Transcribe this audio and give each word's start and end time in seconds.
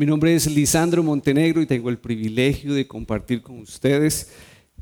Mi 0.00 0.06
nombre 0.06 0.34
es 0.34 0.46
Lisandro 0.46 1.02
Montenegro 1.02 1.60
y 1.60 1.66
tengo 1.66 1.90
el 1.90 1.98
privilegio 1.98 2.72
de 2.72 2.86
compartir 2.86 3.42
con 3.42 3.58
ustedes 3.58 4.30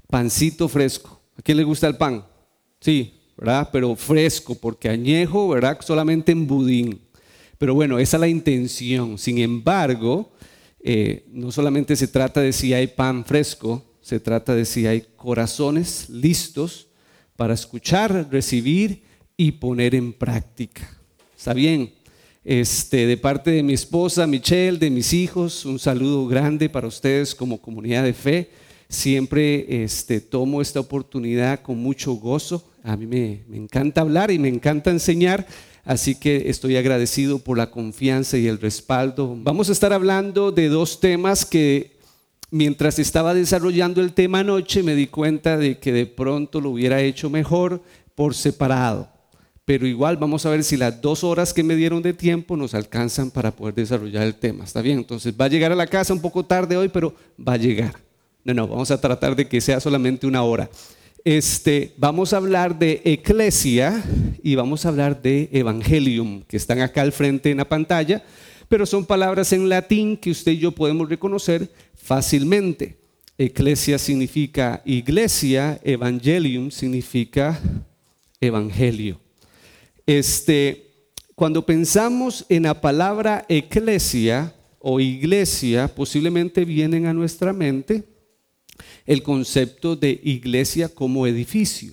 pancito 0.06 0.68
fresco. 0.68 1.20
¿A 1.36 1.42
quién 1.42 1.56
le 1.56 1.64
gusta 1.64 1.88
el 1.88 1.96
pan? 1.96 2.24
Sí, 2.78 3.14
¿verdad? 3.36 3.68
Pero 3.72 3.96
fresco, 3.96 4.54
porque 4.54 4.88
añejo, 4.88 5.48
¿verdad? 5.48 5.76
Solamente 5.80 6.30
en 6.30 6.46
budín. 6.46 7.00
Pero 7.58 7.74
bueno, 7.74 7.98
esa 7.98 8.16
es 8.16 8.20
la 8.20 8.28
intención. 8.28 9.18
Sin 9.18 9.38
embargo, 9.38 10.30
eh, 10.78 11.26
no 11.32 11.50
solamente 11.50 11.96
se 11.96 12.06
trata 12.06 12.40
de 12.40 12.52
si 12.52 12.72
hay 12.72 12.86
pan 12.86 13.24
fresco, 13.24 13.96
se 14.00 14.20
trata 14.20 14.54
de 14.54 14.64
si 14.64 14.86
hay 14.86 15.04
corazones 15.16 16.08
listos 16.10 16.90
para 17.34 17.54
escuchar, 17.54 18.28
recibir 18.30 19.02
y 19.36 19.50
poner 19.50 19.96
en 19.96 20.12
práctica. 20.12 20.96
¿Está 21.36 21.54
bien? 21.54 21.97
Este, 22.50 23.06
de 23.06 23.18
parte 23.18 23.50
de 23.50 23.62
mi 23.62 23.74
esposa 23.74 24.26
Michelle, 24.26 24.78
de 24.78 24.88
mis 24.88 25.12
hijos, 25.12 25.66
un 25.66 25.78
saludo 25.78 26.26
grande 26.26 26.70
para 26.70 26.86
ustedes 26.86 27.34
como 27.34 27.60
comunidad 27.60 28.04
de 28.04 28.14
fe. 28.14 28.48
Siempre 28.88 29.84
este, 29.84 30.22
tomo 30.22 30.62
esta 30.62 30.80
oportunidad 30.80 31.60
con 31.60 31.76
mucho 31.76 32.14
gozo. 32.14 32.66
A 32.82 32.96
mí 32.96 33.06
me, 33.06 33.42
me 33.48 33.58
encanta 33.58 34.00
hablar 34.00 34.30
y 34.30 34.38
me 34.38 34.48
encanta 34.48 34.90
enseñar, 34.90 35.46
así 35.84 36.14
que 36.14 36.48
estoy 36.48 36.78
agradecido 36.78 37.38
por 37.38 37.58
la 37.58 37.70
confianza 37.70 38.38
y 38.38 38.46
el 38.46 38.58
respaldo. 38.58 39.36
Vamos 39.42 39.68
a 39.68 39.72
estar 39.72 39.92
hablando 39.92 40.50
de 40.50 40.68
dos 40.70 41.00
temas 41.00 41.44
que 41.44 41.98
mientras 42.50 42.98
estaba 42.98 43.34
desarrollando 43.34 44.00
el 44.00 44.14
tema 44.14 44.38
anoche 44.38 44.82
me 44.82 44.94
di 44.94 45.08
cuenta 45.08 45.58
de 45.58 45.78
que 45.78 45.92
de 45.92 46.06
pronto 46.06 46.62
lo 46.62 46.70
hubiera 46.70 47.02
hecho 47.02 47.28
mejor 47.28 47.82
por 48.14 48.34
separado 48.34 49.17
pero 49.68 49.86
igual 49.86 50.16
vamos 50.16 50.46
a 50.46 50.48
ver 50.48 50.64
si 50.64 50.78
las 50.78 50.98
dos 51.02 51.22
horas 51.22 51.52
que 51.52 51.62
me 51.62 51.76
dieron 51.76 52.00
de 52.00 52.14
tiempo 52.14 52.56
nos 52.56 52.72
alcanzan 52.72 53.30
para 53.30 53.50
poder 53.50 53.74
desarrollar 53.74 54.22
el 54.22 54.34
tema. 54.34 54.64
¿Está 54.64 54.80
bien? 54.80 54.96
Entonces 54.96 55.34
va 55.38 55.44
a 55.44 55.48
llegar 55.48 55.70
a 55.70 55.74
la 55.74 55.86
casa 55.86 56.14
un 56.14 56.22
poco 56.22 56.42
tarde 56.42 56.74
hoy, 56.74 56.88
pero 56.88 57.14
va 57.38 57.52
a 57.52 57.56
llegar. 57.58 58.00
No, 58.44 58.54
no, 58.54 58.66
vamos 58.66 58.90
a 58.90 58.98
tratar 58.98 59.36
de 59.36 59.46
que 59.46 59.60
sea 59.60 59.78
solamente 59.78 60.26
una 60.26 60.42
hora. 60.42 60.70
Este, 61.22 61.92
vamos 61.98 62.32
a 62.32 62.38
hablar 62.38 62.78
de 62.78 63.02
eclesia 63.04 64.02
y 64.42 64.54
vamos 64.54 64.86
a 64.86 64.88
hablar 64.88 65.20
de 65.20 65.50
evangelium, 65.52 66.44
que 66.44 66.56
están 66.56 66.80
acá 66.80 67.02
al 67.02 67.12
frente 67.12 67.50
en 67.50 67.58
la 67.58 67.68
pantalla, 67.68 68.24
pero 68.70 68.86
son 68.86 69.04
palabras 69.04 69.52
en 69.52 69.68
latín 69.68 70.16
que 70.16 70.30
usted 70.30 70.52
y 70.52 70.60
yo 70.60 70.72
podemos 70.72 71.10
reconocer 71.10 71.68
fácilmente. 71.94 72.96
Eclesia 73.36 73.98
significa 73.98 74.80
iglesia, 74.86 75.78
evangelium 75.84 76.70
significa 76.70 77.60
evangelio. 78.40 79.27
Este, 80.08 80.86
cuando 81.34 81.66
pensamos 81.66 82.46
en 82.48 82.62
la 82.62 82.80
palabra 82.80 83.44
eclesia 83.46 84.54
o 84.78 85.00
iglesia, 85.00 85.86
posiblemente 85.86 86.64
vienen 86.64 87.04
a 87.04 87.12
nuestra 87.12 87.52
mente 87.52 88.04
el 89.04 89.22
concepto 89.22 89.96
de 89.96 90.18
iglesia 90.24 90.88
como 90.88 91.26
edificio. 91.26 91.92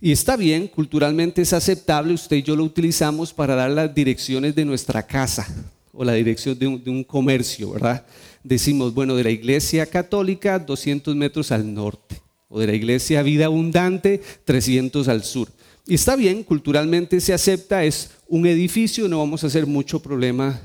Y 0.00 0.12
está 0.12 0.36
bien, 0.36 0.68
culturalmente 0.68 1.42
es 1.42 1.52
aceptable, 1.52 2.14
usted 2.14 2.36
y 2.36 2.44
yo 2.44 2.54
lo 2.54 2.62
utilizamos 2.62 3.34
para 3.34 3.56
dar 3.56 3.72
las 3.72 3.92
direcciones 3.92 4.54
de 4.54 4.64
nuestra 4.64 5.04
casa 5.04 5.44
o 5.92 6.04
la 6.04 6.12
dirección 6.12 6.56
de 6.56 6.68
un, 6.68 6.84
de 6.84 6.90
un 6.90 7.02
comercio, 7.02 7.72
¿verdad? 7.72 8.06
Decimos, 8.44 8.94
bueno, 8.94 9.16
de 9.16 9.24
la 9.24 9.30
iglesia 9.30 9.86
católica 9.86 10.60
200 10.60 11.16
metros 11.16 11.50
al 11.50 11.74
norte, 11.74 12.22
o 12.48 12.60
de 12.60 12.68
la 12.68 12.74
iglesia 12.74 13.24
vida 13.24 13.46
abundante 13.46 14.22
300 14.44 15.08
al 15.08 15.24
sur. 15.24 15.48
Y 15.86 15.94
está 15.94 16.16
bien, 16.16 16.42
culturalmente 16.42 17.20
se 17.20 17.32
acepta, 17.32 17.84
es 17.84 18.10
un 18.28 18.46
edificio, 18.46 19.08
no 19.08 19.18
vamos 19.18 19.42
a 19.42 19.48
hacer 19.48 19.66
mucho 19.66 20.00
problema 20.00 20.60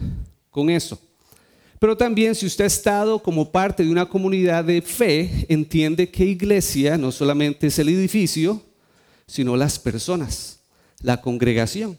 con 0.50 0.70
eso. 0.70 1.00
Pero 1.80 1.98
también 1.98 2.36
si 2.36 2.46
usted 2.46 2.64
ha 2.64 2.68
estado 2.68 3.20
como 3.20 3.52
parte 3.52 3.84
de 3.84 3.92
una 3.92 4.08
comunidad 4.08 4.64
de 4.64 4.82
fe, 4.82 5.46
entiende 5.50 6.10
que 6.10 6.26
iglesia 6.26 6.98
no 6.98 7.12
solamente 7.12 7.68
es 7.68 7.80
el 7.80 7.90
edificio, 7.90 8.62
sino 9.28 9.58
las 9.58 9.78
personas, 9.80 10.60
la 11.02 11.22
congregación. 11.22 11.98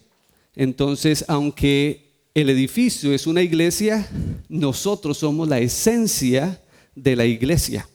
Entonces, 0.54 1.24
aunque 1.28 2.06
el 2.34 2.50
edificio 2.50 3.12
es 3.12 3.26
una 3.26 3.42
iglesia, 3.42 4.08
nosotros 4.48 5.18
somos 5.18 5.48
la 5.48 5.58
esencia 5.58 6.60
de 6.94 7.16
la 7.16 7.26
iglesia. 7.26 7.88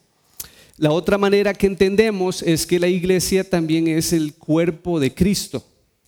La 0.78 0.92
otra 0.92 1.18
manera 1.18 1.54
que 1.54 1.68
entendemos 1.68 2.42
es 2.42 2.66
que 2.66 2.80
la 2.80 2.88
iglesia 2.88 3.48
también 3.48 3.88
es 3.88 4.14
el 4.14 4.34
cuerpo 4.34 5.00
de 5.00 5.14
Cristo. 5.14 5.64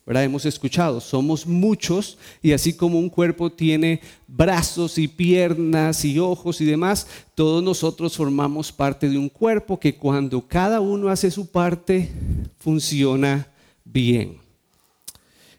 Hemos 0.06 0.46
escuchado, 0.46 1.00
somos 1.00 1.48
muchos 1.48 2.18
y 2.42 2.52
así 2.52 2.74
como 2.74 3.00
un 3.00 3.10
cuerpo 3.10 3.50
tiene 3.50 4.02
brazos 4.28 4.98
y 4.98 5.08
piernas 5.08 6.04
y 6.04 6.20
ojos 6.20 6.60
y 6.60 6.66
demás, 6.66 7.08
todos 7.36 7.64
nosotros 7.64 8.18
formamos 8.18 8.72
parte 8.72 9.08
de 9.08 9.18
un 9.18 9.30
cuerpo 9.30 9.80
que 9.80 9.96
cuando 9.96 10.46
cada 10.46 10.82
uno 10.82 11.08
hace 11.08 11.32
su 11.32 11.50
parte 11.50 12.10
funciona 12.60 13.48
bien. 13.86 14.38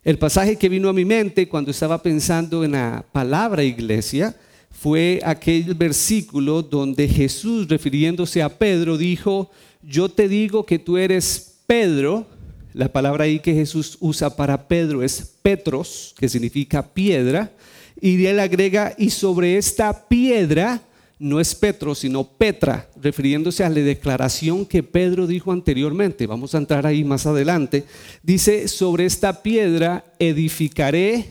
El 0.02 0.18
pasaje 0.18 0.56
que 0.56 0.68
vino 0.68 0.90
a 0.90 0.92
mi 0.92 1.06
mente 1.06 1.48
cuando 1.48 1.70
estaba 1.70 2.02
pensando 2.02 2.64
en 2.64 2.72
la 2.72 3.02
palabra 3.12 3.64
iglesia 3.64 4.36
fue 4.74 5.20
aquel 5.24 5.72
versículo 5.74 6.60
donde 6.60 7.08
Jesús, 7.08 7.68
refiriéndose 7.68 8.42
a 8.42 8.50
Pedro, 8.50 8.98
dijo, 8.98 9.50
yo 9.82 10.08
te 10.08 10.28
digo 10.28 10.66
que 10.66 10.78
tú 10.78 10.98
eres 10.98 11.60
Pedro. 11.66 12.26
La 12.74 12.92
palabra 12.92 13.24
ahí 13.24 13.38
que 13.38 13.54
Jesús 13.54 13.96
usa 14.00 14.34
para 14.36 14.68
Pedro 14.68 15.02
es 15.02 15.36
Petros, 15.40 16.14
que 16.18 16.28
significa 16.28 16.82
piedra. 16.82 17.52
Y 18.00 18.26
él 18.26 18.40
agrega, 18.40 18.94
y 18.98 19.10
sobre 19.10 19.56
esta 19.56 20.08
piedra, 20.08 20.82
no 21.18 21.40
es 21.40 21.54
Petro, 21.54 21.94
sino 21.94 22.24
Petra, 22.24 22.90
refiriéndose 23.00 23.64
a 23.64 23.70
la 23.70 23.80
declaración 23.80 24.66
que 24.66 24.82
Pedro 24.82 25.26
dijo 25.26 25.52
anteriormente. 25.52 26.26
Vamos 26.26 26.54
a 26.54 26.58
entrar 26.58 26.84
ahí 26.84 27.04
más 27.04 27.26
adelante. 27.26 27.84
Dice, 28.22 28.66
sobre 28.68 29.06
esta 29.06 29.42
piedra 29.42 30.04
edificaré 30.18 31.26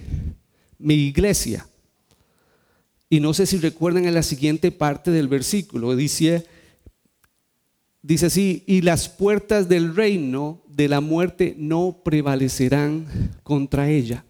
mi 0.79 0.95
iglesia 0.95 1.67
y 3.13 3.19
no 3.19 3.35
sé 3.35 3.45
si 3.45 3.59
recuerdan 3.59 4.05
en 4.05 4.15
la 4.15 4.23
siguiente 4.23 4.71
parte 4.71 5.11
del 5.11 5.27
versículo, 5.27 5.95
dice, 5.95 6.47
dice 8.01 8.25
así, 8.25 8.63
y 8.65 8.81
las 8.81 9.07
puertas 9.07 9.69
del 9.69 9.95
reino 9.95 10.63
de 10.67 10.87
la 10.87 10.99
muerte 10.99 11.53
no 11.55 12.01
prevalecerán 12.03 13.05
contra 13.43 13.87
ella. 13.87 14.25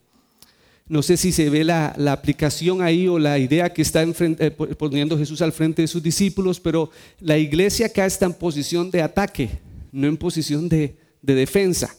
No 0.86 1.02
sé 1.02 1.16
si 1.16 1.32
se 1.32 1.50
ve 1.50 1.64
la, 1.64 1.96
aplicación 2.12 2.82
ahí 2.82 3.08
o 3.08 3.20
la 3.20 3.40
idea 3.40 3.72
que 3.72 3.84
está 3.84 4.04
eh, 4.04 4.52
poniendo 4.52 5.18
Jesús 5.18 5.42
al 5.42 5.54
frente 5.54 5.82
de 5.82 5.88
sus 5.88 6.04
discípulos, 6.04 6.60
pero 6.60 6.92
la 7.22 7.38
iglesia 7.38 7.86
acá 7.86 8.06
está 8.06 8.26
en 8.26 8.34
posición 8.34 8.92
de 8.92 9.02
ataque, 9.02 9.50
no 9.94 10.08
en 10.08 10.18
posición 10.18 10.68
de 10.68 10.98
defensa. 11.22 11.96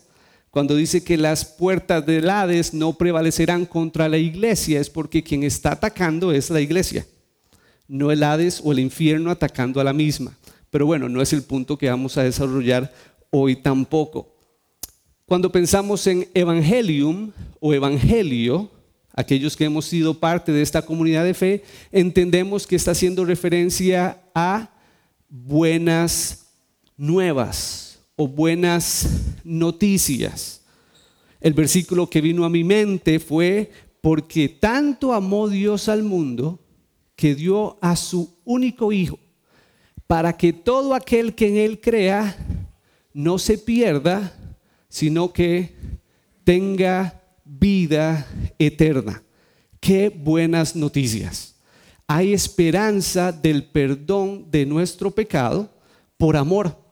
Cuando 0.55 0.77
dice 0.77 1.03
que 1.03 1.17
las 1.17 1.45
puertas 1.45 2.07
del 2.07 2.31
Hades 2.31 2.75
no 2.75 2.93
prevalecerán 2.93 3.67
contra 3.67 4.09
la 4.09 4.19
iglesia, 4.19 4.79
es 4.79 4.89
porque 4.89 5.25
quien 5.25 5.43
está 5.43 5.73
atacando 5.73 6.31
es 6.31 6.49
la 6.49 6.61
iglesia, 6.61 7.05
no 7.89 8.13
el 8.13 8.23
Hades 8.23 8.61
o 8.63 8.71
el 8.71 8.79
infierno 8.79 9.33
atacando 9.33 9.81
a 9.81 9.85
la 9.85 9.93
misma. 9.93 10.39
Pero 10.71 10.87
bueno, 10.87 11.09
no 11.09 11.21
es 11.21 11.33
el 11.33 11.43
punto 11.43 11.77
que 11.77 11.91
vamos 11.91 12.17
a 12.17 12.23
desarrollar 12.23 12.95
hoy 13.31 13.57
tampoco. 13.57 14.33
Cuando 15.27 15.51
pensamos 15.51 16.07
en 16.07 16.29
evangelium 16.35 17.33
o 17.59 17.75
evangelio, 17.75 18.71
aquellos 19.13 19.57
que 19.57 19.65
hemos 19.65 19.87
sido 19.87 20.21
parte 20.21 20.53
de 20.53 20.63
esta 20.63 20.83
comunidad 20.83 21.25
de 21.25 21.35
fe, 21.35 21.65
entendemos 21.91 22.65
que 22.65 22.77
está 22.77 22.93
haciendo 22.93 23.25
referencia 23.25 24.23
a 24.37 24.71
buenas 25.29 26.47
nuevas 26.97 27.94
o 28.17 28.29
buenas 28.29 29.09
noticias. 29.45 30.63
El 31.41 31.53
versículo 31.53 32.09
que 32.09 32.21
vino 32.21 32.45
a 32.45 32.51
mi 32.51 32.65
mente 32.65 33.19
fue, 33.19 33.71
porque 34.01 34.49
tanto 34.49 35.13
amó 35.13 35.49
Dios 35.49 35.89
al 35.89 36.03
mundo 36.03 36.61
que 37.17 37.35
dio 37.35 37.79
a 37.81 37.97
su 37.97 38.39
único 38.45 38.93
Hijo, 38.93 39.19
para 40.07 40.37
que 40.37 40.53
todo 40.53 40.95
aquel 40.95 41.35
que 41.35 41.49
en 41.49 41.57
Él 41.57 41.81
crea 41.81 42.37
no 43.13 43.39
se 43.39 43.59
pierda, 43.59 44.33
sino 44.89 45.33
que 45.33 45.75
tenga 46.45 47.23
vida 47.45 48.27
eterna. 48.59 49.23
Qué 49.81 50.09
buenas 50.09 50.77
noticias. 50.77 51.57
Hay 52.07 52.33
esperanza 52.33 53.33
del 53.33 53.65
perdón 53.65 54.51
de 54.51 54.67
nuestro 54.67 55.11
pecado 55.11 55.71
por 56.17 56.37
amor 56.37 56.84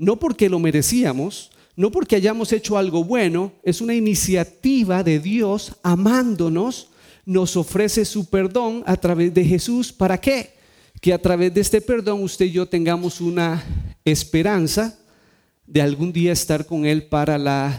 no 0.00 0.18
porque 0.18 0.48
lo 0.48 0.58
merecíamos, 0.58 1.50
no 1.76 1.92
porque 1.92 2.16
hayamos 2.16 2.54
hecho 2.54 2.78
algo 2.78 3.04
bueno, 3.04 3.52
es 3.62 3.82
una 3.82 3.94
iniciativa 3.94 5.04
de 5.04 5.18
Dios 5.18 5.74
amándonos, 5.82 6.88
nos 7.26 7.54
ofrece 7.54 8.06
su 8.06 8.24
perdón 8.30 8.82
a 8.86 8.96
través 8.96 9.34
de 9.34 9.44
Jesús. 9.44 9.92
¿Para 9.92 10.18
qué? 10.18 10.54
Que 11.02 11.12
a 11.12 11.20
través 11.20 11.52
de 11.52 11.60
este 11.60 11.82
perdón 11.82 12.22
usted 12.22 12.46
y 12.46 12.52
yo 12.52 12.66
tengamos 12.66 13.20
una 13.20 13.62
esperanza 14.02 14.98
de 15.66 15.82
algún 15.82 16.14
día 16.14 16.32
estar 16.32 16.64
con 16.64 16.86
Él 16.86 17.02
para 17.02 17.36
la 17.36 17.78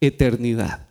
eternidad. 0.00 0.88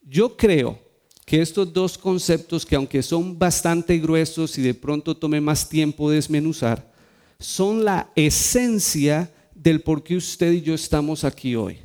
Yo 0.00 0.38
creo 0.38 0.78
que 1.26 1.42
estos 1.42 1.70
dos 1.70 1.98
conceptos, 1.98 2.64
que 2.64 2.76
aunque 2.76 3.02
son 3.02 3.38
bastante 3.38 3.98
gruesos 3.98 4.56
y 4.56 4.62
de 4.62 4.72
pronto 4.72 5.14
tome 5.14 5.38
más 5.38 5.68
tiempo 5.68 6.10
desmenuzar, 6.10 6.96
son 7.38 7.84
la 7.84 8.10
esencia 8.16 9.32
del 9.54 9.80
por 9.80 10.02
qué 10.02 10.16
usted 10.16 10.52
y 10.52 10.62
yo 10.62 10.74
estamos 10.74 11.24
aquí 11.24 11.54
hoy. 11.54 11.78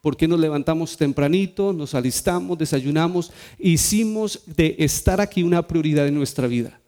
¿Por 0.00 0.16
qué 0.16 0.26
nos 0.26 0.40
levantamos 0.40 0.96
tempranito, 0.96 1.72
nos 1.72 1.94
alistamos, 1.94 2.58
desayunamos? 2.58 3.30
Hicimos 3.58 4.40
de 4.46 4.74
estar 4.78 5.20
aquí 5.20 5.42
una 5.42 5.66
prioridad 5.66 6.08
en 6.08 6.14
nuestra 6.14 6.46
vida. 6.48 6.80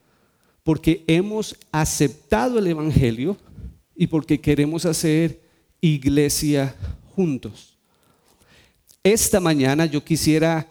Porque 0.64 1.04
hemos 1.06 1.56
aceptado 1.70 2.58
el 2.58 2.66
Evangelio 2.66 3.36
y 3.94 4.06
porque 4.06 4.40
queremos 4.40 4.84
hacer 4.84 5.40
iglesia 5.80 6.74
juntos. 7.14 7.76
Esta 9.02 9.38
mañana 9.38 9.86
yo 9.86 10.02
quisiera 10.02 10.66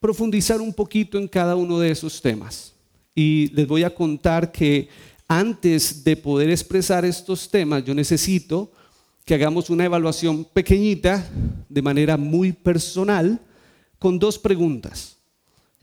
profundizar 0.00 0.60
un 0.60 0.74
poquito 0.74 1.16
en 1.16 1.28
cada 1.28 1.54
uno 1.56 1.78
de 1.78 1.90
esos 1.90 2.20
temas. 2.20 2.74
Y 3.14 3.48
les 3.54 3.66
voy 3.66 3.84
a 3.84 3.94
contar 3.94 4.50
que 4.50 4.88
antes 5.28 6.04
de 6.04 6.16
poder 6.16 6.50
expresar 6.50 7.04
estos 7.04 7.50
temas, 7.50 7.84
yo 7.84 7.94
necesito 7.94 8.70
que 9.24 9.34
hagamos 9.34 9.70
una 9.70 9.84
evaluación 9.84 10.44
pequeñita, 10.44 11.28
de 11.68 11.82
manera 11.82 12.16
muy 12.16 12.52
personal, 12.52 13.40
con 13.98 14.18
dos 14.18 14.38
preguntas. 14.38 15.16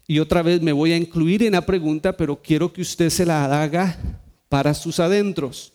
Y 0.07 0.19
otra 0.19 0.41
vez 0.41 0.61
me 0.61 0.73
voy 0.73 0.91
a 0.91 0.97
incluir 0.97 1.43
en 1.43 1.53
la 1.53 1.65
pregunta, 1.65 2.17
pero 2.17 2.41
quiero 2.41 2.73
que 2.73 2.81
usted 2.81 3.09
se 3.09 3.25
la 3.25 3.61
haga 3.61 3.97
para 4.49 4.73
sus 4.73 4.99
adentros. 4.99 5.71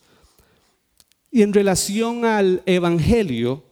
Y 1.30 1.42
en 1.42 1.52
relación 1.52 2.24
al 2.24 2.62
Evangelio, 2.66 3.64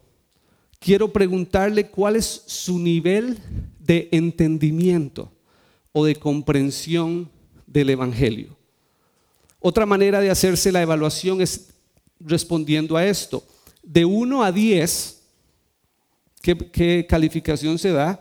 quiero 0.78 1.12
preguntarle 1.12 1.88
cuál 1.88 2.16
es 2.16 2.44
su 2.46 2.78
nivel 2.78 3.38
de 3.78 4.08
entendimiento 4.12 5.32
o 5.92 6.04
de 6.04 6.16
comprensión 6.16 7.30
del 7.66 7.90
Evangelio. 7.90 8.56
Otra 9.62 9.86
manera 9.86 10.20
de 10.20 10.28
hacerse 10.28 10.72
la 10.72 10.82
evaluación 10.82 11.40
es 11.40 11.68
respondiendo 12.18 12.96
a 12.96 13.06
esto. 13.06 13.44
De 13.80 14.04
1 14.04 14.42
a 14.42 14.50
10, 14.50 15.22
¿qué, 16.42 17.06
calificación 17.08 17.78
se 17.78 17.92
da? 17.92 18.20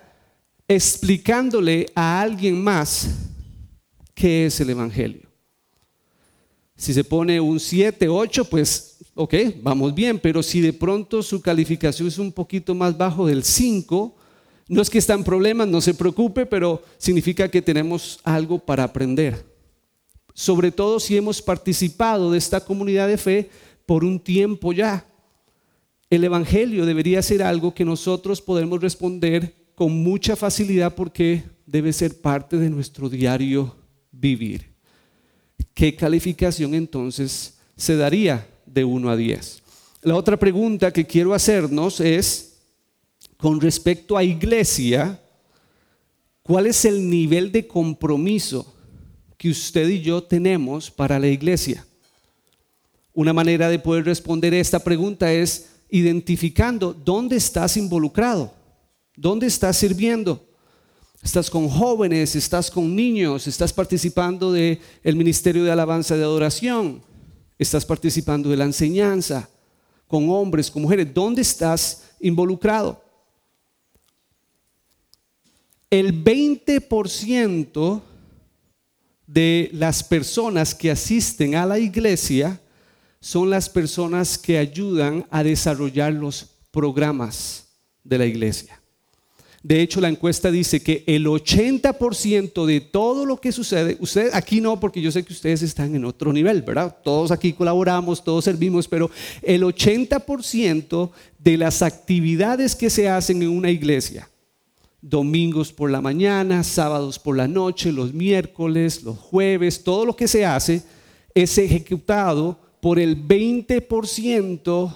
Explicándole 0.67 1.87
a 1.95 2.21
alguien 2.21 2.63
más 2.63 3.09
qué 4.13 4.45
es 4.45 4.59
el 4.59 4.69
Evangelio. 4.69 5.27
Si 6.77 6.93
se 6.93 7.03
pone 7.03 7.39
un 7.39 7.59
7, 7.59 8.07
8, 8.07 8.45
pues 8.45 8.97
ok, 9.15 9.33
vamos 9.63 9.95
bien, 9.95 10.19
pero 10.19 10.43
si 10.43 10.61
de 10.61 10.73
pronto 10.73 11.23
su 11.23 11.41
calificación 11.41 12.07
es 12.07 12.19
un 12.19 12.31
poquito 12.31 12.75
más 12.75 12.95
bajo 12.95 13.25
del 13.25 13.43
5, 13.43 14.15
no 14.67 14.81
es 14.81 14.91
que 14.91 14.99
está 14.99 15.15
en 15.15 15.23
problemas, 15.23 15.67
no 15.67 15.81
se 15.81 15.95
preocupe, 15.95 16.45
pero 16.45 16.83
significa 16.99 17.49
que 17.49 17.63
tenemos 17.63 18.19
algo 18.23 18.59
para 18.59 18.83
aprender 18.83 19.50
sobre 20.33 20.71
todo 20.71 20.99
si 20.99 21.17
hemos 21.17 21.41
participado 21.41 22.31
de 22.31 22.37
esta 22.37 22.63
comunidad 22.63 23.07
de 23.07 23.17
fe 23.17 23.49
por 23.85 24.03
un 24.03 24.19
tiempo 24.19 24.73
ya. 24.73 25.05
El 26.09 26.23
Evangelio 26.23 26.85
debería 26.85 27.21
ser 27.21 27.43
algo 27.43 27.73
que 27.73 27.85
nosotros 27.85 28.41
podemos 28.41 28.81
responder 28.81 29.55
con 29.75 29.91
mucha 30.03 30.35
facilidad 30.35 30.93
porque 30.95 31.43
debe 31.65 31.93
ser 31.93 32.19
parte 32.19 32.57
de 32.57 32.69
nuestro 32.69 33.09
diario 33.09 33.75
vivir. 34.11 34.71
¿Qué 35.73 35.95
calificación 35.95 36.73
entonces 36.73 37.57
se 37.75 37.95
daría 37.95 38.47
de 38.65 38.83
1 38.83 39.09
a 39.09 39.15
10? 39.15 39.63
La 40.03 40.15
otra 40.15 40.37
pregunta 40.37 40.91
que 40.91 41.05
quiero 41.05 41.33
hacernos 41.33 41.99
es, 41.99 42.57
con 43.37 43.61
respecto 43.61 44.17
a 44.17 44.23
iglesia, 44.23 45.19
¿cuál 46.43 46.67
es 46.67 46.85
el 46.85 47.09
nivel 47.09 47.51
de 47.51 47.67
compromiso 47.67 48.75
que 49.41 49.49
usted 49.49 49.89
y 49.89 50.01
yo 50.01 50.21
tenemos 50.21 50.91
para 50.91 51.17
la 51.17 51.25
iglesia. 51.25 51.83
Una 53.11 53.33
manera 53.33 53.69
de 53.69 53.79
poder 53.79 54.05
responder 54.05 54.53
esta 54.53 54.77
pregunta 54.77 55.33
es 55.33 55.69
identificando 55.89 56.93
dónde 56.93 57.37
estás 57.37 57.75
involucrado, 57.75 58.53
dónde 59.15 59.47
estás 59.47 59.77
sirviendo. 59.77 60.45
Estás 61.23 61.49
con 61.49 61.67
jóvenes, 61.69 62.35
estás 62.35 62.69
con 62.69 62.95
niños, 62.95 63.47
estás 63.47 63.73
participando 63.73 64.51
del 64.51 64.79
el 65.01 65.15
ministerio 65.15 65.63
de 65.63 65.71
alabanza 65.71 66.13
y 66.13 66.19
de 66.19 66.23
adoración, 66.23 67.01
estás 67.57 67.83
participando 67.83 68.47
de 68.47 68.57
la 68.57 68.65
enseñanza 68.65 69.49
con 70.05 70.29
hombres, 70.29 70.69
con 70.69 70.83
mujeres. 70.83 71.11
¿Dónde 71.11 71.41
estás 71.41 72.11
involucrado? 72.19 73.03
El 75.89 76.23
20% 76.23 78.01
de 79.31 79.69
las 79.71 80.03
personas 80.03 80.75
que 80.75 80.91
asisten 80.91 81.55
a 81.55 81.65
la 81.65 81.79
iglesia 81.79 82.59
son 83.21 83.49
las 83.49 83.69
personas 83.69 84.37
que 84.37 84.57
ayudan 84.57 85.25
a 85.29 85.41
desarrollar 85.41 86.11
los 86.11 86.49
programas 86.69 87.67
de 88.03 88.17
la 88.17 88.25
iglesia. 88.25 88.81
De 89.63 89.79
hecho, 89.79 90.01
la 90.01 90.09
encuesta 90.09 90.49
dice 90.49 90.81
que 90.81 91.03
el 91.05 91.27
80% 91.27 92.65
de 92.65 92.81
todo 92.81 93.25
lo 93.25 93.39
que 93.39 93.51
sucede, 93.51 93.95
usted 93.99 94.31
aquí 94.33 94.59
no, 94.59 94.79
porque 94.79 95.01
yo 95.01 95.11
sé 95.11 95.23
que 95.23 95.33
ustedes 95.33 95.61
están 95.61 95.95
en 95.95 96.03
otro 96.03 96.33
nivel, 96.33 96.63
¿verdad? 96.63 96.97
Todos 97.03 97.31
aquí 97.31 97.53
colaboramos, 97.53 98.23
todos 98.23 98.43
servimos, 98.43 98.87
pero 98.87 99.11
el 99.43 99.61
80% 99.61 101.11
de 101.37 101.57
las 101.57 101.83
actividades 101.83 102.75
que 102.75 102.89
se 102.89 103.07
hacen 103.07 103.43
en 103.43 103.49
una 103.49 103.69
iglesia 103.69 104.30
domingos 105.01 105.73
por 105.73 105.89
la 105.89 106.01
mañana, 106.01 106.63
sábados 106.63 107.17
por 107.17 107.35
la 107.35 107.47
noche, 107.47 107.91
los 107.91 108.13
miércoles, 108.13 109.03
los 109.03 109.17
jueves, 109.17 109.83
todo 109.83 110.05
lo 110.05 110.15
que 110.15 110.27
se 110.27 110.45
hace 110.45 110.83
es 111.33 111.57
ejecutado 111.57 112.59
por 112.79 112.99
el 112.99 113.27
20% 113.27 114.93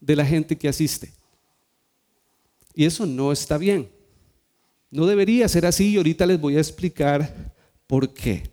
de 0.00 0.16
la 0.16 0.24
gente 0.24 0.56
que 0.56 0.68
asiste. 0.68 1.12
Y 2.74 2.84
eso 2.84 3.06
no 3.06 3.32
está 3.32 3.58
bien. 3.58 3.88
No 4.90 5.06
debería 5.06 5.48
ser 5.48 5.66
así 5.66 5.90
y 5.90 5.96
ahorita 5.96 6.26
les 6.26 6.40
voy 6.40 6.56
a 6.56 6.60
explicar 6.60 7.54
por 7.86 8.12
qué. 8.12 8.44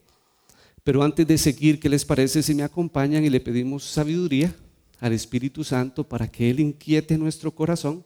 Pero 0.84 1.04
antes 1.04 1.26
de 1.28 1.38
seguir, 1.38 1.80
¿qué 1.80 1.88
les 1.88 2.04
parece 2.04 2.42
si 2.42 2.54
me 2.54 2.64
acompañan 2.64 3.24
y 3.24 3.30
le 3.30 3.40
pedimos 3.40 3.84
sabiduría 3.86 4.54
al 5.00 5.14
Espíritu 5.14 5.64
Santo 5.64 6.04
para 6.04 6.30
que 6.30 6.50
Él 6.50 6.60
inquiete 6.60 7.18
nuestro 7.18 7.54
corazón? 7.54 8.04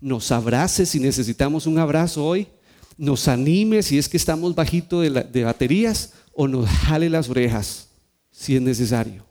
Nos 0.00 0.30
abrace 0.32 0.86
si 0.86 1.00
necesitamos 1.00 1.66
un 1.66 1.78
abrazo 1.78 2.24
hoy, 2.24 2.48
nos 2.96 3.28
anime 3.28 3.82
si 3.82 3.98
es 3.98 4.08
que 4.08 4.16
estamos 4.16 4.54
bajito 4.54 5.00
de, 5.00 5.44
baterías 5.44 6.14
o 6.32 6.48
nos 6.48 6.68
jale 6.68 7.10
las 7.10 7.28
orejas 7.28 7.88
si 8.30 8.56
es 8.56 8.62
necesario, 8.62 9.24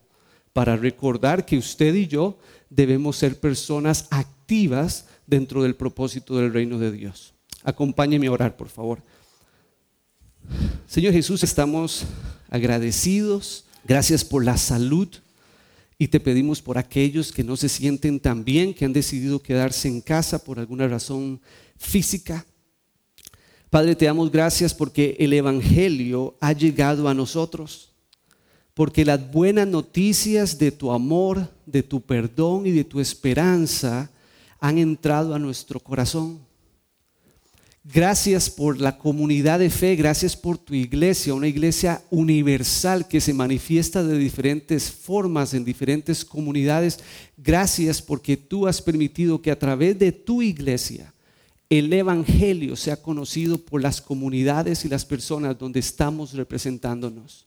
para 0.53 0.75
recordar 0.75 1.45
que 1.45 1.57
usted 1.57 1.93
y 1.93 2.07
yo 2.07 2.37
debemos 2.69 3.17
ser 3.17 3.39
personas 3.39 4.07
activas 4.09 5.05
dentro 5.27 5.63
del 5.63 5.75
propósito 5.75 6.37
del 6.37 6.53
reino 6.53 6.79
de 6.79 6.91
Dios. 6.91 7.33
Acompáñeme 7.63 8.27
a 8.27 8.31
orar, 8.31 8.55
por 8.55 8.69
favor. 8.69 9.01
Señor 10.87 11.13
Jesús, 11.13 11.43
estamos 11.43 12.05
agradecidos. 12.49 13.65
Gracias 13.83 14.23
por 14.23 14.43
la 14.43 14.57
salud 14.57 15.09
y 15.97 16.07
te 16.09 16.19
pedimos 16.19 16.61
por 16.61 16.77
aquellos 16.77 17.31
que 17.31 17.43
no 17.43 17.55
se 17.55 17.69
sienten 17.69 18.19
tan 18.19 18.43
bien, 18.43 18.73
que 18.73 18.85
han 18.85 18.93
decidido 18.93 19.41
quedarse 19.41 19.87
en 19.87 20.01
casa 20.01 20.43
por 20.43 20.59
alguna 20.59 20.87
razón 20.87 21.41
física. 21.77 22.45
Padre, 23.69 23.95
te 23.95 24.05
damos 24.05 24.31
gracias 24.31 24.73
porque 24.73 25.15
el 25.19 25.33
Evangelio 25.33 26.35
ha 26.41 26.53
llegado 26.53 27.07
a 27.07 27.13
nosotros, 27.13 27.93
porque 28.73 29.05
las 29.05 29.31
buenas 29.31 29.67
noticias 29.67 30.57
de 30.57 30.71
tu 30.71 30.91
amor, 30.91 31.49
de 31.65 31.81
tu 31.81 32.01
perdón 32.01 32.67
y 32.67 32.71
de 32.71 32.83
tu 32.83 32.99
esperanza 32.99 34.11
han 34.59 34.77
entrado 34.77 35.33
a 35.33 35.39
nuestro 35.39 35.79
corazón. 35.79 36.44
Gracias 37.87 38.49
por 38.49 38.81
la 38.81 38.97
comunidad 38.97 39.59
de 39.59 39.69
fe, 39.69 39.95
gracias 39.95 40.35
por 40.35 40.57
tu 40.57 40.73
iglesia, 40.73 41.35
una 41.35 41.47
iglesia 41.47 42.01
universal 42.09 43.07
que 43.07 43.21
se 43.21 43.31
manifiesta 43.31 44.01
de 44.01 44.17
diferentes 44.17 44.91
formas 44.91 45.53
en 45.53 45.63
diferentes 45.63 46.25
comunidades. 46.25 46.99
Gracias 47.37 48.01
porque 48.01 48.37
tú 48.37 48.65
has 48.65 48.81
permitido 48.81 49.39
que 49.39 49.51
a 49.51 49.59
través 49.59 49.99
de 49.99 50.11
tu 50.11 50.41
iglesia 50.41 51.13
el 51.69 51.93
Evangelio 51.93 52.75
sea 52.75 52.99
conocido 53.03 53.59
por 53.59 53.83
las 53.83 54.01
comunidades 54.01 54.83
y 54.83 54.89
las 54.89 55.05
personas 55.05 55.55
donde 55.55 55.79
estamos 55.79 56.33
representándonos. 56.33 57.45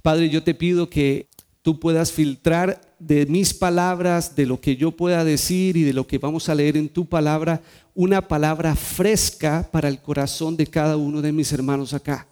Padre, 0.00 0.30
yo 0.30 0.42
te 0.42 0.54
pido 0.54 0.88
que 0.88 1.28
tú 1.66 1.80
puedas 1.80 2.12
filtrar 2.12 2.80
de 3.00 3.26
mis 3.26 3.52
palabras, 3.52 4.36
de 4.36 4.46
lo 4.46 4.60
que 4.60 4.76
yo 4.76 4.92
pueda 4.92 5.24
decir 5.24 5.76
y 5.76 5.82
de 5.82 5.92
lo 5.92 6.06
que 6.06 6.16
vamos 6.16 6.48
a 6.48 6.54
leer 6.54 6.76
en 6.76 6.88
tu 6.88 7.06
palabra, 7.06 7.60
una 7.92 8.28
palabra 8.28 8.76
fresca 8.76 9.68
para 9.72 9.88
el 9.88 10.00
corazón 10.00 10.56
de 10.56 10.68
cada 10.68 10.96
uno 10.96 11.20
de 11.20 11.32
mis 11.32 11.52
hermanos 11.52 11.92
acá. 11.92 12.28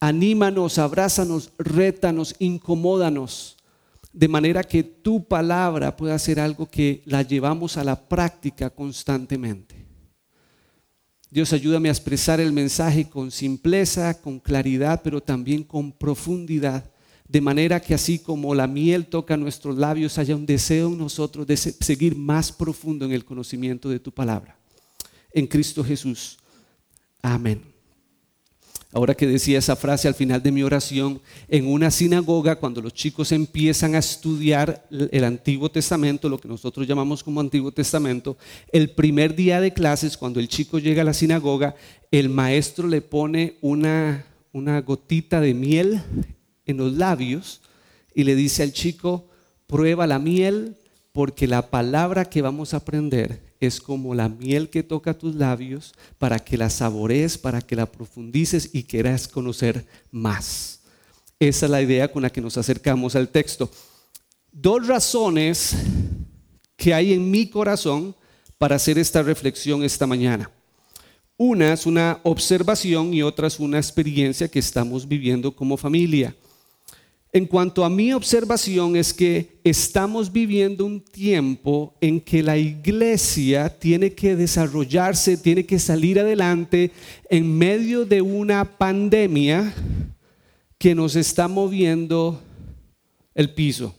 Anímanos, 0.00 0.78
abrázanos, 0.78 1.52
rétanos, 1.58 2.34
incomódanos, 2.40 3.56
de 4.12 4.26
manera 4.26 4.64
que 4.64 4.82
tu 4.82 5.22
palabra 5.22 5.96
pueda 5.96 6.18
ser 6.18 6.40
algo 6.40 6.66
que 6.66 7.02
la 7.04 7.22
llevamos 7.22 7.76
a 7.76 7.84
la 7.84 7.94
práctica 8.08 8.68
constantemente. 8.68 9.86
Dios 11.30 11.52
ayúdame 11.52 11.88
a 11.88 11.92
expresar 11.92 12.40
el 12.40 12.52
mensaje 12.52 13.08
con 13.08 13.30
simpleza, 13.30 14.20
con 14.20 14.40
claridad, 14.40 15.02
pero 15.04 15.20
también 15.20 15.62
con 15.62 15.92
profundidad, 15.92 16.90
de 17.34 17.40
manera 17.40 17.80
que 17.80 17.94
así 17.94 18.20
como 18.20 18.54
la 18.54 18.68
miel 18.68 19.06
toca 19.06 19.36
nuestros 19.36 19.76
labios, 19.76 20.18
haya 20.18 20.36
un 20.36 20.46
deseo 20.46 20.86
en 20.86 20.98
nosotros 20.98 21.44
de 21.44 21.56
seguir 21.56 22.14
más 22.14 22.52
profundo 22.52 23.04
en 23.04 23.10
el 23.10 23.24
conocimiento 23.24 23.88
de 23.88 23.98
tu 23.98 24.12
palabra. 24.12 24.56
En 25.32 25.48
Cristo 25.48 25.82
Jesús. 25.82 26.38
Amén. 27.20 27.60
Ahora 28.92 29.16
que 29.16 29.26
decía 29.26 29.58
esa 29.58 29.74
frase 29.74 30.06
al 30.06 30.14
final 30.14 30.44
de 30.44 30.52
mi 30.52 30.62
oración, 30.62 31.20
en 31.48 31.66
una 31.66 31.90
sinagoga, 31.90 32.54
cuando 32.54 32.80
los 32.80 32.94
chicos 32.94 33.32
empiezan 33.32 33.96
a 33.96 33.98
estudiar 33.98 34.86
el 34.92 35.24
Antiguo 35.24 35.68
Testamento, 35.68 36.28
lo 36.28 36.38
que 36.38 36.46
nosotros 36.46 36.86
llamamos 36.86 37.24
como 37.24 37.40
Antiguo 37.40 37.72
Testamento, 37.72 38.36
el 38.70 38.90
primer 38.90 39.34
día 39.34 39.60
de 39.60 39.72
clases, 39.72 40.16
cuando 40.16 40.38
el 40.38 40.46
chico 40.46 40.78
llega 40.78 41.02
a 41.02 41.04
la 41.04 41.12
sinagoga, 41.12 41.74
el 42.12 42.28
maestro 42.28 42.86
le 42.86 43.00
pone 43.00 43.56
una, 43.60 44.24
una 44.52 44.80
gotita 44.82 45.40
de 45.40 45.52
miel 45.52 46.00
en 46.66 46.76
los 46.78 46.92
labios 46.92 47.60
y 48.14 48.24
le 48.24 48.34
dice 48.34 48.62
al 48.62 48.72
chico, 48.72 49.28
prueba 49.66 50.06
la 50.06 50.18
miel 50.18 50.76
porque 51.12 51.46
la 51.46 51.70
palabra 51.70 52.24
que 52.24 52.42
vamos 52.42 52.74
a 52.74 52.78
aprender 52.78 53.40
es 53.60 53.80
como 53.80 54.14
la 54.14 54.28
miel 54.28 54.68
que 54.68 54.82
toca 54.82 55.16
tus 55.16 55.34
labios 55.34 55.94
para 56.18 56.38
que 56.38 56.56
la 56.56 56.70
sabores, 56.70 57.38
para 57.38 57.60
que 57.60 57.76
la 57.76 57.86
profundices 57.86 58.70
y 58.72 58.84
quieras 58.84 59.28
conocer 59.28 59.86
más. 60.10 60.80
Esa 61.38 61.66
es 61.66 61.70
la 61.70 61.82
idea 61.82 62.10
con 62.10 62.22
la 62.22 62.30
que 62.30 62.40
nos 62.40 62.56
acercamos 62.56 63.16
al 63.16 63.28
texto. 63.28 63.70
Dos 64.52 64.86
razones 64.86 65.74
que 66.76 66.94
hay 66.94 67.12
en 67.12 67.30
mi 67.30 67.48
corazón 67.48 68.14
para 68.58 68.76
hacer 68.76 68.98
esta 68.98 69.22
reflexión 69.22 69.82
esta 69.82 70.06
mañana. 70.06 70.50
Una 71.36 71.72
es 71.72 71.86
una 71.86 72.20
observación 72.22 73.12
y 73.12 73.22
otra 73.22 73.48
es 73.48 73.58
una 73.58 73.78
experiencia 73.78 74.48
que 74.48 74.60
estamos 74.60 75.06
viviendo 75.06 75.54
como 75.54 75.76
familia. 75.76 76.34
En 77.36 77.46
cuanto 77.46 77.84
a 77.84 77.90
mi 77.90 78.12
observación 78.12 78.94
es 78.94 79.12
que 79.12 79.58
estamos 79.64 80.30
viviendo 80.30 80.86
un 80.86 81.00
tiempo 81.00 81.92
en 82.00 82.20
que 82.20 82.44
la 82.44 82.56
iglesia 82.56 83.76
tiene 83.76 84.12
que 84.12 84.36
desarrollarse, 84.36 85.36
tiene 85.36 85.66
que 85.66 85.80
salir 85.80 86.20
adelante 86.20 86.92
en 87.28 87.58
medio 87.58 88.04
de 88.04 88.22
una 88.22 88.64
pandemia 88.78 89.74
que 90.78 90.94
nos 90.94 91.16
está 91.16 91.48
moviendo 91.48 92.40
el 93.34 93.52
piso. 93.52 93.96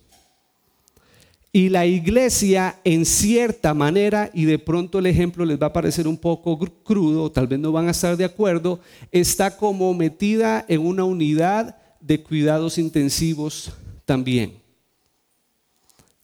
Y 1.51 1.67
la 1.67 1.85
iglesia 1.85 2.79
en 2.85 3.05
cierta 3.05 3.73
manera, 3.73 4.31
y 4.33 4.45
de 4.45 4.59
pronto 4.59 4.99
el 4.99 5.07
ejemplo 5.07 5.43
les 5.43 5.61
va 5.61 5.67
a 5.67 5.73
parecer 5.73 6.07
un 6.07 6.17
poco 6.17 6.57
crudo, 6.57 7.29
tal 7.29 7.47
vez 7.47 7.59
no 7.59 7.73
van 7.73 7.89
a 7.89 7.91
estar 7.91 8.15
de 8.15 8.23
acuerdo, 8.23 8.79
está 9.11 9.57
como 9.57 9.93
metida 9.93 10.63
en 10.69 10.79
una 10.79 11.03
unidad 11.03 11.75
de 12.05 12.21
cuidados 12.21 12.77
intensivos 12.77 13.71
también. 14.05 14.53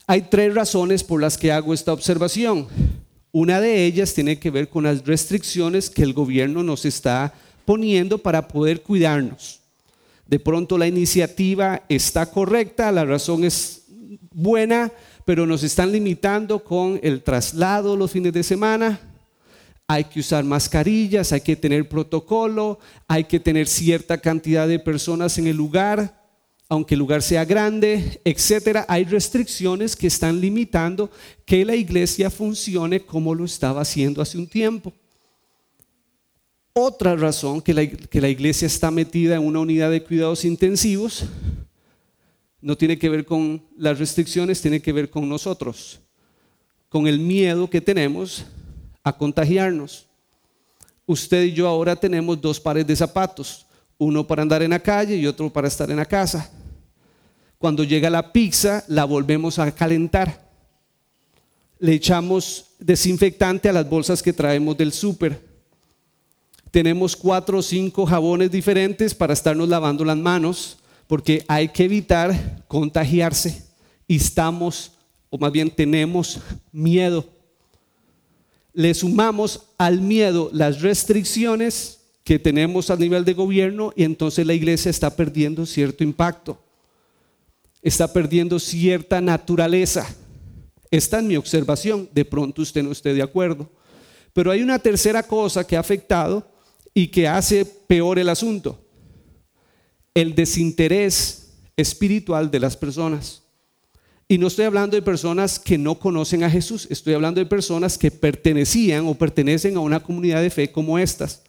Hay 0.06 0.22
tres 0.24 0.54
razones 0.54 1.04
por 1.04 1.20
las 1.20 1.38
que 1.38 1.52
hago 1.52 1.74
esta 1.74 1.92
observación. 1.92 2.68
Una 3.32 3.60
de 3.60 3.86
ellas 3.86 4.14
tiene 4.14 4.38
que 4.38 4.52
ver 4.52 4.70
con 4.70 4.84
las 4.84 5.04
restricciones 5.06 5.90
que 5.90 6.04
el 6.04 6.14
gobierno 6.14 6.62
nos 6.62 6.86
está 6.86 7.34
poniendo 7.66 8.20
para 8.20 8.48
poder 8.48 8.84
cuidarnos. 8.84 9.60
De 10.28 10.40
pronto 10.40 10.78
la 10.78 10.88
iniciativa 10.88 11.84
está 11.90 12.28
correcta, 12.28 12.92
la 12.92 13.06
razón 13.06 13.44
es 13.44 13.84
buena, 14.34 14.92
pero 15.26 15.48
nos 15.48 15.64
están 15.64 15.92
limitando 15.92 16.64
con 16.64 17.00
el 17.02 17.24
traslado 17.24 17.96
los 17.96 18.12
fines 18.12 18.34
de 18.34 18.44
semana, 18.44 19.00
hay 19.94 20.06
que 20.06 20.22
usar 20.22 20.46
mascarillas, 20.46 21.34
hay 21.34 21.42
que 21.42 21.58
tener 21.58 21.90
protocolo, 21.90 22.80
hay 23.10 23.26
que 23.26 23.42
tener 23.42 23.68
cierta 23.68 24.18
cantidad 24.18 24.66
de 24.66 24.80
personas 24.80 25.38
en 25.38 25.48
el 25.48 25.58
lugar, 25.58 26.18
aunque 26.70 26.96
el 26.96 27.00
lugar 27.00 27.22
sea 27.22 27.44
grande, 27.44 28.22
etcétera. 28.24 28.86
Hay 28.88 29.04
restricciones 29.04 29.98
que 29.98 30.08
están 30.08 30.40
limitando 30.40 31.12
que 31.46 31.66
la 31.66 31.76
iglesia 31.76 32.30
funcione 32.30 33.02
como 33.02 33.36
lo 33.36 33.44
estaba 33.44 33.82
haciendo 33.82 34.22
hace 34.22 34.38
un 34.38 34.48
tiempo. 34.48 34.94
Otra 36.72 37.18
razón 37.18 37.62
que 37.62 37.74
la, 37.74 37.86
que 37.86 38.22
la 38.22 38.30
iglesia 38.30 38.68
está 38.68 38.92
metida 38.92 39.36
en 39.36 39.46
una 39.46 39.60
unidad 39.60 39.92
de 39.92 40.06
cuidados 40.06 40.46
intensivos 40.46 41.26
no 42.62 42.78
tiene 42.78 42.98
que 42.98 43.10
ver 43.10 43.26
con 43.26 43.62
las 43.76 44.00
restricciones, 44.00 44.62
tiene 44.62 44.82
que 44.82 44.94
ver 44.94 45.10
con 45.10 45.28
nosotros, 45.28 46.00
con 46.88 47.08
el 47.08 47.20
miedo 47.20 47.70
que 47.70 47.82
tenemos 47.82 48.46
a 49.04 49.16
contagiarnos. 49.16 50.08
Usted 51.06 51.44
y 51.44 51.54
yo 51.54 51.68
ahora 51.68 51.96
tenemos 51.96 52.40
dos 52.40 52.60
pares 52.60 52.86
de 52.86 52.96
zapatos, 52.96 53.66
uno 53.98 54.26
para 54.26 54.42
andar 54.42 54.62
en 54.62 54.72
la 54.72 54.80
calle 54.80 55.16
y 55.16 55.28
otro 55.28 55.52
para 55.52 55.68
estar 55.68 55.90
en 55.90 55.98
la 55.98 56.06
casa. 56.06 56.50
Cuando 57.58 57.84
llega 57.84 58.10
la 58.10 58.32
pizza, 58.32 58.84
la 58.88 59.06
volvemos 59.06 59.60
a 59.60 59.72
calentar. 59.72 60.50
Le 61.80 61.94
echamos 61.94 62.66
desinfectante 62.80 63.70
a 63.70 63.74
las 63.74 63.88
bolsas 63.88 64.24
que 64.24 64.34
traemos 64.34 64.78
del 64.78 64.92
súper. 64.92 65.40
Tenemos 66.72 67.16
cuatro 67.16 67.58
o 67.58 67.62
cinco 67.62 68.06
jabones 68.06 68.50
diferentes 68.50 69.14
para 69.14 69.34
estarnos 69.34 69.68
lavando 69.68 70.06
las 70.06 70.18
manos, 70.18 70.78
porque 71.06 71.44
hay 71.48 71.68
que 71.68 71.84
evitar 71.84 72.64
contagiarse. 72.68 73.66
Y 74.08 74.16
estamos, 74.16 74.94
o 75.30 75.38
más 75.38 75.52
bien 75.52 75.70
tenemos 75.70 76.40
miedo 76.72 77.28
le 78.74 78.94
sumamos 78.94 79.68
al 79.78 80.02
miedo 80.02 80.50
las 80.54 80.82
restricciones 80.82 82.00
que 82.24 82.40
tenemos 82.40 82.90
a 82.90 82.96
nivel 82.96 83.26
de 83.26 83.34
gobierno 83.34 83.94
y 83.96 84.04
entonces 84.04 84.46
la 84.46 84.54
iglesia 84.54 84.90
está 84.90 85.16
perdiendo 85.16 85.66
cierto 85.66 86.04
impacto, 86.04 86.62
está 87.82 88.12
perdiendo 88.12 88.60
cierta 88.60 89.20
naturaleza. 89.20 90.08
Esta 90.90 91.20
es 91.20 91.24
mi 91.24 91.36
observación, 91.36 92.10
de 92.14 92.26
pronto 92.26 92.62
usted 92.62 92.84
no 92.84 92.92
esté 92.92 93.14
de 93.14 93.22
acuerdo. 93.22 93.70
Pero 94.34 94.52
hay 94.52 94.62
una 94.62 94.80
tercera 94.80 95.24
cosa 95.24 95.66
que 95.66 95.76
ha 95.76 95.80
afectado 95.80 96.50
y 96.94 97.08
que 97.08 97.28
hace 97.28 97.66
peor 97.66 98.20
el 98.20 98.30
asunto, 98.30 98.80
el 100.14 100.36
desinterés 100.36 101.54
espiritual 101.76 102.52
de 102.52 102.60
las 102.60 102.78
personas. 102.78 103.41
Y 104.32 104.38
no 104.38 104.48
estoy 104.48 104.64
hablando 104.64 104.96
de 104.96 105.02
personas 105.02 105.60
que 105.60 105.78
no 105.78 106.00
conocen 106.00 106.46
a 106.46 106.50
Jesús, 106.50 106.88
estoy 106.90 107.16
hablando 107.16 107.42
de 107.42 107.46
personas 107.46 107.98
que 107.98 108.10
pertenecían 108.10 109.06
o 109.06 109.14
pertenecen 109.14 109.76
a 109.76 109.82
una 109.82 110.00
comunidad 110.00 110.42
de 110.42 110.50
fe 110.50 110.72
como 110.72 110.98
estas, 110.98 111.42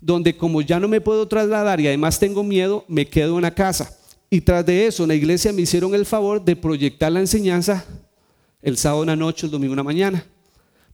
donde 0.00 0.34
como 0.34 0.62
ya 0.62 0.80
no 0.80 0.88
me 0.88 1.02
puedo 1.02 1.28
trasladar 1.28 1.82
y 1.82 1.86
además 1.86 2.18
tengo 2.18 2.42
miedo, 2.42 2.86
me 2.88 3.06
quedo 3.06 3.36
en 3.36 3.42
la 3.42 3.54
casa. 3.54 3.94
Y 4.30 4.40
tras 4.40 4.64
de 4.64 4.86
eso, 4.86 5.02
en 5.02 5.10
la 5.10 5.14
iglesia 5.14 5.52
me 5.52 5.60
hicieron 5.60 5.94
el 5.94 6.06
favor 6.06 6.42
de 6.42 6.56
proyectar 6.56 7.12
la 7.12 7.20
enseñanza 7.20 7.84
el 8.62 8.78
sábado 8.78 9.02
en 9.02 9.08
la 9.08 9.16
noche, 9.16 9.44
el 9.44 9.52
domingo 9.52 9.74
en 9.74 9.76
la 9.76 9.82
mañana. 9.82 10.24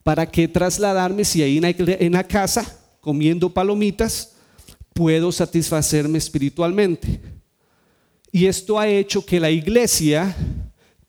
¿Para 0.02 0.28
qué 0.28 0.48
trasladarme 0.48 1.24
si 1.24 1.40
ahí 1.40 1.60
en 1.62 2.12
la 2.14 2.24
casa, 2.24 2.80
comiendo 3.00 3.48
palomitas, 3.48 4.32
puedo 4.92 5.30
satisfacerme 5.30 6.18
espiritualmente? 6.18 7.20
Y 8.32 8.46
esto 8.46 8.76
ha 8.76 8.88
hecho 8.88 9.24
que 9.24 9.38
la 9.38 9.52
iglesia 9.52 10.36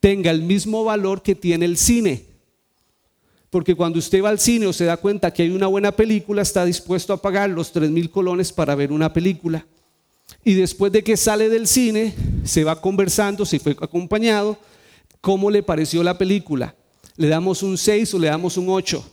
tenga 0.01 0.31
el 0.31 0.41
mismo 0.41 0.83
valor 0.83 1.21
que 1.21 1.35
tiene 1.35 1.63
el 1.63 1.77
cine. 1.77 2.25
Porque 3.49 3.75
cuando 3.75 3.99
usted 3.99 4.23
va 4.23 4.29
al 4.29 4.39
cine 4.39 4.67
o 4.67 4.73
se 4.73 4.85
da 4.85 4.97
cuenta 4.97 5.31
que 5.31 5.43
hay 5.43 5.51
una 5.51 5.67
buena 5.67 5.91
película, 5.91 6.41
está 6.41 6.65
dispuesto 6.65 7.13
a 7.13 7.21
pagar 7.21 7.49
los 7.49 7.71
tres 7.71 7.89
mil 7.89 8.09
colones 8.09 8.51
para 8.51 8.75
ver 8.75 8.91
una 8.91 9.13
película. 9.13 9.65
Y 10.43 10.55
después 10.55 10.91
de 10.91 11.03
que 11.03 11.15
sale 11.15 11.49
del 11.49 11.67
cine, 11.67 12.15
se 12.43 12.63
va 12.63 12.81
conversando, 12.81 13.45
se 13.45 13.59
fue 13.59 13.75
acompañado, 13.79 14.57
¿cómo 15.19 15.51
le 15.51 15.61
pareció 15.61 16.01
la 16.01 16.17
película? 16.17 16.75
¿Le 17.15 17.27
damos 17.27 17.61
un 17.61 17.77
6 17.77 18.13
o 18.15 18.19
le 18.19 18.27
damos 18.27 18.57
un 18.57 18.69
8? 18.69 19.05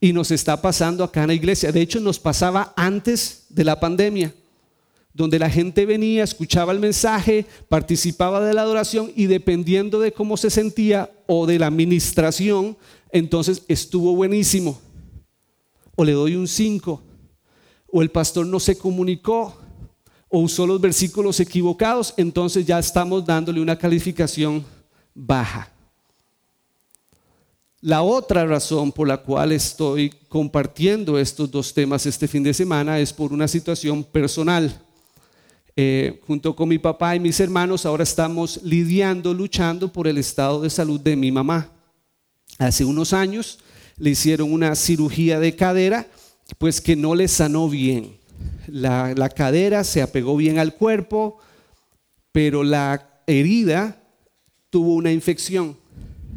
Y 0.00 0.12
nos 0.12 0.30
está 0.30 0.60
pasando 0.60 1.04
acá 1.04 1.22
en 1.22 1.28
la 1.28 1.34
iglesia. 1.34 1.72
De 1.72 1.80
hecho, 1.80 2.00
nos 2.00 2.18
pasaba 2.18 2.74
antes 2.76 3.46
de 3.48 3.64
la 3.64 3.80
pandemia 3.80 4.34
donde 5.14 5.38
la 5.38 5.48
gente 5.48 5.86
venía, 5.86 6.24
escuchaba 6.24 6.72
el 6.72 6.80
mensaje, 6.80 7.46
participaba 7.68 8.44
de 8.44 8.52
la 8.52 8.62
adoración 8.62 9.12
y 9.14 9.26
dependiendo 9.26 10.00
de 10.00 10.12
cómo 10.12 10.36
se 10.36 10.50
sentía 10.50 11.08
o 11.26 11.46
de 11.46 11.60
la 11.60 11.68
administración, 11.68 12.76
entonces 13.12 13.62
estuvo 13.68 14.14
buenísimo. 14.16 14.78
O 15.94 16.04
le 16.04 16.12
doy 16.12 16.34
un 16.34 16.48
5, 16.48 17.00
o 17.92 18.02
el 18.02 18.10
pastor 18.10 18.44
no 18.44 18.58
se 18.58 18.76
comunicó, 18.76 19.56
o 20.28 20.40
usó 20.40 20.66
los 20.66 20.80
versículos 20.80 21.38
equivocados, 21.38 22.12
entonces 22.16 22.66
ya 22.66 22.80
estamos 22.80 23.24
dándole 23.24 23.60
una 23.60 23.78
calificación 23.78 24.64
baja. 25.14 25.70
La 27.80 28.02
otra 28.02 28.44
razón 28.46 28.90
por 28.90 29.06
la 29.06 29.18
cual 29.18 29.52
estoy 29.52 30.10
compartiendo 30.28 31.18
estos 31.20 31.48
dos 31.50 31.72
temas 31.72 32.04
este 32.06 32.26
fin 32.26 32.42
de 32.42 32.52
semana 32.52 32.98
es 32.98 33.12
por 33.12 33.32
una 33.32 33.46
situación 33.46 34.02
personal. 34.02 34.83
Eh, 35.76 36.20
junto 36.24 36.54
con 36.54 36.68
mi 36.68 36.78
papá 36.78 37.16
y 37.16 37.20
mis 37.20 37.40
hermanos, 37.40 37.84
ahora 37.84 38.04
estamos 38.04 38.60
lidiando, 38.62 39.34
luchando 39.34 39.92
por 39.92 40.06
el 40.06 40.18
estado 40.18 40.62
de 40.62 40.70
salud 40.70 41.00
de 41.00 41.16
mi 41.16 41.32
mamá. 41.32 41.72
Hace 42.58 42.84
unos 42.84 43.12
años 43.12 43.58
le 43.96 44.10
hicieron 44.10 44.52
una 44.52 44.76
cirugía 44.76 45.40
de 45.40 45.56
cadera, 45.56 46.06
pues 46.58 46.80
que 46.80 46.94
no 46.94 47.16
le 47.16 47.26
sanó 47.26 47.68
bien. 47.68 48.16
La, 48.68 49.14
la 49.16 49.28
cadera 49.28 49.82
se 49.82 50.00
apegó 50.00 50.36
bien 50.36 50.60
al 50.60 50.74
cuerpo, 50.74 51.38
pero 52.30 52.62
la 52.62 53.22
herida 53.26 54.00
tuvo 54.70 54.94
una 54.94 55.10
infección. 55.10 55.76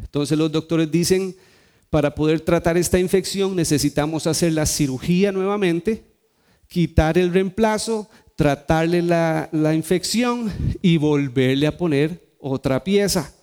Entonces 0.02 0.36
los 0.36 0.50
doctores 0.50 0.90
dicen, 0.90 1.36
para 1.90 2.12
poder 2.12 2.40
tratar 2.40 2.76
esta 2.76 2.98
infección 2.98 3.54
necesitamos 3.54 4.26
hacer 4.26 4.52
la 4.52 4.66
cirugía 4.66 5.30
nuevamente, 5.30 6.02
quitar 6.66 7.16
el 7.18 7.32
reemplazo, 7.32 8.10
tratarle 8.38 9.02
la, 9.02 9.74
infección 9.74 10.52
y 10.80 10.96
volverle 10.96 11.66
a 11.66 11.76
poner 11.76 12.22
otra 12.38 12.84
pieza. 12.84 13.34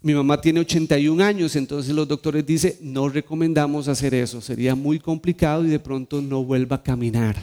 Mi 0.00 0.14
mamá 0.14 0.40
tiene 0.40 0.60
81 0.60 1.22
años, 1.22 1.54
entonces 1.54 1.94
los 1.94 2.08
doctores 2.08 2.46
dicen, 2.46 2.76
no 2.80 3.06
recomendamos 3.10 3.86
hacer 3.86 4.14
eso, 4.14 4.40
sería 4.40 4.74
muy 4.74 4.98
complicado 4.98 5.62
y 5.62 5.68
de 5.68 5.78
pronto 5.78 6.22
no 6.22 6.42
vuelva 6.42 6.76
a 6.76 6.82
caminar. 6.82 7.36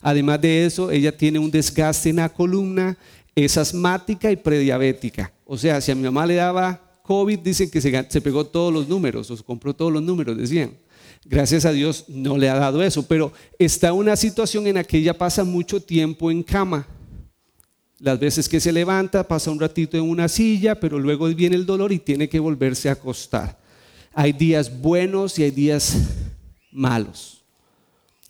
Además 0.00 0.40
de 0.40 0.64
eso, 0.64 0.90
ella 0.90 1.14
tiene 1.14 1.38
un 1.38 1.50
desgaste 1.50 2.08
en 2.08 2.16
la 2.16 2.30
columna, 2.30 2.96
es 3.34 3.58
asmática 3.58 4.32
y 4.32 4.36
prediabética. 4.36 5.30
O 5.44 5.58
sea, 5.58 5.78
si 5.82 5.92
a 5.92 5.94
mi 5.94 6.04
mamá 6.04 6.24
le 6.24 6.36
daba 6.36 6.80
COVID 7.02 7.38
dicen 7.40 7.70
que 7.70 7.82
se, 7.82 8.20
pegó 8.22 8.46
todos 8.46 8.72
los 8.72 8.88
números, 8.88 9.30
o 9.30 9.36
se 9.36 9.44
compró 9.44 9.74
todos 9.74 9.92
los 9.92 10.02
números, 10.02 10.38
decían. 10.38 10.72
Gracias 11.26 11.64
a 11.64 11.72
Dios 11.72 12.04
no 12.08 12.36
le 12.36 12.50
ha 12.50 12.54
dado 12.54 12.82
eso, 12.82 13.06
pero 13.06 13.32
está 13.58 13.92
una 13.94 14.14
situación 14.14 14.66
en 14.66 14.74
la 14.74 14.84
que 14.84 14.98
ella 14.98 15.16
pasa 15.16 15.42
mucho 15.42 15.80
tiempo 15.80 16.30
en 16.30 16.42
cama. 16.42 16.86
Las 17.98 18.18
veces 18.18 18.48
que 18.48 18.60
se 18.60 18.72
levanta, 18.72 19.26
pasa 19.26 19.50
un 19.50 19.58
ratito 19.58 19.96
en 19.96 20.02
una 20.02 20.28
silla, 20.28 20.78
pero 20.78 20.98
luego 20.98 21.26
viene 21.28 21.56
el 21.56 21.64
dolor 21.64 21.92
y 21.92 21.98
tiene 21.98 22.28
que 22.28 22.38
volverse 22.38 22.90
a 22.90 22.92
acostar. 22.92 23.58
Hay 24.12 24.32
días 24.32 24.80
buenos 24.80 25.38
y 25.38 25.44
hay 25.44 25.50
días 25.50 25.96
malos. 26.70 27.42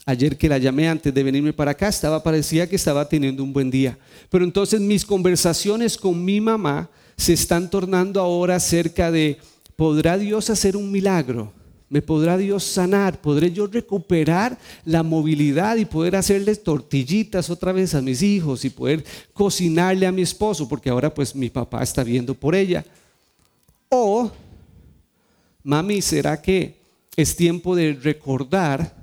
Ayer 0.05 0.37
que 0.37 0.47
la 0.47 0.57
llamé 0.57 0.87
antes 0.87 1.13
de 1.13 1.23
venirme 1.23 1.51
para 1.51 1.71
acá, 1.71 1.89
estaba 1.89 2.23
parecía 2.23 2.69
que 2.69 2.75
estaba 2.77 3.09
teniendo 3.09 3.43
un 3.43 3.51
buen 3.51 3.69
día. 3.69 3.97
Pero 4.29 4.45
entonces 4.45 4.79
mis 4.79 5.03
conversaciones 5.03 5.97
con 5.97 6.23
mi 6.23 6.39
mamá 6.39 6.89
se 7.17 7.33
están 7.33 7.69
tornando 7.69 8.21
ahora 8.21 8.55
acerca 8.55 9.11
de, 9.11 9.39
¿podrá 9.75 10.17
Dios 10.17 10.49
hacer 10.49 10.77
un 10.77 10.91
milagro? 10.91 11.51
¿Me 11.95 12.01
podrá 12.01 12.37
Dios 12.37 12.65
sanar? 12.65 13.21
¿Podré 13.21 13.53
yo 13.53 13.67
recuperar 13.67 14.59
la 14.83 15.01
movilidad 15.01 15.77
y 15.77 15.85
poder 15.85 16.17
hacerles 16.17 16.61
tortillitas 16.61 17.49
otra 17.49 17.71
vez 17.71 17.95
a 17.95 18.01
mis 18.01 18.21
hijos 18.21 18.65
y 18.65 18.69
poder 18.69 19.05
cocinarle 19.31 20.05
a 20.05 20.11
mi 20.11 20.21
esposo? 20.21 20.67
Porque 20.67 20.89
ahora 20.89 21.13
pues 21.13 21.33
mi 21.33 21.49
papá 21.49 21.81
está 21.81 22.03
viendo 22.03 22.33
por 22.33 22.53
ella. 22.53 22.83
O, 23.87 24.29
mami, 25.63 26.01
¿será 26.01 26.41
que 26.41 26.75
es 27.15 27.33
tiempo 27.33 27.77
de 27.77 27.93
recordar 27.93 28.93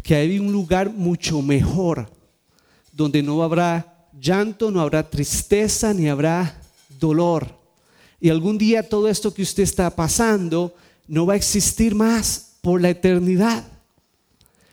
que 0.00 0.14
hay 0.14 0.38
un 0.38 0.52
lugar 0.52 0.92
mucho 0.92 1.42
mejor 1.42 2.08
donde 2.92 3.20
no 3.20 3.42
habrá 3.42 4.06
llanto, 4.12 4.70
no 4.70 4.80
habrá 4.80 5.10
tristeza, 5.10 5.92
ni 5.92 6.08
habrá 6.08 6.56
dolor. 7.00 7.48
Y 8.20 8.30
algún 8.30 8.58
día 8.58 8.88
todo 8.88 9.08
esto 9.08 9.34
que 9.34 9.42
usted 9.42 9.64
está 9.64 9.90
pasando 9.90 10.72
no 11.08 11.26
va 11.26 11.34
a 11.34 11.36
existir 11.36 11.94
más 11.94 12.56
por 12.60 12.80
la 12.80 12.90
eternidad. 12.90 13.64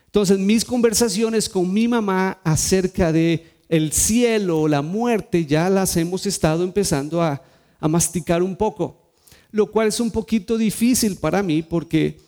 Entonces 0.05 0.39
mis 0.39 0.65
conversaciones 0.65 1.49
con 1.49 1.71
mi 1.71 1.87
mamá 1.87 2.39
acerca 2.43 3.11
de 3.11 3.47
el 3.69 3.91
cielo 3.91 4.61
o 4.61 4.67
la 4.67 4.81
muerte 4.81 5.45
ya 5.45 5.69
las 5.69 5.97
hemos 5.97 6.25
estado 6.25 6.63
empezando 6.63 7.21
a, 7.21 7.41
a 7.79 7.87
masticar 7.87 8.43
un 8.43 8.55
poco, 8.55 9.11
lo 9.51 9.71
cual 9.71 9.87
es 9.87 9.99
un 9.99 10.11
poquito 10.11 10.57
difícil 10.57 11.17
para 11.17 11.41
mí 11.41 11.63
porque 11.63 12.19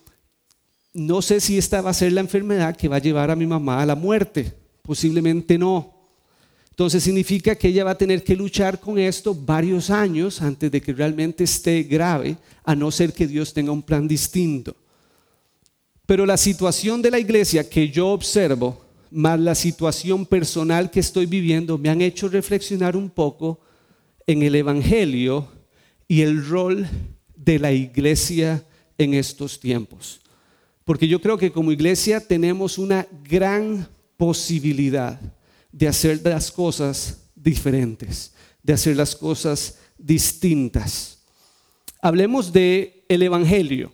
no 0.94 1.22
sé 1.22 1.40
si 1.40 1.58
esta 1.58 1.82
va 1.82 1.92
a 1.92 1.94
ser 1.94 2.14
la 2.14 2.22
enfermedad 2.22 2.76
que 2.76 2.88
va 2.88 2.96
a 2.96 3.02
llevar 3.02 3.30
a 3.30 3.36
mi 3.36 3.46
mamá 3.46 3.82
a 3.82 3.86
la 3.86 3.96
muerte, 3.96 4.54
posiblemente 4.82 5.58
no. 5.58 5.95
Entonces 6.76 7.04
significa 7.04 7.56
que 7.56 7.70
ella 7.70 7.86
va 7.86 7.92
a 7.92 7.98
tener 7.98 8.22
que 8.22 8.36
luchar 8.36 8.82
con 8.82 9.00
esto 9.00 9.34
varios 9.34 9.90
años 9.90 10.42
antes 10.42 10.70
de 10.70 10.82
que 10.82 10.92
realmente 10.92 11.46
esté 11.46 11.84
grave, 11.84 12.36
a 12.66 12.76
no 12.76 12.92
ser 12.92 13.14
que 13.14 13.26
Dios 13.26 13.54
tenga 13.54 13.72
un 13.72 13.82
plan 13.82 14.06
distinto. 14.06 14.76
Pero 16.06 16.26
la 16.26 16.36
situación 16.36 17.02
de 17.02 17.12
la 17.12 17.20
iglesia 17.20 17.70
que 17.70 17.88
yo 17.88 18.10
observo, 18.10 18.84
más 19.10 19.40
la 19.40 19.56
situación 19.56 20.26
personal 20.26 20.92
que 20.92 21.00
estoy 21.00 21.28
viviendo, 21.28 21.78
me 21.78 21.88
han 21.88 22.02
hecho 22.02 22.28
reflexionar 22.28 22.98
un 22.98 23.10
poco 23.10 23.62
en 24.28 24.44
el 24.44 24.54
Evangelio 24.54 25.48
y 26.10 26.24
el 26.24 26.46
rol 26.46 26.90
de 27.38 27.58
la 27.58 27.72
iglesia 27.72 28.66
en 28.98 29.14
estos 29.14 29.62
tiempos. 29.62 30.20
Porque 30.84 31.08
yo 31.08 31.22
creo 31.22 31.38
que 31.38 31.54
como 31.54 31.72
iglesia 31.72 32.20
tenemos 32.20 32.78
una 32.78 33.08
gran 33.24 33.88
posibilidad 34.18 35.22
de 35.76 35.90
hacer 35.90 36.22
las 36.24 36.54
cosas 36.54 37.18
diferentes, 37.36 38.32
de 38.64 38.72
hacer 38.72 38.96
las 38.96 39.14
cosas 39.14 39.76
distintas. 39.98 41.18
Hablemos 42.02 42.54
de 42.54 43.04
el 43.10 43.22
evangelio. 43.24 43.92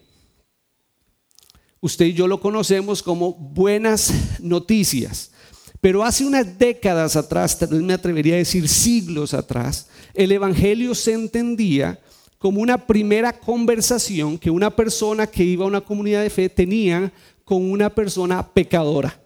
Usted 1.79 2.05
y 2.05 2.13
yo 2.13 2.27
lo 2.27 2.39
conocemos 2.39 3.01
como 3.01 3.33
buenas 3.33 4.13
noticias. 4.39 5.31
Pero 5.79 6.03
hace 6.03 6.23
unas 6.23 6.59
décadas 6.59 7.15
atrás, 7.15 7.57
tal 7.57 7.69
vez 7.69 7.81
me 7.81 7.93
atrevería 7.93 8.35
a 8.35 8.37
decir 8.37 8.69
siglos 8.69 9.33
atrás, 9.33 9.87
el 10.13 10.31
Evangelio 10.31 10.93
se 10.93 11.13
entendía 11.13 11.99
como 12.37 12.61
una 12.61 12.85
primera 12.85 13.33
conversación 13.39 14.37
que 14.37 14.51
una 14.51 14.69
persona 14.69 15.25
que 15.25 15.43
iba 15.43 15.65
a 15.65 15.67
una 15.67 15.81
comunidad 15.81 16.21
de 16.21 16.29
fe 16.29 16.47
tenía 16.47 17.11
con 17.43 17.71
una 17.71 17.89
persona 17.89 18.47
pecadora 18.47 19.20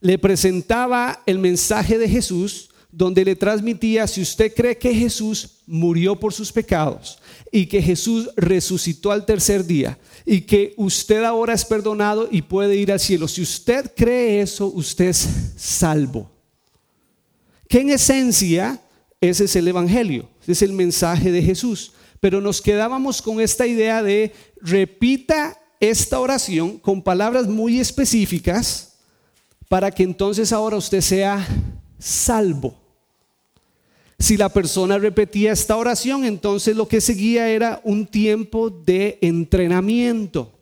le 0.00 0.18
presentaba 0.18 1.22
el 1.26 1.38
mensaje 1.38 1.98
de 1.98 2.08
Jesús 2.08 2.70
donde 2.90 3.24
le 3.24 3.36
transmitía, 3.36 4.06
si 4.06 4.22
usted 4.22 4.52
cree 4.54 4.78
que 4.78 4.94
Jesús 4.94 5.58
murió 5.66 6.18
por 6.18 6.32
sus 6.32 6.50
pecados 6.50 7.18
y 7.52 7.66
que 7.66 7.82
Jesús 7.82 8.30
resucitó 8.34 9.12
al 9.12 9.26
tercer 9.26 9.64
día 9.66 9.98
y 10.24 10.40
que 10.40 10.72
usted 10.76 11.22
ahora 11.22 11.52
es 11.52 11.64
perdonado 11.64 12.28
y 12.30 12.42
puede 12.42 12.76
ir 12.76 12.90
al 12.90 13.00
cielo, 13.00 13.28
si 13.28 13.42
usted 13.42 13.92
cree 13.94 14.40
eso, 14.40 14.66
usted 14.66 15.08
es 15.08 15.28
salvo. 15.56 16.30
Que 17.68 17.80
en 17.80 17.90
esencia 17.90 18.80
ese 19.20 19.44
es 19.44 19.56
el 19.56 19.68
Evangelio, 19.68 20.28
ese 20.42 20.52
es 20.52 20.62
el 20.62 20.72
mensaje 20.72 21.30
de 21.30 21.42
Jesús. 21.42 21.92
Pero 22.20 22.40
nos 22.40 22.62
quedábamos 22.62 23.20
con 23.20 23.40
esta 23.40 23.66
idea 23.66 24.02
de 24.02 24.32
repita 24.62 25.60
esta 25.78 26.18
oración 26.18 26.78
con 26.78 27.02
palabras 27.02 27.46
muy 27.46 27.78
específicas 27.78 28.87
para 29.68 29.90
que 29.90 30.02
entonces 30.02 30.52
ahora 30.52 30.76
usted 30.76 31.00
sea 31.00 31.46
salvo. 31.98 32.74
Si 34.18 34.36
la 34.36 34.48
persona 34.48 34.98
repetía 34.98 35.52
esta 35.52 35.76
oración, 35.76 36.24
entonces 36.24 36.74
lo 36.76 36.88
que 36.88 37.00
seguía 37.00 37.48
era 37.50 37.80
un 37.84 38.06
tiempo 38.06 38.68
de 38.70 39.18
entrenamiento 39.20 40.52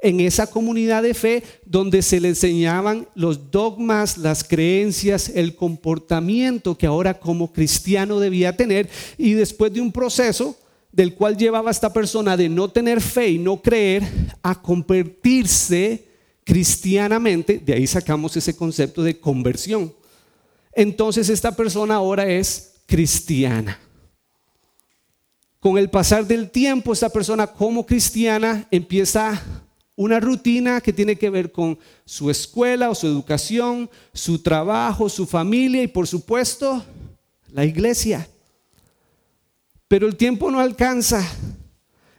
en 0.00 0.20
esa 0.20 0.48
comunidad 0.48 1.02
de 1.02 1.14
fe 1.14 1.42
donde 1.64 2.02
se 2.02 2.20
le 2.20 2.28
enseñaban 2.28 3.08
los 3.14 3.50
dogmas, 3.50 4.18
las 4.18 4.44
creencias, 4.44 5.30
el 5.34 5.54
comportamiento 5.56 6.76
que 6.76 6.86
ahora 6.86 7.18
como 7.18 7.52
cristiano 7.52 8.20
debía 8.20 8.56
tener 8.56 8.88
y 9.16 9.32
después 9.32 9.72
de 9.72 9.80
un 9.80 9.90
proceso 9.90 10.56
del 10.92 11.14
cual 11.14 11.36
llevaba 11.36 11.70
a 11.70 11.72
esta 11.72 11.92
persona 11.92 12.36
de 12.36 12.48
no 12.48 12.68
tener 12.68 13.00
fe 13.00 13.30
y 13.30 13.38
no 13.38 13.60
creer 13.60 14.02
a 14.42 14.60
convertirse 14.60 16.07
cristianamente, 16.48 17.58
de 17.58 17.74
ahí 17.74 17.86
sacamos 17.86 18.34
ese 18.34 18.56
concepto 18.56 19.02
de 19.02 19.20
conversión. 19.20 19.92
Entonces 20.72 21.28
esta 21.28 21.54
persona 21.54 21.96
ahora 21.96 22.26
es 22.26 22.76
cristiana. 22.86 23.78
Con 25.60 25.76
el 25.76 25.90
pasar 25.90 26.26
del 26.26 26.48
tiempo, 26.48 26.94
esta 26.94 27.10
persona 27.10 27.46
como 27.46 27.84
cristiana 27.84 28.66
empieza 28.70 29.42
una 29.94 30.20
rutina 30.20 30.80
que 30.80 30.94
tiene 30.94 31.16
que 31.16 31.28
ver 31.28 31.52
con 31.52 31.78
su 32.06 32.30
escuela 32.30 32.88
o 32.88 32.94
su 32.94 33.06
educación, 33.06 33.90
su 34.14 34.38
trabajo, 34.38 35.10
su 35.10 35.26
familia 35.26 35.82
y 35.82 35.88
por 35.88 36.06
supuesto 36.06 36.82
la 37.52 37.66
iglesia. 37.66 38.26
Pero 39.86 40.06
el 40.06 40.16
tiempo 40.16 40.50
no 40.50 40.60
alcanza. 40.60 41.22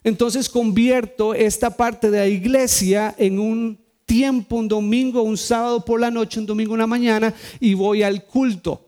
Entonces 0.03 0.49
convierto 0.49 1.33
esta 1.33 1.75
parte 1.75 2.11
de 2.11 2.19
la 2.19 2.27
iglesia 2.27 3.15
en 3.17 3.39
un 3.39 3.88
tiempo, 4.09 4.55
un 4.55 4.67
domingo, 4.67 5.21
un 5.21 5.37
sábado 5.37 5.85
por 5.85 5.99
la 5.99 6.09
noche, 6.09 6.39
un 6.39 6.47
domingo 6.47 6.73
en 6.73 6.79
la 6.79 6.87
mañana 6.87 7.31
y 7.59 7.75
voy 7.75 8.01
al 8.01 8.25
culto. 8.25 8.87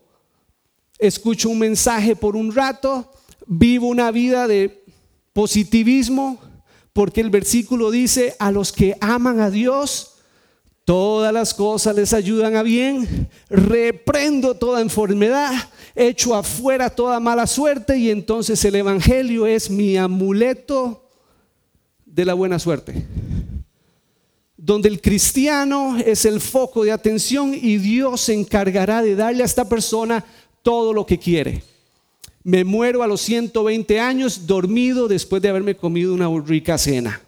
Escucho 0.98 1.48
un 1.48 1.60
mensaje 1.60 2.16
por 2.16 2.34
un 2.34 2.52
rato, 2.52 3.08
vivo 3.46 3.86
una 3.86 4.10
vida 4.10 4.48
de 4.48 4.84
positivismo, 5.32 6.40
porque 6.92 7.20
el 7.20 7.30
versículo 7.30 7.92
dice, 7.92 8.34
a 8.40 8.50
los 8.50 8.72
que 8.72 8.96
aman 9.00 9.38
a 9.38 9.48
Dios, 9.48 10.16
todas 10.84 11.32
las 11.32 11.54
cosas 11.54 11.94
les 11.94 12.12
ayudan 12.12 12.56
a 12.56 12.64
bien, 12.64 13.28
reprendo 13.48 14.56
toda 14.56 14.80
enfermedad, 14.80 15.52
echo 15.94 16.34
afuera 16.34 16.90
toda 16.90 17.20
mala 17.20 17.46
suerte 17.46 17.96
y 17.96 18.10
entonces 18.10 18.64
el 18.64 18.74
Evangelio 18.74 19.46
es 19.46 19.70
mi 19.70 19.96
amuleto 19.96 21.08
de 22.04 22.24
la 22.24 22.34
buena 22.34 22.58
suerte. 22.58 23.06
Donde 24.64 24.88
el 24.88 25.00
cristiano 25.00 25.98
es 25.98 26.24
el 26.24 26.40
foco 26.40 26.84
de 26.84 26.92
atención 26.92 27.52
y 27.52 27.78
Dios 27.78 28.20
se 28.20 28.32
encargará 28.32 29.02
de 29.02 29.16
darle 29.16 29.42
a 29.42 29.46
esta 29.46 29.68
persona 29.68 30.24
todo 30.62 30.92
lo 30.92 31.04
que 31.04 31.18
quiere. 31.18 31.64
Me 32.44 32.62
muero 32.62 33.02
a 33.02 33.08
los 33.08 33.22
120 33.22 33.98
años 33.98 34.46
dormido 34.46 35.08
después 35.08 35.42
de 35.42 35.48
haberme 35.48 35.74
comido 35.74 36.14
una 36.14 36.28
rica 36.46 36.78
cena. 36.78 37.20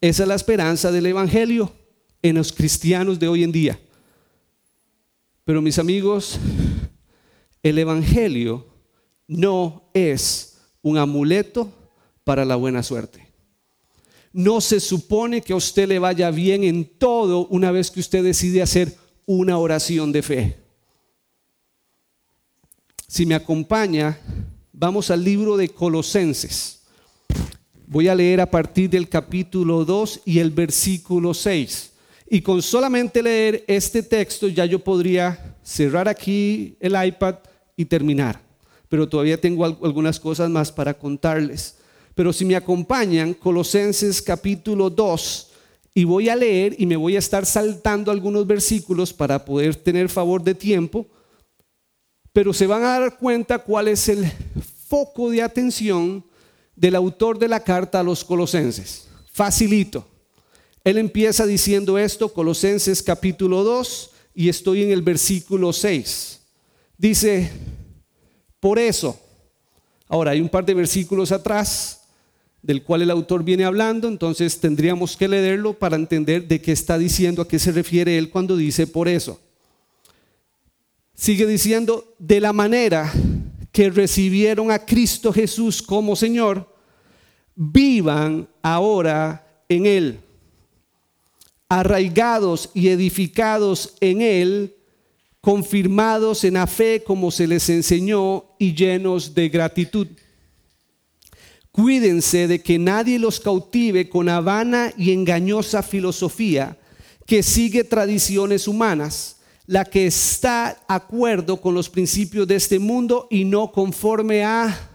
Esa 0.00 0.22
es 0.22 0.28
la 0.28 0.36
esperanza 0.36 0.92
del 0.92 1.06
Evangelio 1.06 1.72
en 2.22 2.36
los 2.36 2.52
cristianos 2.52 3.18
de 3.18 3.26
hoy 3.26 3.42
en 3.42 3.50
día. 3.50 3.80
Pero 5.44 5.60
mis 5.60 5.80
amigos, 5.80 6.38
el 7.64 7.80
Evangelio 7.80 8.64
no 9.26 9.90
es 9.92 10.58
un 10.82 10.98
amuleto 10.98 11.68
para 12.22 12.44
la 12.44 12.54
buena 12.54 12.84
suerte. 12.84 13.23
No 14.34 14.60
se 14.60 14.80
supone 14.80 15.42
que 15.42 15.52
a 15.52 15.56
usted 15.56 15.86
le 15.86 16.00
vaya 16.00 16.28
bien 16.32 16.64
en 16.64 16.84
todo 16.84 17.46
una 17.46 17.70
vez 17.70 17.88
que 17.88 18.00
usted 18.00 18.24
decide 18.24 18.62
hacer 18.62 18.92
una 19.26 19.58
oración 19.58 20.10
de 20.10 20.22
fe. 20.22 20.56
Si 23.06 23.24
me 23.26 23.36
acompaña, 23.36 24.18
vamos 24.72 25.12
al 25.12 25.22
libro 25.22 25.56
de 25.56 25.68
Colosenses. 25.68 26.82
Voy 27.86 28.08
a 28.08 28.14
leer 28.16 28.40
a 28.40 28.50
partir 28.50 28.90
del 28.90 29.08
capítulo 29.08 29.84
2 29.84 30.22
y 30.24 30.40
el 30.40 30.50
versículo 30.50 31.32
6. 31.32 31.92
Y 32.28 32.40
con 32.40 32.60
solamente 32.60 33.22
leer 33.22 33.64
este 33.68 34.02
texto 34.02 34.48
ya 34.48 34.66
yo 34.66 34.80
podría 34.80 35.56
cerrar 35.62 36.08
aquí 36.08 36.76
el 36.80 36.96
iPad 37.06 37.36
y 37.76 37.84
terminar. 37.84 38.40
Pero 38.88 39.08
todavía 39.08 39.40
tengo 39.40 39.64
algunas 39.64 40.18
cosas 40.18 40.50
más 40.50 40.72
para 40.72 40.92
contarles. 40.92 41.76
Pero 42.14 42.32
si 42.32 42.44
me 42.44 42.54
acompañan, 42.54 43.34
Colosenses 43.34 44.22
capítulo 44.22 44.88
2, 44.88 45.50
y 45.94 46.04
voy 46.04 46.28
a 46.28 46.36
leer 46.36 46.74
y 46.78 46.86
me 46.86 46.96
voy 46.96 47.16
a 47.16 47.20
estar 47.20 47.46
saltando 47.46 48.10
algunos 48.10 48.46
versículos 48.46 49.12
para 49.12 49.44
poder 49.44 49.76
tener 49.76 50.08
favor 50.08 50.42
de 50.42 50.54
tiempo, 50.54 51.06
pero 52.32 52.52
se 52.52 52.66
van 52.66 52.82
a 52.82 52.98
dar 52.98 53.16
cuenta 53.16 53.60
cuál 53.60 53.88
es 53.88 54.08
el 54.08 54.30
foco 54.88 55.30
de 55.30 55.42
atención 55.42 56.24
del 56.74 56.96
autor 56.96 57.38
de 57.38 57.48
la 57.48 57.60
carta 57.60 58.00
a 58.00 58.04
los 58.04 58.24
colosenses. 58.24 59.08
Facilito. 59.32 60.06
Él 60.82 60.98
empieza 60.98 61.46
diciendo 61.46 61.96
esto, 61.96 62.32
Colosenses 62.32 63.02
capítulo 63.02 63.64
2, 63.64 64.10
y 64.34 64.48
estoy 64.48 64.82
en 64.82 64.90
el 64.90 65.02
versículo 65.02 65.72
6. 65.72 66.40
Dice, 66.98 67.50
por 68.60 68.78
eso, 68.78 69.18
ahora 70.08 70.32
hay 70.32 70.40
un 70.40 70.48
par 70.48 70.64
de 70.64 70.74
versículos 70.74 71.32
atrás 71.32 72.03
del 72.64 72.82
cual 72.82 73.02
el 73.02 73.10
autor 73.10 73.44
viene 73.44 73.66
hablando, 73.66 74.08
entonces 74.08 74.58
tendríamos 74.58 75.18
que 75.18 75.28
leerlo 75.28 75.74
para 75.74 75.96
entender 75.96 76.48
de 76.48 76.62
qué 76.62 76.72
está 76.72 76.96
diciendo, 76.96 77.42
a 77.42 77.48
qué 77.48 77.58
se 77.58 77.72
refiere 77.72 78.16
él 78.16 78.30
cuando 78.30 78.56
dice 78.56 78.86
por 78.86 79.06
eso. 79.06 79.38
Sigue 81.14 81.46
diciendo, 81.46 82.14
de 82.18 82.40
la 82.40 82.54
manera 82.54 83.12
que 83.70 83.90
recibieron 83.90 84.70
a 84.70 84.78
Cristo 84.78 85.30
Jesús 85.30 85.82
como 85.82 86.16
Señor, 86.16 86.74
vivan 87.54 88.48
ahora 88.62 89.46
en 89.68 89.84
Él, 89.84 90.20
arraigados 91.68 92.70
y 92.72 92.88
edificados 92.88 93.94
en 94.00 94.22
Él, 94.22 94.74
confirmados 95.42 96.44
en 96.44 96.54
la 96.54 96.66
fe 96.66 97.04
como 97.04 97.30
se 97.30 97.46
les 97.46 97.68
enseñó 97.68 98.46
y 98.58 98.74
llenos 98.74 99.34
de 99.34 99.50
gratitud. 99.50 100.08
Cuídense 101.74 102.46
de 102.46 102.62
que 102.62 102.78
nadie 102.78 103.18
los 103.18 103.40
cautive 103.40 104.08
con 104.08 104.28
habana 104.28 104.92
y 104.96 105.10
engañosa 105.10 105.82
filosofía 105.82 106.78
que 107.26 107.42
sigue 107.42 107.82
tradiciones 107.82 108.68
humanas, 108.68 109.38
la 109.66 109.84
que 109.84 110.06
está 110.06 110.80
acuerdo 110.86 111.60
con 111.60 111.74
los 111.74 111.90
principios 111.90 112.46
de 112.46 112.54
este 112.54 112.78
mundo 112.78 113.26
y 113.28 113.44
no 113.44 113.72
conforme 113.72 114.44
a 114.44 114.88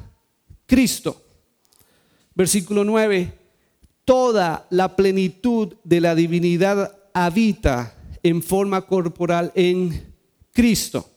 Cristo. 0.66 1.22
Versículo 2.34 2.86
9, 2.86 3.34
toda 4.06 4.66
la 4.70 4.96
plenitud 4.96 5.76
de 5.84 6.00
la 6.00 6.16
divinidad 6.16 6.98
habita 7.14 7.94
en 8.24 8.42
forma 8.42 8.84
corporal 8.84 9.52
en 9.54 10.14
Cristo. 10.54 11.10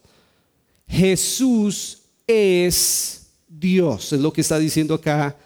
Jesús 0.88 2.02
es 2.26 3.28
Dios, 3.46 4.12
es 4.12 4.20
lo 4.20 4.32
que 4.32 4.40
está 4.40 4.58
diciendo 4.58 4.94
acá 4.94 5.36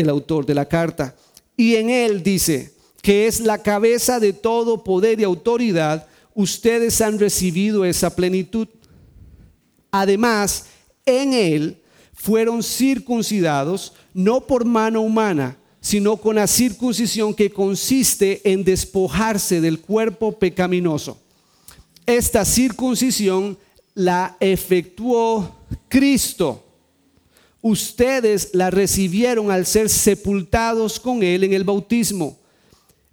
el 0.00 0.10
autor 0.10 0.46
de 0.46 0.54
la 0.54 0.66
carta. 0.66 1.14
Y 1.56 1.76
en 1.76 1.90
él 1.90 2.22
dice 2.22 2.74
que 3.02 3.26
es 3.26 3.40
la 3.40 3.62
cabeza 3.62 4.20
de 4.20 4.32
todo 4.32 4.84
poder 4.84 5.20
y 5.20 5.24
autoridad, 5.24 6.06
ustedes 6.34 7.00
han 7.00 7.18
recibido 7.18 7.84
esa 7.84 8.14
plenitud. 8.14 8.68
Además, 9.90 10.66
en 11.06 11.32
él 11.32 11.82
fueron 12.12 12.62
circuncidados 12.62 13.94
no 14.12 14.46
por 14.46 14.64
mano 14.64 15.00
humana, 15.00 15.56
sino 15.80 16.16
con 16.18 16.36
la 16.36 16.46
circuncisión 16.46 17.32
que 17.32 17.50
consiste 17.50 18.40
en 18.50 18.64
despojarse 18.64 19.60
del 19.60 19.80
cuerpo 19.80 20.38
pecaminoso. 20.38 21.18
Esta 22.04 22.44
circuncisión 22.44 23.56
la 23.94 24.36
efectuó 24.40 25.56
Cristo 25.88 26.64
ustedes 27.62 28.50
la 28.52 28.70
recibieron 28.70 29.50
al 29.50 29.66
ser 29.66 29.88
sepultados 29.88 30.98
con 30.98 31.22
Él 31.22 31.44
en 31.44 31.52
el 31.52 31.64
bautismo. 31.64 32.38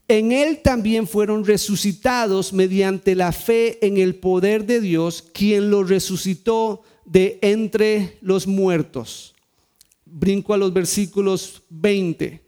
En 0.07 0.31
Él 0.31 0.61
también 0.61 1.07
fueron 1.07 1.43
resucitados 1.43 2.53
mediante 2.53 3.13
la 3.15 3.31
fe 3.31 3.85
en 3.85 3.97
el 3.97 4.15
poder 4.15 4.65
de 4.65 4.79
Dios, 4.79 5.21
quien 5.33 5.69
los 5.69 5.89
resucitó 5.89 6.81
de 7.03 7.39
entre 7.41 8.17
los 8.21 8.47
muertos. 8.47 9.35
Brinco 10.05 10.53
a 10.53 10.57
los 10.57 10.71
versículos 10.71 11.61
20. 11.69 12.41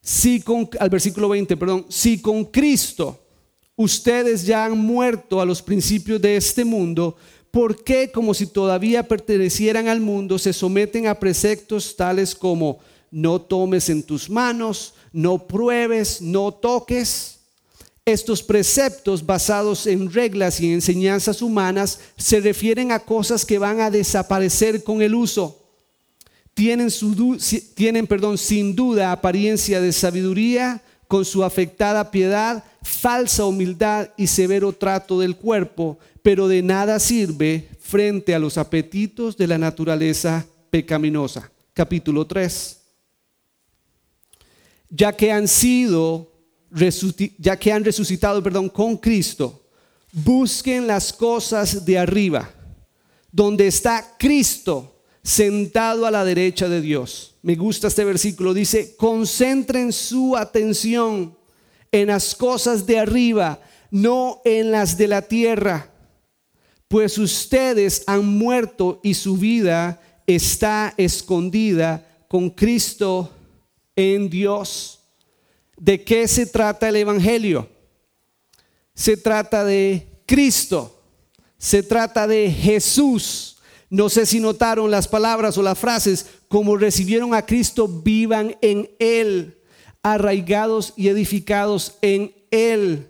Si 0.00 0.40
con, 0.40 0.68
al 0.78 0.88
versículo 0.88 1.28
20, 1.28 1.56
perdón. 1.56 1.86
Si 1.88 2.20
con 2.20 2.44
Cristo 2.44 3.24
ustedes 3.74 4.46
ya 4.46 4.64
han 4.64 4.78
muerto 4.78 5.40
a 5.40 5.44
los 5.44 5.60
principios 5.60 6.20
de 6.20 6.36
este 6.36 6.64
mundo, 6.64 7.16
¿por 7.50 7.82
qué 7.82 8.10
como 8.10 8.34
si 8.34 8.46
todavía 8.46 9.06
pertenecieran 9.06 9.88
al 9.88 10.00
mundo 10.00 10.38
se 10.38 10.52
someten 10.52 11.06
a 11.06 11.18
preceptos 11.18 11.96
tales 11.96 12.34
como 12.34 12.78
no 13.10 13.40
tomes 13.40 13.88
en 13.88 14.02
tus 14.02 14.28
manos, 14.28 14.94
no 15.12 15.46
pruebes, 15.46 16.20
no 16.20 16.52
toques? 16.52 17.38
Estos 18.04 18.42
preceptos 18.42 19.24
basados 19.24 19.86
en 19.86 20.10
reglas 20.10 20.60
y 20.60 20.72
enseñanzas 20.72 21.42
humanas 21.42 22.00
se 22.16 22.40
refieren 22.40 22.90
a 22.90 23.00
cosas 23.00 23.44
que 23.44 23.58
van 23.58 23.80
a 23.80 23.90
desaparecer 23.90 24.82
con 24.82 25.02
el 25.02 25.14
uso. 25.14 25.62
Tienen, 26.54 26.88
tienen 27.74 28.06
perdón, 28.06 28.38
sin 28.38 28.74
duda 28.74 29.12
apariencia 29.12 29.80
de 29.80 29.92
sabiduría 29.92 30.82
con 31.06 31.24
su 31.24 31.44
afectada 31.44 32.10
piedad, 32.10 32.64
falsa 32.82 33.44
humildad 33.44 34.10
y 34.16 34.26
severo 34.26 34.72
trato 34.72 35.20
del 35.20 35.36
cuerpo, 35.36 35.98
pero 36.22 36.48
de 36.48 36.62
nada 36.62 36.98
sirve 36.98 37.68
frente 37.80 38.34
a 38.34 38.38
los 38.38 38.58
apetitos 38.58 39.36
de 39.36 39.46
la 39.46 39.58
naturaleza 39.58 40.46
pecaminosa. 40.70 41.50
Capítulo 41.72 42.26
3. 42.26 42.80
Ya 44.90 45.12
que 45.12 45.32
han 45.32 45.48
sido, 45.48 46.32
ya 47.38 47.56
que 47.56 47.72
han 47.72 47.84
resucitado, 47.84 48.42
perdón, 48.42 48.68
con 48.68 48.96
Cristo, 48.96 49.62
busquen 50.12 50.86
las 50.86 51.12
cosas 51.12 51.84
de 51.84 51.98
arriba, 51.98 52.50
donde 53.30 53.66
está 53.66 54.16
Cristo 54.18 55.02
sentado 55.22 56.06
a 56.06 56.10
la 56.10 56.24
derecha 56.24 56.68
de 56.68 56.80
Dios. 56.80 57.36
Me 57.42 57.54
gusta 57.54 57.88
este 57.88 58.04
versículo, 58.04 58.54
dice, 58.54 58.96
concentren 58.96 59.92
su 59.92 60.36
atención 60.36 61.37
en 61.92 62.08
las 62.08 62.34
cosas 62.34 62.86
de 62.86 62.98
arriba, 62.98 63.60
no 63.90 64.40
en 64.44 64.70
las 64.70 64.96
de 64.98 65.08
la 65.08 65.22
tierra 65.22 65.90
pues 66.88 67.18
ustedes 67.18 68.02
han 68.06 68.26
muerto 68.26 68.98
y 69.02 69.12
su 69.12 69.36
vida 69.36 70.00
está 70.26 70.94
escondida 70.96 72.24
con 72.28 72.48
Cristo 72.50 73.30
en 73.94 74.30
Dios. 74.30 75.00
¿De 75.76 76.02
qué 76.02 76.26
se 76.26 76.46
trata 76.46 76.88
el 76.88 76.96
Evangelio? 76.96 77.68
Se 78.94 79.16
trata 79.16 79.64
de 79.64 80.08
Cristo, 80.26 81.02
se 81.58 81.82
trata 81.82 82.26
de 82.26 82.50
Jesús. 82.50 83.58
No 83.90 84.08
sé 84.08 84.26
si 84.26 84.40
notaron 84.40 84.90
las 84.90 85.06
palabras 85.06 85.56
o 85.56 85.62
las 85.62 85.78
frases, 85.78 86.26
como 86.48 86.76
recibieron 86.76 87.34
a 87.34 87.44
Cristo, 87.44 87.86
vivan 87.86 88.56
en 88.60 88.90
Él, 88.98 89.57
arraigados 90.02 90.92
y 90.96 91.08
edificados 91.08 91.98
en 92.02 92.32
Él. 92.50 93.06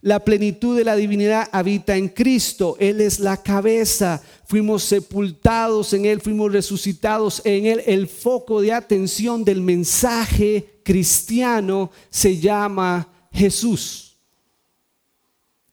La 0.00 0.24
plenitud 0.24 0.76
de 0.76 0.84
la 0.84 0.96
divinidad 0.96 1.48
habita 1.52 1.96
en 1.96 2.08
Cristo. 2.08 2.76
Él 2.80 3.00
es 3.00 3.20
la 3.20 3.36
cabeza. 3.36 4.20
Fuimos 4.46 4.82
sepultados 4.82 5.92
en 5.92 6.06
Él, 6.06 6.20
fuimos 6.20 6.50
resucitados 6.52 7.40
en 7.44 7.66
Él. 7.66 7.82
El 7.86 8.08
foco 8.08 8.60
de 8.60 8.72
atención 8.72 9.44
del 9.44 9.60
mensaje 9.60 10.80
cristiano 10.82 11.90
se 12.10 12.38
llama 12.38 13.08
Jesús. 13.32 14.16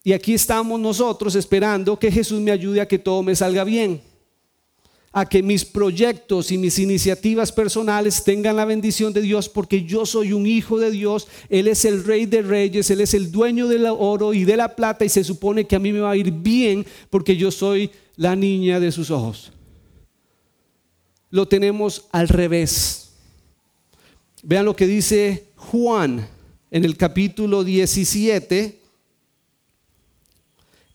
Y 0.04 0.14
aquí 0.14 0.36
estamos 0.36 0.80
nosotros 0.80 1.36
esperando 1.36 1.98
que 1.98 2.12
Jesús 2.12 2.40
me 2.40 2.52
ayude 2.52 2.82
a 2.82 2.88
que 2.88 3.00
todo 3.00 3.24
me 3.24 3.36
salga 3.36 3.64
bien 3.64 4.09
a 5.12 5.28
que 5.28 5.42
mis 5.42 5.66
proyectos 5.66 6.52
y 6.52 6.58
mis 6.58 6.78
iniciativas 6.78 7.52
personales 7.52 8.24
tengan 8.24 8.56
la 8.56 8.66
bendición 8.66 9.12
de 9.12 9.22
Dios 9.22 9.50
porque 9.50 9.84
yo 9.84 10.06
soy 10.06 10.34
un 10.34 10.46
hijo 10.46 10.78
de 10.78 10.92
Dios, 10.92 11.28
Él 11.50 11.68
es 11.68 11.86
el 11.86 12.04
rey 12.04 12.26
de 12.26 12.42
reyes, 12.42 12.92
Él 12.92 13.02
es 13.02 13.14
el 13.14 13.32
dueño 13.32 13.68
del 13.68 13.86
oro 13.88 14.34
y 14.34 14.46
de 14.46 14.58
la 14.58 14.76
plata 14.76 15.06
y 15.06 15.10
se 15.10 15.24
supone 15.24 15.66
que 15.66 15.76
a 15.76 15.80
mí 15.80 15.92
me 15.92 16.02
va 16.02 16.12
a 16.12 16.18
ir 16.18 16.32
bien 16.32 16.86
porque 17.10 17.36
yo 17.36 17.50
soy 17.50 17.90
la 18.16 18.36
niña 18.36 18.80
de 18.80 18.92
sus 18.92 19.10
ojos. 19.10 19.52
Lo 21.32 21.48
tenemos 21.48 22.06
al 22.12 22.28
revés. 22.28 23.12
Vean 24.44 24.66
lo 24.66 24.76
que 24.76 24.88
dice 24.88 25.48
Juan 25.56 26.28
en 26.72 26.86
el 26.86 26.98
capítulo 26.98 27.64
17, 27.64 28.80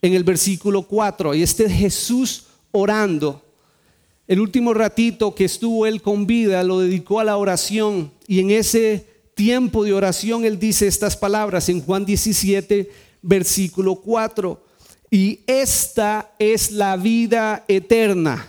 en 0.02 0.14
el 0.14 0.22
versículo 0.22 0.82
4, 0.82 1.34
y 1.34 1.42
este 1.42 1.64
es 1.64 1.72
Jesús 1.72 2.44
orando. 2.70 3.42
El 4.26 4.40
último 4.40 4.72
ratito 4.72 5.34
que 5.34 5.44
estuvo 5.44 5.86
él 5.86 6.00
con 6.00 6.26
vida 6.26 6.62
lo 6.62 6.80
dedicó 6.80 7.20
a 7.20 7.24
la 7.24 7.36
oración 7.36 8.10
y 8.26 8.40
en 8.40 8.50
ese 8.50 9.06
tiempo 9.34 9.84
de 9.84 9.92
oración 9.92 10.46
él 10.46 10.58
dice 10.58 10.86
estas 10.86 11.16
palabras 11.16 11.68
en 11.68 11.82
Juan 11.82 12.06
17, 12.06 12.90
versículo 13.20 13.96
4. 13.96 14.64
Y 15.10 15.40
esta 15.46 16.32
es 16.38 16.70
la 16.70 16.96
vida 16.96 17.64
eterna. 17.68 18.48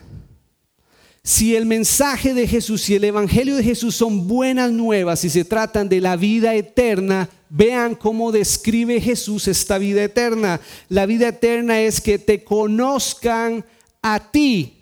Si 1.24 1.56
el 1.56 1.66
mensaje 1.66 2.34
de 2.34 2.48
Jesús 2.48 2.90
y 2.90 2.96
el 2.96 3.04
Evangelio 3.04 3.56
de 3.56 3.64
Jesús 3.64 3.96
son 3.96 4.28
buenas 4.28 4.72
nuevas 4.72 5.26
y 5.26 5.30
se 5.30 5.44
tratan 5.44 5.90
de 5.90 6.00
la 6.00 6.16
vida 6.16 6.56
eterna, 6.56 7.30
vean 7.50 7.96
cómo 7.96 8.32
describe 8.32 9.02
Jesús 9.02 9.48
esta 9.48 9.78
vida 9.78 10.04
eterna. 10.04 10.62
La 10.88 11.06
vida 11.06 11.30
eterna 11.30 11.82
es 11.82 12.00
que 12.00 12.20
te 12.20 12.44
conozcan 12.44 13.66
a 14.04 14.32
ti, 14.32 14.75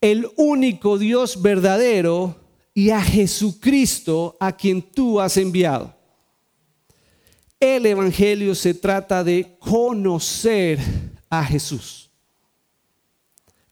el 0.00 0.28
único 0.36 0.98
Dios 0.98 1.42
verdadero 1.42 2.36
y 2.72 2.90
a 2.90 3.02
Jesucristo 3.02 4.36
a 4.40 4.56
quien 4.56 4.80
tú 4.80 5.20
has 5.20 5.36
enviado. 5.36 5.94
El 7.58 7.84
Evangelio 7.84 8.54
se 8.54 8.72
trata 8.72 9.22
de 9.22 9.56
conocer 9.58 10.78
a 11.28 11.44
Jesús. 11.44 12.10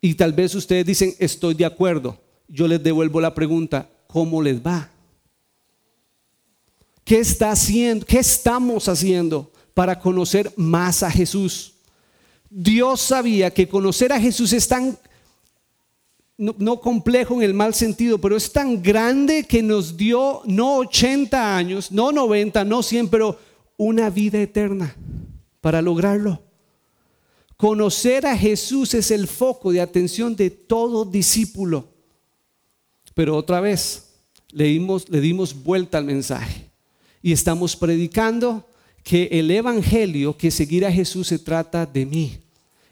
Y 0.01 0.15
tal 0.15 0.33
vez 0.33 0.55
ustedes 0.55 0.85
dicen, 0.85 1.15
estoy 1.19 1.55
de 1.55 1.65
acuerdo. 1.65 2.21
Yo 2.47 2.69
les 2.69 2.83
devuelvo 2.83 3.21
la 3.21 3.35
pregunta, 3.35 3.89
¿cómo 4.07 4.43
les 4.43 4.61
va? 4.61 4.91
¿Qué 7.05 7.19
está 7.19 7.51
haciendo? 7.51 8.05
¿Qué 8.05 8.19
estamos 8.19 8.89
haciendo 8.89 9.51
para 9.73 9.99
conocer 9.99 10.53
más 10.57 11.03
a 11.03 11.11
Jesús? 11.11 11.73
Dios 12.51 13.01
sabía 13.01 13.51
que 13.51 13.67
conocer 13.67 14.13
a 14.13 14.21
Jesús 14.21 14.53
es 14.53 14.69
tan 14.69 14.99
no, 16.39 16.81
complejo 16.81 17.35
en 17.35 17.43
el 17.43 17.53
mal 17.53 17.75
sentido, 17.75 18.19
pero 18.19 18.37
es 18.37 18.53
tan 18.53 18.81
grande 18.81 19.45
que 19.45 19.61
nos 19.61 19.97
dio 19.97 20.43
no 20.45 20.77
80 20.77 21.57
años, 21.57 21.91
no 21.91 22.13
90, 22.13 22.65
no 22.65 22.83
100, 22.83 23.09
pero 23.09 23.39
una 23.77 24.09
vida 24.09 24.41
eterna 24.41 24.95
para 25.61 25.83
lograrlo. 25.83 26.41
Conocer 27.57 28.25
a 28.25 28.39
Jesús 28.39 28.95
es 28.95 29.11
el 29.11 29.27
foco 29.27 29.73
de 29.73 29.81
atención 29.81 30.37
de 30.37 30.49
todo 30.49 31.05
discípulo. 31.05 31.89
Pero 33.15 33.37
otra 33.37 33.61
vez, 33.61 34.15
le 34.53 34.65
dimos, 34.67 35.09
le 35.09 35.21
dimos 35.21 35.65
vuelta 35.65 35.99
al 35.99 36.05
mensaje 36.05 36.71
y 37.21 37.33
estamos 37.33 37.75
predicando 37.75 38.65
que 39.03 39.29
el 39.33 39.51
Evangelio, 39.51 40.37
que 40.37 40.53
seguir 40.53 40.87
a 40.87 40.93
Jesús 40.93 41.27
se 41.27 41.41
trata 41.41 41.85
de 41.85 42.07
mí 42.07 42.39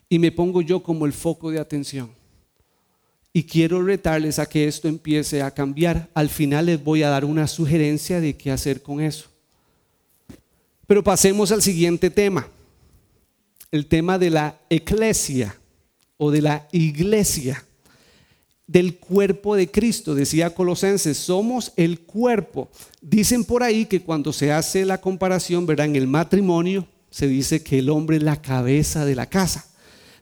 y 0.09 0.19
me 0.19 0.33
pongo 0.33 0.63
yo 0.63 0.83
como 0.83 1.07
el 1.07 1.13
foco 1.13 1.53
de 1.53 1.61
atención. 1.61 2.15
Y 3.37 3.44
quiero 3.44 3.83
retarles 3.83 4.38
a 4.38 4.46
que 4.46 4.66
esto 4.66 4.88
empiece 4.88 5.42
a 5.42 5.51
cambiar. 5.51 6.09
Al 6.14 6.31
final 6.31 6.64
les 6.64 6.83
voy 6.83 7.03
a 7.03 7.11
dar 7.11 7.27
una 7.27 7.46
sugerencia 7.46 8.18
de 8.18 8.35
qué 8.35 8.51
hacer 8.51 8.81
con 8.81 9.03
eso. 9.03 9.29
Pero 10.87 11.05
pasemos 11.05 11.53
al 11.53 11.61
siguiente 11.61 12.09
tema. 12.09 12.49
El 13.70 13.88
tema 13.88 14.18
de 14.18 14.31
la 14.31 14.59
eclesia 14.70 15.55
o 16.16 16.31
de 16.31 16.40
la 16.40 16.66
iglesia 16.72 17.62
del 18.66 18.96
cuerpo 18.96 19.55
de 19.55 19.70
Cristo. 19.70 20.14
Decía 20.14 20.55
Colosenses, 20.55 21.18
somos 21.18 21.75
el 21.77 22.01
cuerpo. 22.01 22.70
Dicen 23.03 23.44
por 23.44 23.62
ahí 23.62 23.85
que 23.85 24.01
cuando 24.01 24.33
se 24.33 24.51
hace 24.51 24.87
la 24.87 25.03
comparación, 25.03 25.66
verán, 25.66 25.90
en 25.90 25.96
el 25.96 26.07
matrimonio 26.07 26.88
se 27.11 27.29
dice 27.29 27.62
que 27.62 27.81
el 27.81 27.90
hombre 27.90 28.16
es 28.16 28.22
la 28.22 28.40
cabeza 28.40 29.05
de 29.05 29.14
la 29.14 29.27
casa, 29.27 29.66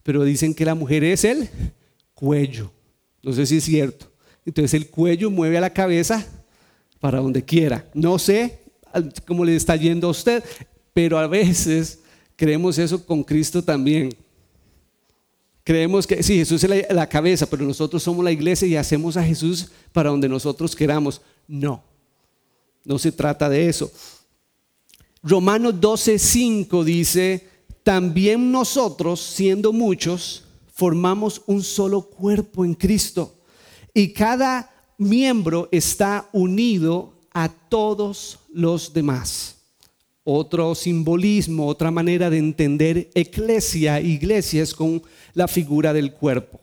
pero 0.02 0.24
dicen 0.24 0.52
que 0.52 0.64
la 0.64 0.74
mujer 0.74 1.04
es 1.04 1.22
el 1.22 1.48
cuello. 2.12 2.72
No 3.24 3.32
sé 3.32 3.46
si 3.46 3.56
es 3.56 3.64
cierto. 3.64 4.06
Entonces 4.44 4.74
el 4.74 4.90
cuello 4.90 5.30
mueve 5.30 5.56
a 5.56 5.62
la 5.62 5.72
cabeza 5.72 6.24
para 7.00 7.20
donde 7.20 7.42
quiera. 7.42 7.88
No 7.94 8.18
sé 8.18 8.60
cómo 9.26 9.44
le 9.44 9.56
está 9.56 9.74
yendo 9.76 10.08
a 10.08 10.10
usted, 10.10 10.44
pero 10.92 11.18
a 11.18 11.26
veces 11.26 12.00
creemos 12.36 12.78
eso 12.78 13.04
con 13.04 13.24
Cristo 13.24 13.62
también. 13.62 14.14
Creemos 15.64 16.06
que 16.06 16.22
sí, 16.22 16.36
Jesús 16.36 16.62
es 16.62 16.86
la, 16.90 17.08
cabeza, 17.08 17.46
pero 17.46 17.64
nosotros 17.64 18.02
somos 18.02 18.22
la 18.22 18.30
iglesia 18.30 18.68
y 18.68 18.76
hacemos 18.76 19.16
a 19.16 19.24
Jesús 19.24 19.68
para 19.92 20.10
donde 20.10 20.28
nosotros 20.28 20.76
queramos. 20.76 21.22
No, 21.48 21.82
no 22.84 22.98
se 22.98 23.10
trata 23.10 23.48
de 23.48 23.70
eso. 23.70 23.90
Romanos 25.22 25.76
12:5 25.80 26.84
dice, 26.84 27.48
también 27.82 28.52
nosotros, 28.52 29.20
siendo 29.20 29.72
muchos, 29.72 30.43
formamos 30.74 31.40
un 31.46 31.62
solo 31.62 32.02
cuerpo 32.02 32.64
en 32.64 32.74
Cristo 32.74 33.32
y 33.94 34.12
cada 34.12 34.70
miembro 34.98 35.68
está 35.70 36.28
unido 36.32 37.14
a 37.32 37.48
todos 37.48 38.40
los 38.52 38.92
demás. 38.92 39.56
Otro 40.24 40.74
simbolismo, 40.74 41.66
otra 41.66 41.90
manera 41.90 42.28
de 42.28 42.38
entender 42.38 43.10
eclesia, 43.14 44.00
iglesia 44.00 44.62
es 44.62 44.74
con 44.74 45.02
la 45.32 45.46
figura 45.46 45.92
del 45.92 46.12
cuerpo. 46.12 46.60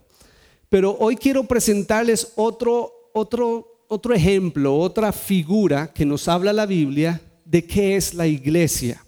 Pero 0.68 0.98
hoy 1.00 1.16
quiero 1.16 1.44
presentarles 1.46 2.34
otro, 2.36 2.92
otro, 3.14 3.86
otro 3.88 4.14
ejemplo, 4.14 4.78
otra 4.78 5.12
figura 5.12 5.92
que 5.94 6.06
nos 6.06 6.28
habla 6.28 6.54
la 6.54 6.66
Biblia 6.66 7.22
de 7.46 7.66
qué 7.66 7.96
es 7.96 8.14
la 8.14 8.28
iglesia. 8.28 9.06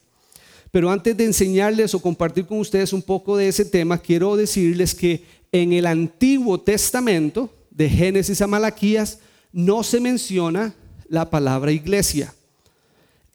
Pero 0.74 0.90
antes 0.90 1.16
de 1.16 1.26
enseñarles 1.26 1.94
o 1.94 2.02
compartir 2.02 2.48
con 2.48 2.58
ustedes 2.58 2.94
un 2.94 3.04
poco 3.04 3.38
de 3.38 3.48
ese 3.48 3.64
tema, 3.64 4.00
quiero 4.00 4.36
decirles 4.36 4.96
que 4.96 5.24
en 5.52 5.72
el 5.72 5.86
Antiguo 5.86 6.60
Testamento, 6.60 7.48
de 7.70 7.88
Génesis 7.88 8.42
a 8.42 8.48
Malaquías, 8.48 9.20
no 9.52 9.84
se 9.84 10.00
menciona 10.00 10.74
la 11.08 11.30
palabra 11.30 11.72
iglesia. 11.72 12.34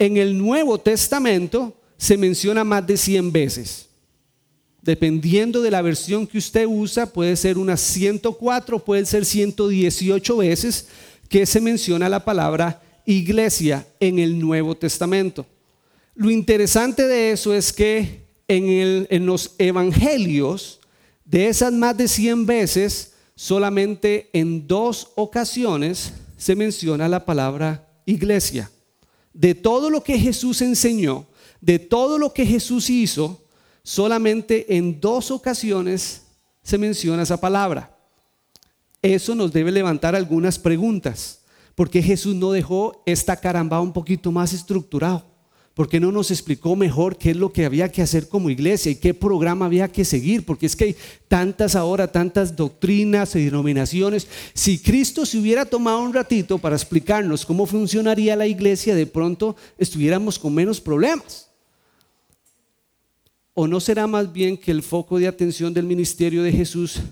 En 0.01 0.17
el 0.17 0.37
Nuevo 0.37 0.79
Testamento 0.79 1.77
se 1.97 2.17
menciona 2.17 2.65
más 2.65 2.85
de 2.85 2.97
100 2.97 3.31
veces. 3.31 3.87
Dependiendo 4.83 5.63
de 5.63 5.71
la 5.71 5.81
versión 5.81 6.27
que 6.27 6.39
usted 6.39 6.67
usa, 6.67 7.07
puede 7.07 7.37
ser 7.37 7.57
unas 7.57 7.81
104, 7.81 8.85
puede 8.85 9.07
ser 9.07 9.25
118 9.25 10.39
veces 10.39 10.89
que 11.29 11.47
se 11.47 11.61
menciona 11.61 12.09
la 12.09 12.25
palabra 12.25 12.83
iglesia 13.07 13.87
en 14.01 14.19
el 14.19 14.41
Nuevo 14.41 14.77
Testamento. 14.77 15.47
Lo 16.19 16.33
interesante 16.33 17.07
de 17.07 17.31
eso 17.31 17.55
es 17.55 17.73
que 17.73 18.27
en, 18.49 19.25
los 19.25 19.55
evangelios, 19.57 20.81
de 21.25 21.47
esas 21.47 21.73
más 21.73 21.97
de 21.97 22.09
100 22.09 22.45
veces, 22.45 23.13
solamente 23.37 24.29
en 24.33 24.67
dos 24.67 25.13
ocasiones 25.15 26.13
se 26.37 26.57
menciona 26.57 27.09
la 27.09 27.25
palabra 27.25 27.89
iglesia. 28.05 28.69
De 29.33 29.55
todo 29.55 29.91
lo 29.91 30.03
que 30.03 30.19
Jesús 30.19 30.61
enseñó, 30.61 31.25
de 31.61 31.79
todo 31.79 32.19
lo 32.19 32.35
que 32.35 32.45
Jesús 32.45 32.91
hizo, 32.91 33.41
solamente 33.85 34.77
en 34.77 35.01
dos 35.01 35.31
ocasiones 35.31 36.23
se 36.65 36.79
menciona 36.79 37.23
esa 37.23 37.41
palabra. 37.41 37.97
Eso 39.03 39.37
nos 39.37 39.53
debe 39.53 39.71
levantar 39.71 40.17
algunas 40.17 40.59
preguntas. 40.59 41.43
¿Por 41.77 41.89
qué 41.89 42.03
Jesús 42.03 42.35
no 42.35 42.51
dejó 42.51 43.05
esta 43.07 43.37
caramba 43.37 43.81
un 43.81 43.93
poquito 43.93 44.33
más 44.33 44.53
estructurado? 44.53 45.28
¿Por 45.79 45.89
qué 45.89 46.01
no 46.01 46.11
nos 46.11 46.33
explicó 46.33 46.75
mejor 46.75 47.17
qué 47.17 47.31
es 47.31 47.37
lo 47.37 47.53
que 47.53 47.65
había 47.65 47.89
que 47.93 48.03
hacer 48.03 48.29
como 48.29 48.51
iglesia 48.51 48.91
y 48.91 48.97
qué 48.97 49.15
programa 49.15 49.67
había 49.67 49.87
que 49.87 50.05
seguir? 50.05 50.45
Porque 50.45 50.67
es 50.67 50.75
que 50.75 50.87
hay 50.87 50.97
tantas 51.29 51.77
ahora, 51.77 52.11
tantas 52.11 52.57
doctrinas 52.57 53.37
y 53.37 53.45
denominaciones. 53.45 54.27
Si 54.55 54.81
Cristo 54.81 55.25
se 55.25 55.39
hubiera 55.39 55.65
tomado 55.65 56.01
un 56.01 56.13
ratito 56.13 56.59
para 56.59 56.75
explicarnos 56.75 57.47
cómo 57.47 57.65
funcionaría 57.65 58.35
la 58.35 58.49
iglesia, 58.49 58.97
de 58.97 59.07
pronto 59.07 59.55
estuviéramos 59.79 60.37
con 60.37 60.53
menos 60.53 60.81
problemas. 60.81 61.49
¿O 63.55 63.69
no 63.69 63.79
será 63.79 64.09
más 64.09 64.33
bien 64.33 64.57
que 64.57 64.73
el 64.73 64.83
foco 64.83 65.21
de 65.21 65.29
atención 65.29 65.73
del 65.73 65.87
ministerio 65.87 66.43
de 66.43 66.51
Jesús 66.51 67.03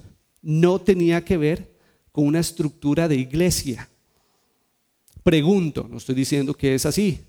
no 0.42 0.80
tenía 0.80 1.24
que 1.24 1.36
ver 1.36 1.70
con 2.10 2.26
una 2.26 2.40
estructura 2.40 3.06
de 3.06 3.14
iglesia? 3.14 3.88
Pregunto, 5.22 5.86
no 5.88 5.98
estoy 5.98 6.16
diciendo 6.16 6.52
que 6.52 6.74
es 6.74 6.84
así, 6.84 7.20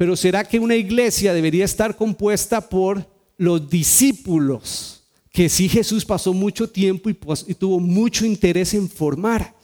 pero 0.00 0.16
¿será 0.16 0.44
que 0.44 0.58
una 0.58 0.76
iglesia 0.76 1.34
debería 1.34 1.66
estar 1.66 1.94
compuesta 1.94 2.66
por 2.70 3.06
los 3.36 3.68
discípulos 3.68 5.02
que 5.30 5.50
sí 5.50 5.68
Jesús 5.68 6.06
pasó 6.06 6.32
mucho 6.32 6.70
tiempo 6.70 7.10
y, 7.10 7.18
y 7.46 7.52
tuvo 7.52 7.78
mucho 7.78 8.24
interés 8.24 8.72
en 8.72 8.88
formar? 8.88 9.54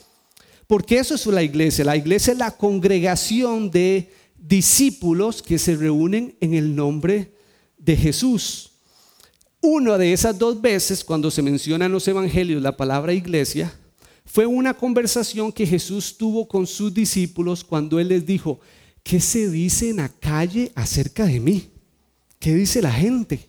Porque 0.66 0.98
eso 0.98 1.14
es 1.14 1.24
la 1.24 1.42
iglesia. 1.42 1.86
La 1.86 1.96
iglesia 1.96 2.34
es 2.34 2.38
la 2.38 2.50
congregación 2.50 3.70
de 3.70 4.12
discípulos 4.36 5.40
que 5.40 5.56
se 5.56 5.74
reúnen 5.74 6.36
en 6.42 6.52
el 6.52 6.76
nombre 6.76 7.32
de 7.78 7.96
Jesús. 7.96 8.72
Una 9.62 9.96
de 9.96 10.12
esas 10.12 10.38
dos 10.38 10.60
veces, 10.60 11.02
cuando 11.02 11.30
se 11.30 11.40
menciona 11.40 11.86
en 11.86 11.92
los 11.92 12.06
evangelios 12.08 12.60
la 12.60 12.76
palabra 12.76 13.14
iglesia, 13.14 13.72
fue 14.26 14.44
una 14.44 14.74
conversación 14.74 15.50
que 15.50 15.66
Jesús 15.66 16.14
tuvo 16.18 16.46
con 16.46 16.66
sus 16.66 16.92
discípulos 16.92 17.64
cuando 17.64 17.98
Él 17.98 18.08
les 18.08 18.26
dijo, 18.26 18.60
¿qué 19.06 19.20
se 19.20 19.48
dice 19.48 19.90
en 19.90 19.98
la 19.98 20.08
calle 20.08 20.72
acerca 20.74 21.26
de 21.26 21.38
mí? 21.38 21.70
¿Qué 22.40 22.52
dice 22.56 22.82
la 22.82 22.90
gente? 22.90 23.46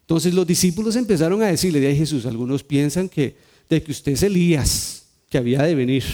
Entonces 0.00 0.34
los 0.34 0.44
discípulos 0.44 0.96
empezaron 0.96 1.40
a 1.40 1.46
decirle 1.46 1.78
de 1.78 1.94
Jesús, 1.94 2.26
algunos 2.26 2.64
piensan 2.64 3.08
que, 3.08 3.36
de 3.70 3.80
que 3.80 3.92
usted 3.92 4.12
es 4.12 4.24
Elías, 4.24 5.04
que 5.30 5.38
había 5.38 5.62
de 5.62 5.76
venir. 5.76 6.04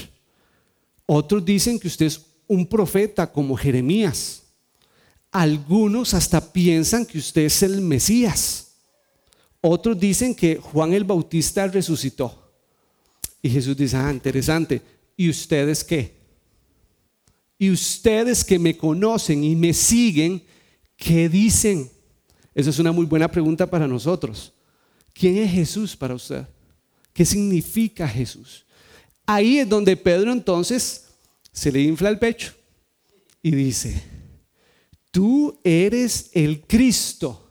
Otros 1.06 1.42
dicen 1.42 1.80
que 1.80 1.88
usted 1.88 2.04
es 2.04 2.20
un 2.46 2.66
profeta 2.66 3.32
como 3.32 3.56
Jeremías. 3.56 4.42
Algunos 5.30 6.12
hasta 6.12 6.52
piensan 6.52 7.06
que 7.06 7.16
usted 7.16 7.46
es 7.46 7.62
el 7.62 7.80
Mesías. 7.80 8.72
Otros 9.62 9.98
dicen 9.98 10.34
que 10.34 10.56
Juan 10.56 10.92
el 10.92 11.04
Bautista 11.04 11.66
resucitó. 11.68 12.52
Y 13.40 13.48
Jesús 13.48 13.74
dice, 13.78 13.96
ah, 13.96 14.12
interesante. 14.12 14.82
¿Y 15.16 15.30
ustedes 15.30 15.82
qué? 15.82 16.21
Y 17.62 17.70
ustedes 17.70 18.42
que 18.42 18.58
me 18.58 18.76
conocen 18.76 19.44
y 19.44 19.54
me 19.54 19.72
siguen, 19.72 20.42
¿qué 20.96 21.28
dicen? 21.28 21.88
Esa 22.56 22.70
es 22.70 22.78
una 22.80 22.90
muy 22.90 23.06
buena 23.06 23.30
pregunta 23.30 23.70
para 23.70 23.86
nosotros. 23.86 24.52
¿Quién 25.14 25.36
es 25.36 25.52
Jesús 25.52 25.94
para 25.96 26.16
usted? 26.16 26.44
¿Qué 27.12 27.24
significa 27.24 28.08
Jesús? 28.08 28.66
Ahí 29.24 29.60
es 29.60 29.68
donde 29.68 29.96
Pedro 29.96 30.32
entonces 30.32 31.04
se 31.52 31.70
le 31.70 31.80
infla 31.82 32.08
el 32.08 32.18
pecho 32.18 32.52
y 33.40 33.52
dice, 33.52 34.02
tú 35.12 35.56
eres 35.62 36.30
el 36.32 36.62
Cristo, 36.62 37.48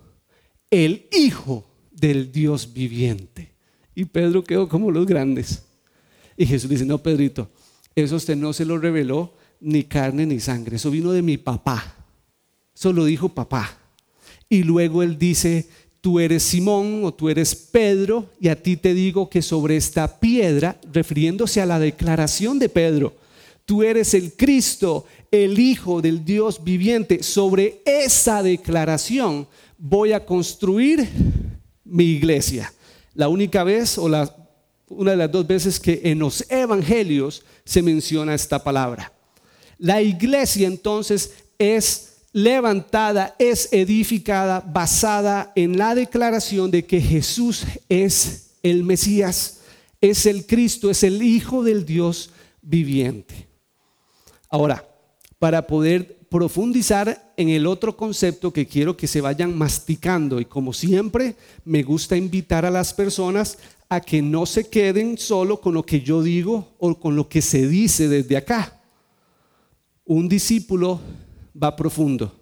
el 0.70 1.08
Hijo 1.14 1.66
del 1.90 2.34
Dios 2.34 2.74
viviente. 2.74 3.54
Y 3.96 4.04
Pedro 4.04 4.44
quedó 4.44 4.68
como 4.68 4.92
los 4.92 5.06
grandes. 5.06 5.64
Y 6.36 6.46
Jesús 6.46 6.70
dice, 6.70 6.84
no, 6.84 6.98
Pedrito, 6.98 7.50
eso 7.96 8.18
usted 8.18 8.36
no 8.36 8.52
se 8.52 8.66
lo 8.66 8.78
reveló 8.78 9.40
ni 9.62 9.84
carne 9.84 10.26
ni 10.26 10.40
sangre, 10.40 10.76
eso 10.76 10.92
vino 10.92 11.12
de 11.12 11.22
mi 11.22 11.38
papá. 11.38 11.96
Eso 12.76 12.92
lo 12.92 13.06
dijo 13.06 13.30
papá. 13.30 13.78
Y 14.50 14.64
luego 14.64 15.04
él 15.04 15.18
dice, 15.18 15.68
tú 16.02 16.20
eres 16.20 16.44
Simón 16.44 17.06
o 17.06 17.14
tú 17.14 17.30
eres 17.30 17.56
Pedro, 17.56 18.30
y 18.40 18.50
a 18.50 18.62
ti 18.62 18.76
te 18.76 18.94
digo 18.94 19.30
que 19.30 19.42
sobre 19.42 19.78
esta 19.78 20.20
piedra, 20.20 20.80
refiriéndose 20.92 21.62
a 21.62 21.66
la 21.66 21.80
declaración 21.80 22.60
de 22.60 22.68
Pedro, 22.68 23.14
tú 23.66 23.84
eres 23.84 24.14
el 24.14 24.34
Cristo, 24.34 25.06
el 25.30 25.60
Hijo 25.60 26.02
del 26.02 26.26
Dios 26.26 26.64
viviente. 26.64 27.24
Sobre 27.24 27.82
esa 27.86 28.42
declaración 28.42 29.48
voy 29.78 30.12
a 30.14 30.26
construir 30.26 31.08
mi 31.86 32.06
iglesia. 32.06 32.74
La 33.14 33.28
única 33.28 33.64
vez 33.64 33.98
o 33.98 34.10
la, 34.10 34.36
una 34.90 35.12
de 35.12 35.18
las 35.18 35.32
dos 35.32 35.46
veces 35.46 35.80
que 35.80 36.02
en 36.04 36.20
los 36.20 36.50
evangelios 36.50 37.44
se 37.64 37.82
menciona 37.82 38.34
esta 38.34 38.64
palabra. 38.64 39.14
La 39.82 40.00
iglesia 40.00 40.68
entonces 40.68 41.34
es 41.58 42.18
levantada, 42.34 43.36
es 43.40 43.68
edificada 43.72 44.60
basada 44.60 45.52
en 45.56 45.76
la 45.76 45.96
declaración 45.96 46.70
de 46.70 46.86
que 46.86 47.02
Jesús 47.02 47.64
es 47.90 48.52
el 48.62 48.84
Mesías, 48.84 49.62
es 50.00 50.28
el 50.28 50.46
Cristo, 50.46 50.92
es 50.92 51.02
el 51.02 51.24
Hijo 51.24 51.64
del 51.64 51.84
Dios 51.84 52.30
viviente. 52.62 53.48
Ahora, 54.52 54.88
para 55.40 55.66
poder 55.66 56.16
profundizar 56.30 57.34
en 57.36 57.50
el 57.50 57.66
otro 57.66 57.98
concepto 57.98 58.54
que 58.54 58.68
quiero 58.68 58.96
que 58.96 59.08
se 59.08 59.20
vayan 59.20 59.58
masticando 59.58 60.40
y 60.40 60.46
como 60.46 60.74
siempre 60.74 61.36
me 61.66 61.82
gusta 61.82 62.16
invitar 62.16 62.68
a 62.68 62.70
las 62.70 62.94
personas 62.94 63.58
a 63.90 64.00
que 64.00 64.22
no 64.22 64.46
se 64.46 64.70
queden 64.70 65.18
solo 65.18 65.60
con 65.60 65.74
lo 65.74 65.84
que 65.84 66.02
yo 66.02 66.22
digo 66.22 66.68
o 66.78 67.00
con 67.00 67.16
lo 67.16 67.28
que 67.28 67.42
se 67.42 67.68
dice 67.68 68.08
desde 68.08 68.38
acá. 68.38 68.78
Un 70.12 70.28
discípulo 70.28 71.00
va 71.56 71.74
profundo. 71.74 72.38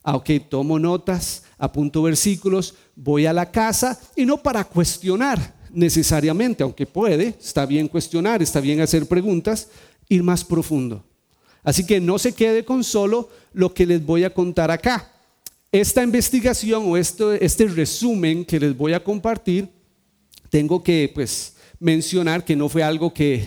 Ah, 0.00 0.14
ok, 0.14 0.30
tomo 0.48 0.78
notas, 0.78 1.42
apunto 1.58 2.04
versículos, 2.04 2.76
voy 2.94 3.26
a 3.26 3.32
la 3.32 3.50
casa 3.50 3.98
y 4.14 4.24
no 4.24 4.40
para 4.40 4.62
cuestionar 4.62 5.56
necesariamente, 5.72 6.62
aunque 6.62 6.86
puede, 6.86 7.34
está 7.40 7.66
bien 7.66 7.88
cuestionar, 7.88 8.42
está 8.42 8.60
bien 8.60 8.80
hacer 8.80 9.06
preguntas, 9.06 9.70
ir 10.08 10.22
más 10.22 10.44
profundo. 10.44 11.02
Así 11.64 11.84
que 11.84 11.98
no 11.98 12.16
se 12.16 12.32
quede 12.32 12.64
con 12.64 12.84
solo 12.84 13.28
lo 13.52 13.74
que 13.74 13.86
les 13.86 14.06
voy 14.06 14.22
a 14.22 14.32
contar 14.32 14.70
acá. 14.70 15.10
Esta 15.72 16.04
investigación 16.04 16.84
o 16.86 16.96
este, 16.96 17.44
este 17.44 17.66
resumen 17.66 18.44
que 18.44 18.60
les 18.60 18.76
voy 18.76 18.92
a 18.92 19.02
compartir, 19.02 19.68
tengo 20.48 20.80
que 20.80 21.10
pues 21.12 21.56
mencionar 21.80 22.44
que 22.44 22.54
no 22.54 22.68
fue 22.68 22.84
algo 22.84 23.12
que, 23.12 23.44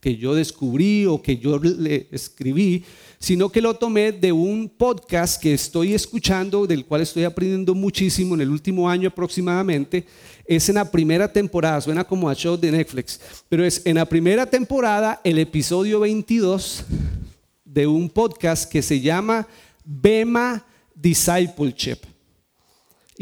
que 0.00 0.16
yo 0.16 0.34
descubrí 0.34 1.06
o 1.06 1.20
que 1.20 1.36
yo 1.36 1.58
le 1.58 2.08
escribí, 2.10 2.84
sino 3.18 3.50
que 3.50 3.60
lo 3.60 3.74
tomé 3.74 4.12
de 4.12 4.32
un 4.32 4.68
podcast 4.68 5.40
que 5.40 5.52
estoy 5.52 5.92
escuchando, 5.92 6.66
del 6.66 6.86
cual 6.86 7.02
estoy 7.02 7.24
aprendiendo 7.24 7.74
muchísimo 7.74 8.34
en 8.34 8.40
el 8.40 8.50
último 8.50 8.88
año 8.88 9.08
aproximadamente. 9.08 10.06
Es 10.46 10.68
en 10.68 10.76
la 10.76 10.90
primera 10.90 11.30
temporada, 11.30 11.80
suena 11.80 12.02
como 12.02 12.28
a 12.30 12.34
show 12.34 12.56
de 12.56 12.72
Netflix, 12.72 13.20
pero 13.48 13.64
es 13.64 13.82
en 13.84 13.96
la 13.96 14.06
primera 14.06 14.46
temporada, 14.46 15.20
el 15.22 15.38
episodio 15.38 16.00
22 16.00 16.84
de 17.64 17.86
un 17.86 18.08
podcast 18.08 18.70
que 18.70 18.82
se 18.82 19.00
llama 19.00 19.46
Bema 19.84 20.64
Discipleship. 20.94 22.09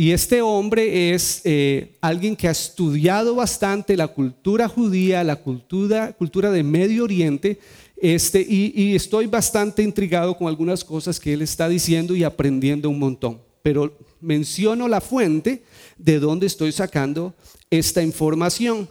Y 0.01 0.13
este 0.13 0.43
hombre 0.43 1.13
es 1.13 1.41
eh, 1.43 1.97
alguien 2.01 2.37
que 2.37 2.47
ha 2.47 2.53
estudiado 2.53 3.35
bastante 3.35 3.97
la 3.97 4.07
cultura 4.07 4.69
judía, 4.69 5.25
la 5.25 5.35
cultura, 5.35 6.13
cultura 6.13 6.53
de 6.53 6.63
Medio 6.63 7.03
Oriente, 7.03 7.59
este, 7.97 8.41
y, 8.41 8.73
y 8.81 8.95
estoy 8.95 9.27
bastante 9.27 9.83
intrigado 9.83 10.37
con 10.37 10.47
algunas 10.47 10.85
cosas 10.85 11.19
que 11.19 11.33
él 11.33 11.43
está 11.43 11.69
diciendo 11.69 12.15
y 12.15 12.23
aprendiendo 12.23 12.89
un 12.89 13.01
montón. 13.01 13.41
Pero 13.61 13.93
menciono 14.21 14.87
la 14.87 15.01
fuente 15.01 15.65
de 15.97 16.21
donde 16.21 16.47
estoy 16.47 16.71
sacando 16.71 17.35
esta 17.69 18.01
información. 18.01 18.89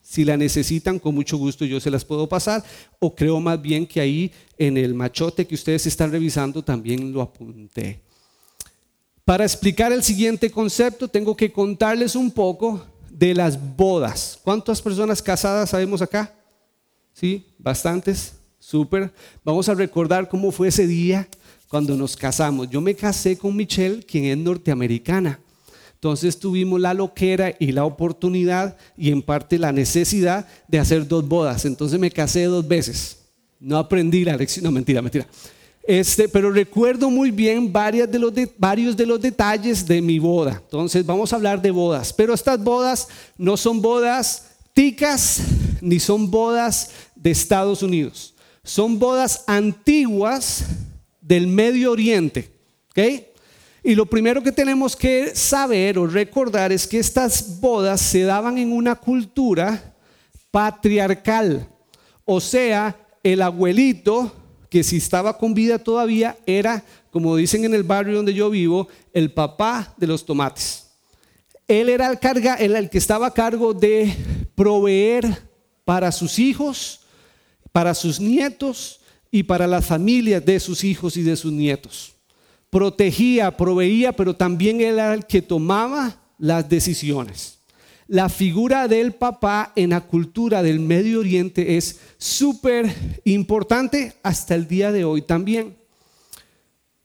Si 0.00 0.24
la 0.24 0.38
necesitan, 0.38 0.98
con 0.98 1.14
mucho 1.14 1.36
gusto 1.36 1.66
yo 1.66 1.80
se 1.80 1.90
las 1.90 2.06
puedo 2.06 2.30
pasar. 2.30 2.64
O 2.98 3.14
creo 3.14 3.40
más 3.40 3.60
bien 3.60 3.86
que 3.86 4.00
ahí 4.00 4.32
en 4.56 4.78
el 4.78 4.94
machote 4.94 5.46
que 5.46 5.54
ustedes 5.54 5.84
están 5.84 6.10
revisando 6.10 6.64
también 6.64 7.12
lo 7.12 7.20
apunté. 7.20 8.05
Para 9.26 9.42
explicar 9.42 9.92
el 9.92 10.04
siguiente 10.04 10.52
concepto, 10.52 11.08
tengo 11.08 11.36
que 11.36 11.50
contarles 11.50 12.14
un 12.14 12.30
poco 12.30 12.86
de 13.10 13.34
las 13.34 13.58
bodas. 13.76 14.38
¿Cuántas 14.44 14.80
personas 14.80 15.20
casadas 15.20 15.70
sabemos 15.70 16.00
acá? 16.00 16.32
¿Sí? 17.12 17.44
¿Bastantes? 17.58 18.34
Súper. 18.60 19.12
Vamos 19.42 19.68
a 19.68 19.74
recordar 19.74 20.28
cómo 20.28 20.52
fue 20.52 20.68
ese 20.68 20.86
día 20.86 21.26
cuando 21.66 21.96
nos 21.96 22.16
casamos. 22.16 22.70
Yo 22.70 22.80
me 22.80 22.94
casé 22.94 23.36
con 23.36 23.56
Michelle, 23.56 24.04
quien 24.04 24.26
es 24.26 24.38
norteamericana. 24.38 25.40
Entonces 25.94 26.38
tuvimos 26.38 26.80
la 26.80 26.94
loquera 26.94 27.52
y 27.58 27.72
la 27.72 27.84
oportunidad 27.84 28.76
y 28.96 29.10
en 29.10 29.22
parte 29.22 29.58
la 29.58 29.72
necesidad 29.72 30.46
de 30.68 30.78
hacer 30.78 31.08
dos 31.08 31.26
bodas. 31.26 31.64
Entonces 31.64 31.98
me 31.98 32.12
casé 32.12 32.44
dos 32.44 32.68
veces. 32.68 33.24
No 33.58 33.76
aprendí 33.76 34.24
la 34.24 34.36
lección, 34.36 34.62
no 34.62 34.70
mentira, 34.70 35.02
mentira. 35.02 35.26
Este, 35.86 36.28
pero 36.28 36.50
recuerdo 36.50 37.08
muy 37.08 37.30
bien 37.30 37.72
varias 37.72 38.10
de 38.10 38.18
los 38.18 38.32
varios 38.58 38.96
de 38.96 39.06
los 39.06 39.20
detalles 39.20 39.86
de 39.86 40.02
mi 40.02 40.18
boda. 40.18 40.60
Entonces 40.64 41.06
vamos 41.06 41.32
a 41.32 41.36
hablar 41.36 41.62
de 41.62 41.70
bodas, 41.70 42.12
pero 42.12 42.34
estas 42.34 42.62
bodas 42.62 43.08
no 43.38 43.56
son 43.56 43.80
bodas 43.80 44.46
ticas 44.72 45.40
ni 45.80 46.00
son 46.00 46.30
bodas 46.30 46.90
de 47.14 47.30
Estados 47.30 47.82
Unidos. 47.82 48.34
Son 48.64 48.98
bodas 48.98 49.44
antiguas 49.46 50.64
del 51.20 51.46
Medio 51.46 51.92
Oriente. 51.92 52.50
Y 53.82 53.94
lo 53.94 54.06
primero 54.06 54.42
que 54.42 54.50
tenemos 54.50 54.96
que 54.96 55.36
saber 55.36 55.98
o 55.98 56.06
recordar 56.06 56.72
es 56.72 56.86
que 56.86 56.98
estas 56.98 57.60
bodas 57.60 58.00
se 58.00 58.22
daban 58.22 58.58
en 58.58 58.72
una 58.72 58.96
cultura 58.96 59.94
patriarcal. 60.50 61.68
O 62.24 62.40
sea, 62.40 62.96
el 63.22 63.42
abuelito 63.42 64.32
que 64.76 64.84
si 64.84 64.98
estaba 64.98 65.38
con 65.38 65.54
vida 65.54 65.78
todavía 65.78 66.36
era, 66.44 66.84
como 67.10 67.34
dicen 67.34 67.64
en 67.64 67.72
el 67.72 67.82
barrio 67.82 68.16
donde 68.16 68.34
yo 68.34 68.50
vivo, 68.50 68.88
el 69.14 69.32
papá 69.32 69.94
de 69.96 70.06
los 70.06 70.26
tomates. 70.26 70.88
Él 71.66 71.88
era 71.88 72.10
el, 72.10 72.18
carga, 72.18 72.56
el 72.56 72.90
que 72.90 72.98
estaba 72.98 73.28
a 73.28 73.32
cargo 73.32 73.72
de 73.72 74.14
proveer 74.54 75.48
para 75.86 76.12
sus 76.12 76.38
hijos, 76.38 77.00
para 77.72 77.94
sus 77.94 78.20
nietos, 78.20 79.00
y 79.30 79.44
para 79.44 79.66
las 79.66 79.86
familias 79.86 80.44
de 80.44 80.60
sus 80.60 80.84
hijos 80.84 81.16
y 81.16 81.22
de 81.22 81.36
sus 81.36 81.52
nietos. 81.52 82.12
Protegía, 82.68 83.56
proveía, 83.56 84.12
pero 84.12 84.36
también 84.36 84.82
era 84.82 85.14
el 85.14 85.24
que 85.24 85.40
tomaba 85.40 86.20
las 86.36 86.68
decisiones. 86.68 87.55
La 88.08 88.28
figura 88.28 88.86
del 88.86 89.14
papá 89.14 89.72
en 89.74 89.90
la 89.90 90.00
cultura 90.00 90.62
del 90.62 90.78
Medio 90.78 91.18
Oriente 91.18 91.76
es 91.76 91.98
súper 92.18 92.94
importante 93.24 94.14
hasta 94.22 94.54
el 94.54 94.68
día 94.68 94.92
de 94.92 95.04
hoy 95.04 95.22
también. 95.22 95.76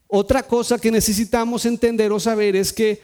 Otra 0.05 0.43
cosa 0.43 0.77
que 0.77 0.91
necesitamos 0.91 1.65
entender 1.65 2.11
o 2.11 2.19
saber 2.19 2.55
es 2.55 2.71
que 2.71 3.01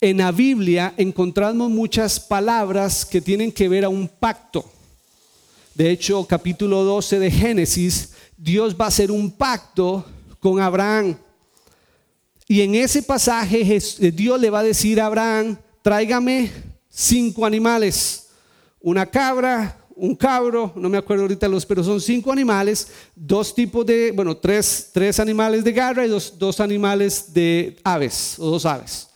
en 0.00 0.18
la 0.18 0.30
Biblia 0.30 0.94
encontramos 0.96 1.68
muchas 1.68 2.20
palabras 2.20 3.04
que 3.04 3.20
tienen 3.20 3.50
que 3.50 3.68
ver 3.68 3.84
a 3.84 3.88
un 3.88 4.06
pacto. 4.06 4.64
De 5.74 5.90
hecho, 5.90 6.24
capítulo 6.26 6.84
12 6.84 7.18
de 7.18 7.30
Génesis, 7.32 8.10
Dios 8.36 8.76
va 8.80 8.84
a 8.84 8.88
hacer 8.88 9.10
un 9.10 9.32
pacto 9.32 10.04
con 10.38 10.60
Abraham. 10.60 11.16
Y 12.46 12.60
en 12.60 12.76
ese 12.76 13.02
pasaje 13.02 13.80
Dios 14.12 14.40
le 14.40 14.50
va 14.50 14.60
a 14.60 14.62
decir 14.62 15.00
a 15.00 15.06
Abraham, 15.06 15.58
tráigame 15.82 16.75
cinco 16.98 17.44
animales, 17.44 18.28
una 18.80 19.04
cabra, 19.04 19.78
un 19.94 20.16
cabro, 20.16 20.72
no 20.76 20.88
me 20.88 20.96
acuerdo 20.96 21.24
ahorita 21.24 21.46
los, 21.46 21.66
pero 21.66 21.84
son 21.84 22.00
cinco 22.00 22.32
animales, 22.32 22.88
dos 23.14 23.54
tipos 23.54 23.84
de, 23.84 24.12
bueno, 24.12 24.34
tres, 24.34 24.88
tres 24.94 25.20
animales 25.20 25.62
de 25.62 25.72
garra 25.72 26.06
y 26.06 26.08
dos, 26.08 26.38
dos 26.38 26.58
animales 26.58 27.34
de 27.34 27.76
aves 27.84 28.36
o 28.38 28.50
dos 28.50 28.64
aves. 28.64 29.08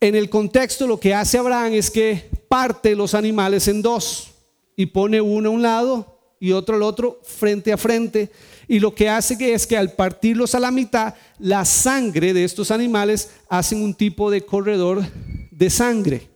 En 0.00 0.16
el 0.16 0.28
contexto 0.28 0.88
lo 0.88 0.98
que 0.98 1.14
hace 1.14 1.38
Abraham 1.38 1.74
es 1.74 1.88
que 1.88 2.28
parte 2.48 2.96
los 2.96 3.14
animales 3.14 3.68
en 3.68 3.80
dos 3.80 4.32
y 4.74 4.86
pone 4.86 5.20
uno 5.20 5.50
a 5.50 5.52
un 5.52 5.62
lado 5.62 6.18
y 6.40 6.50
otro 6.50 6.74
al 6.74 6.82
otro 6.82 7.20
frente 7.22 7.72
a 7.72 7.76
frente. 7.76 8.30
Y 8.66 8.80
lo 8.80 8.92
que 8.92 9.08
hace 9.08 9.52
es 9.52 9.66
que 9.66 9.76
al 9.76 9.92
partirlos 9.92 10.54
a 10.54 10.60
la 10.60 10.70
mitad, 10.70 11.14
la 11.38 11.64
sangre 11.64 12.32
de 12.32 12.44
estos 12.44 12.70
animales 12.72 13.30
hacen 13.48 13.82
un 13.82 13.94
tipo 13.94 14.30
de 14.30 14.44
corredor 14.44 15.04
de 15.50 15.70
sangre. 15.70 16.29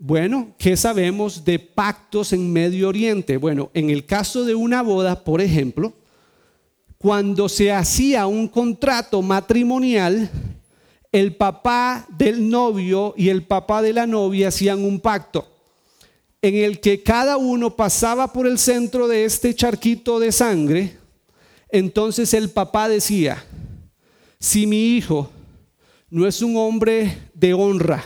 Bueno, 0.00 0.54
¿qué 0.58 0.76
sabemos 0.76 1.44
de 1.44 1.58
pactos 1.58 2.32
en 2.32 2.52
Medio 2.52 2.88
Oriente? 2.88 3.36
Bueno, 3.36 3.72
en 3.74 3.90
el 3.90 4.06
caso 4.06 4.44
de 4.44 4.54
una 4.54 4.80
boda, 4.80 5.24
por 5.24 5.40
ejemplo, 5.40 5.92
cuando 6.98 7.48
se 7.48 7.72
hacía 7.72 8.28
un 8.28 8.46
contrato 8.46 9.22
matrimonial, 9.22 10.30
el 11.10 11.34
papá 11.34 12.06
del 12.16 12.48
novio 12.48 13.12
y 13.16 13.28
el 13.28 13.42
papá 13.42 13.82
de 13.82 13.92
la 13.92 14.06
novia 14.06 14.48
hacían 14.48 14.84
un 14.84 15.00
pacto 15.00 15.48
en 16.42 16.54
el 16.54 16.78
que 16.78 17.02
cada 17.02 17.36
uno 17.36 17.74
pasaba 17.74 18.32
por 18.32 18.46
el 18.46 18.60
centro 18.60 19.08
de 19.08 19.24
este 19.24 19.52
charquito 19.52 20.20
de 20.20 20.30
sangre. 20.30 20.96
Entonces 21.70 22.34
el 22.34 22.50
papá 22.50 22.88
decía, 22.88 23.44
si 24.38 24.64
mi 24.64 24.96
hijo 24.96 25.28
no 26.08 26.24
es 26.24 26.40
un 26.40 26.56
hombre 26.56 27.18
de 27.34 27.52
honra, 27.52 28.04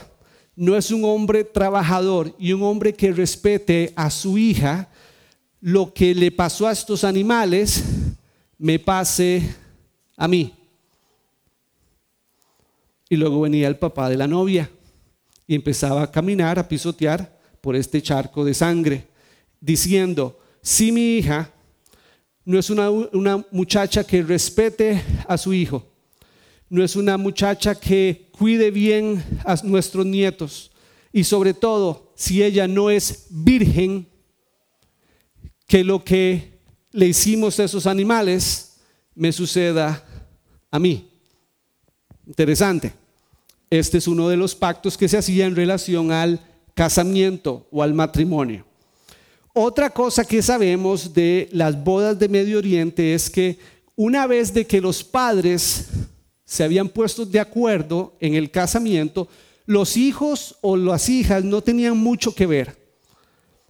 no 0.55 0.77
es 0.77 0.91
un 0.91 1.05
hombre 1.05 1.45
trabajador 1.45 2.35
y 2.39 2.53
un 2.53 2.63
hombre 2.63 2.93
que 2.93 3.13
respete 3.13 3.93
a 3.97 4.11
su 4.11 4.37
hija, 4.37 4.89
lo 5.61 5.93
que 5.95 6.15
le 6.15 6.31
pasó 6.31 6.67
a 6.67 6.73
estos 6.73 7.05
animales 7.05 7.83
me 8.59 8.79
pase 8.79 9.55
a 10.17 10.29
mí. 10.29 10.55
Y 13.09 13.17
luego 13.17 13.43
venía 13.43 13.69
el 13.69 13.79
papá 13.79 14.09
de 14.09 14.17
la 14.17 14.27
novia 14.27 14.71
y 15.47 15.55
empezaba 15.55 16.03
a 16.03 16.11
caminar, 16.11 16.59
a 16.59 16.69
pisotear 16.69 17.39
por 17.61 17.77
este 17.77 18.03
charco 18.03 18.45
de 18.45 18.55
sangre, 18.55 19.07
diciendo, 19.61 20.39
si 20.63 20.93
mi 20.93 21.19
hija 21.19 21.51
no 22.45 22.59
es 22.59 22.71
una, 22.71 22.91
una 22.91 23.45
muchacha 23.51 24.05
que 24.05 24.23
respete 24.23 25.03
a 25.29 25.39
su 25.39 25.53
hijo, 25.53 25.87
no 26.69 26.83
es 26.83 26.97
una 26.97 27.17
muchacha 27.19 27.75
que 27.75 28.31
cuide 28.43 28.73
bien 28.73 29.23
a 29.45 29.55
nuestros 29.63 30.05
nietos 30.05 30.73
y 31.13 31.23
sobre 31.23 31.55
todo 31.55 32.11
si 32.17 32.43
ella 32.43 32.67
no 32.67 32.91
es 32.91 33.27
virgen, 33.31 34.09
que 35.69 35.85
lo 35.85 36.03
que 36.03 36.59
le 36.91 37.07
hicimos 37.07 37.61
a 37.61 37.65
esos 37.65 37.87
animales 37.87 38.81
me 39.15 39.31
suceda 39.31 40.05
a 40.73 40.81
mí. 40.81 41.09
Interesante. 42.27 42.93
Este 43.71 43.99
es 43.99 44.09
uno 44.09 44.29
de 44.29 44.37
los 44.37 44.57
pactos 44.57 44.99
que 44.99 45.09
se 45.09 45.19
hacía 45.19 45.47
en 45.47 45.55
relación 45.55 46.11
al 46.11 46.41
casamiento 46.75 47.69
o 47.71 47.81
al 47.81 47.95
matrimonio. 47.95 48.67
Otra 49.55 49.89
cosa 49.89 50.25
que 50.25 50.43
sabemos 50.43 51.15
de 51.15 51.49
las 51.53 51.81
bodas 51.85 52.19
de 52.19 52.29
Medio 52.29 52.59
Oriente 52.59 53.15
es 53.15 53.31
que 53.31 53.61
una 53.95 54.27
vez 54.27 54.53
de 54.53 54.67
que 54.67 54.81
los 54.81 55.05
padres 55.05 55.87
se 56.45 56.65
habían 56.65 56.89
puesto 56.89 57.25
de 57.25 57.41
acuerdo 57.41 58.15
en 58.21 58.35
el 58.35 58.51
casamiento, 58.51 59.29
los 59.67 59.97
hijos 59.97 60.57
o 60.61 60.77
las 60.77 61.09
hijas 61.09 61.45
no 61.45 61.63
tenían 61.63 61.97
mucho 61.97 62.35
que 62.35 62.47
ver. 62.47 62.83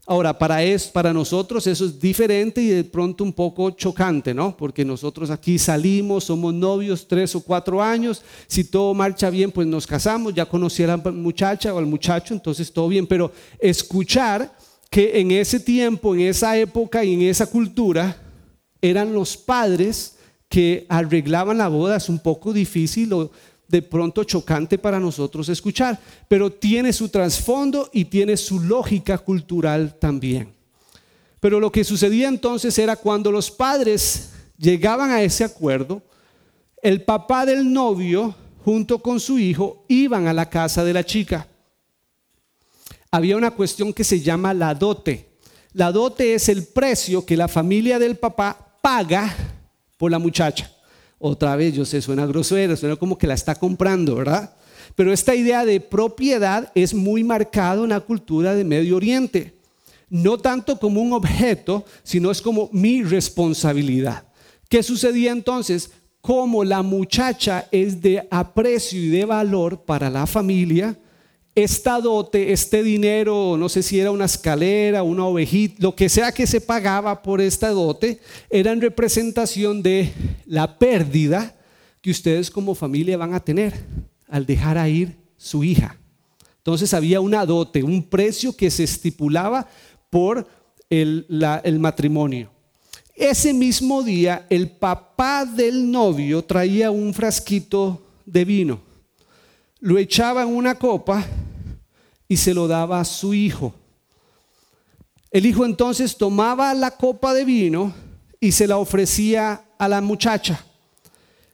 Ahora, 0.04 0.36
para, 0.36 0.64
es, 0.64 0.88
para 0.88 1.12
nosotros 1.12 1.64
eso 1.68 1.84
es 1.84 2.00
diferente 2.00 2.60
y 2.60 2.68
de 2.68 2.82
pronto 2.82 3.22
un 3.22 3.32
poco 3.32 3.70
chocante, 3.70 4.34
¿no? 4.34 4.56
Porque 4.56 4.84
nosotros 4.84 5.30
aquí 5.30 5.60
salimos, 5.60 6.24
somos 6.24 6.52
novios 6.52 7.06
tres 7.06 7.36
o 7.36 7.40
cuatro 7.40 7.80
años, 7.80 8.20
si 8.48 8.64
todo 8.64 8.94
marcha 8.94 9.30
bien, 9.30 9.52
pues 9.52 9.66
nos 9.68 9.86
casamos, 9.86 10.34
ya 10.34 10.44
conocí 10.44 10.82
a 10.82 10.88
la 10.88 10.96
muchacha 10.96 11.72
o 11.72 11.78
al 11.78 11.86
muchacho, 11.86 12.34
entonces 12.34 12.72
todo 12.72 12.88
bien, 12.88 13.06
pero 13.06 13.30
escuchar 13.60 14.52
que 14.90 15.20
en 15.20 15.30
ese 15.30 15.60
tiempo, 15.60 16.14
en 16.14 16.22
esa 16.22 16.58
época 16.58 17.04
y 17.04 17.14
en 17.14 17.22
esa 17.22 17.46
cultura, 17.46 18.20
eran 18.80 19.14
los 19.14 19.36
padres 19.36 20.16
que 20.52 20.84
arreglaban 20.90 21.56
la 21.56 21.68
boda 21.68 21.96
es 21.96 22.10
un 22.10 22.18
poco 22.18 22.52
difícil 22.52 23.10
o 23.14 23.30
de 23.66 23.80
pronto 23.80 24.22
chocante 24.22 24.76
para 24.76 25.00
nosotros 25.00 25.48
escuchar, 25.48 25.98
pero 26.28 26.52
tiene 26.52 26.92
su 26.92 27.08
trasfondo 27.08 27.88
y 27.90 28.04
tiene 28.04 28.36
su 28.36 28.60
lógica 28.60 29.16
cultural 29.16 29.96
también. 29.98 30.52
Pero 31.40 31.58
lo 31.58 31.72
que 31.72 31.84
sucedía 31.84 32.28
entonces 32.28 32.78
era 32.78 32.96
cuando 32.96 33.32
los 33.32 33.50
padres 33.50 34.28
llegaban 34.58 35.10
a 35.10 35.22
ese 35.22 35.42
acuerdo, 35.42 36.02
el 36.82 37.00
papá 37.00 37.46
del 37.46 37.72
novio 37.72 38.34
junto 38.62 38.98
con 38.98 39.20
su 39.20 39.38
hijo 39.38 39.86
iban 39.88 40.26
a 40.26 40.34
la 40.34 40.50
casa 40.50 40.84
de 40.84 40.92
la 40.92 41.02
chica. 41.02 41.48
Había 43.10 43.38
una 43.38 43.52
cuestión 43.52 43.94
que 43.94 44.04
se 44.04 44.20
llama 44.20 44.52
la 44.52 44.74
dote. 44.74 45.30
La 45.72 45.90
dote 45.90 46.34
es 46.34 46.50
el 46.50 46.66
precio 46.66 47.24
que 47.24 47.38
la 47.38 47.48
familia 47.48 47.98
del 47.98 48.16
papá 48.16 48.76
paga 48.82 49.34
por 50.02 50.10
la 50.10 50.18
muchacha. 50.18 50.68
Otra 51.16 51.54
vez, 51.54 51.74
yo 51.74 51.84
sé, 51.84 52.02
suena 52.02 52.26
grosera, 52.26 52.74
suena 52.74 52.96
como 52.96 53.16
que 53.16 53.28
la 53.28 53.34
está 53.34 53.54
comprando, 53.54 54.16
¿verdad? 54.16 54.52
Pero 54.96 55.12
esta 55.12 55.32
idea 55.32 55.64
de 55.64 55.78
propiedad 55.78 56.72
es 56.74 56.92
muy 56.92 57.22
marcada 57.22 57.84
en 57.84 57.90
la 57.90 58.00
cultura 58.00 58.52
de 58.56 58.64
Medio 58.64 58.96
Oriente. 58.96 59.54
No 60.10 60.38
tanto 60.38 60.76
como 60.80 61.00
un 61.00 61.12
objeto, 61.12 61.84
sino 62.02 62.32
es 62.32 62.42
como 62.42 62.68
mi 62.72 63.04
responsabilidad. 63.04 64.24
¿Qué 64.68 64.82
sucedía 64.82 65.30
entonces? 65.30 65.92
Como 66.20 66.64
la 66.64 66.82
muchacha 66.82 67.68
es 67.70 68.02
de 68.02 68.26
aprecio 68.28 69.00
y 69.00 69.06
de 69.06 69.24
valor 69.24 69.84
para 69.84 70.10
la 70.10 70.26
familia, 70.26 70.98
esta 71.54 72.00
dote, 72.00 72.52
este 72.52 72.82
dinero, 72.82 73.56
no 73.58 73.68
sé 73.68 73.82
si 73.82 74.00
era 74.00 74.10
una 74.10 74.24
escalera, 74.24 75.02
una 75.02 75.26
ovejita, 75.26 75.76
lo 75.80 75.94
que 75.94 76.08
sea 76.08 76.32
que 76.32 76.46
se 76.46 76.60
pagaba 76.60 77.22
por 77.22 77.40
esta 77.40 77.70
dote, 77.70 78.20
era 78.48 78.72
en 78.72 78.80
representación 78.80 79.82
de 79.82 80.12
la 80.46 80.78
pérdida 80.78 81.54
que 82.00 82.10
ustedes 82.10 82.50
como 82.50 82.74
familia 82.74 83.18
van 83.18 83.34
a 83.34 83.40
tener 83.40 83.74
al 84.28 84.46
dejar 84.46 84.78
a 84.78 84.88
ir 84.88 85.16
su 85.36 85.62
hija. 85.62 85.96
Entonces 86.56 86.94
había 86.94 87.20
una 87.20 87.44
dote, 87.44 87.82
un 87.82 88.02
precio 88.02 88.56
que 88.56 88.70
se 88.70 88.84
estipulaba 88.84 89.68
por 90.08 90.46
el, 90.88 91.26
el 91.64 91.78
matrimonio. 91.78 92.50
Ese 93.14 93.52
mismo 93.52 94.02
día 94.02 94.46
el 94.48 94.70
papá 94.70 95.44
del 95.44 95.90
novio 95.90 96.42
traía 96.42 96.90
un 96.90 97.12
frasquito 97.12 98.02
de 98.24 98.44
vino 98.44 98.92
lo 99.82 99.98
echaba 99.98 100.42
en 100.42 100.48
una 100.48 100.76
copa 100.76 101.26
y 102.32 102.38
se 102.38 102.54
lo 102.54 102.66
daba 102.66 102.98
a 102.98 103.04
su 103.04 103.34
hijo. 103.34 103.74
El 105.30 105.44
hijo 105.44 105.66
entonces 105.66 106.16
tomaba 106.16 106.72
la 106.72 106.92
copa 106.92 107.34
de 107.34 107.44
vino 107.44 107.92
y 108.40 108.52
se 108.52 108.66
la 108.66 108.78
ofrecía 108.78 109.66
a 109.76 109.86
la 109.86 110.00
muchacha, 110.00 110.64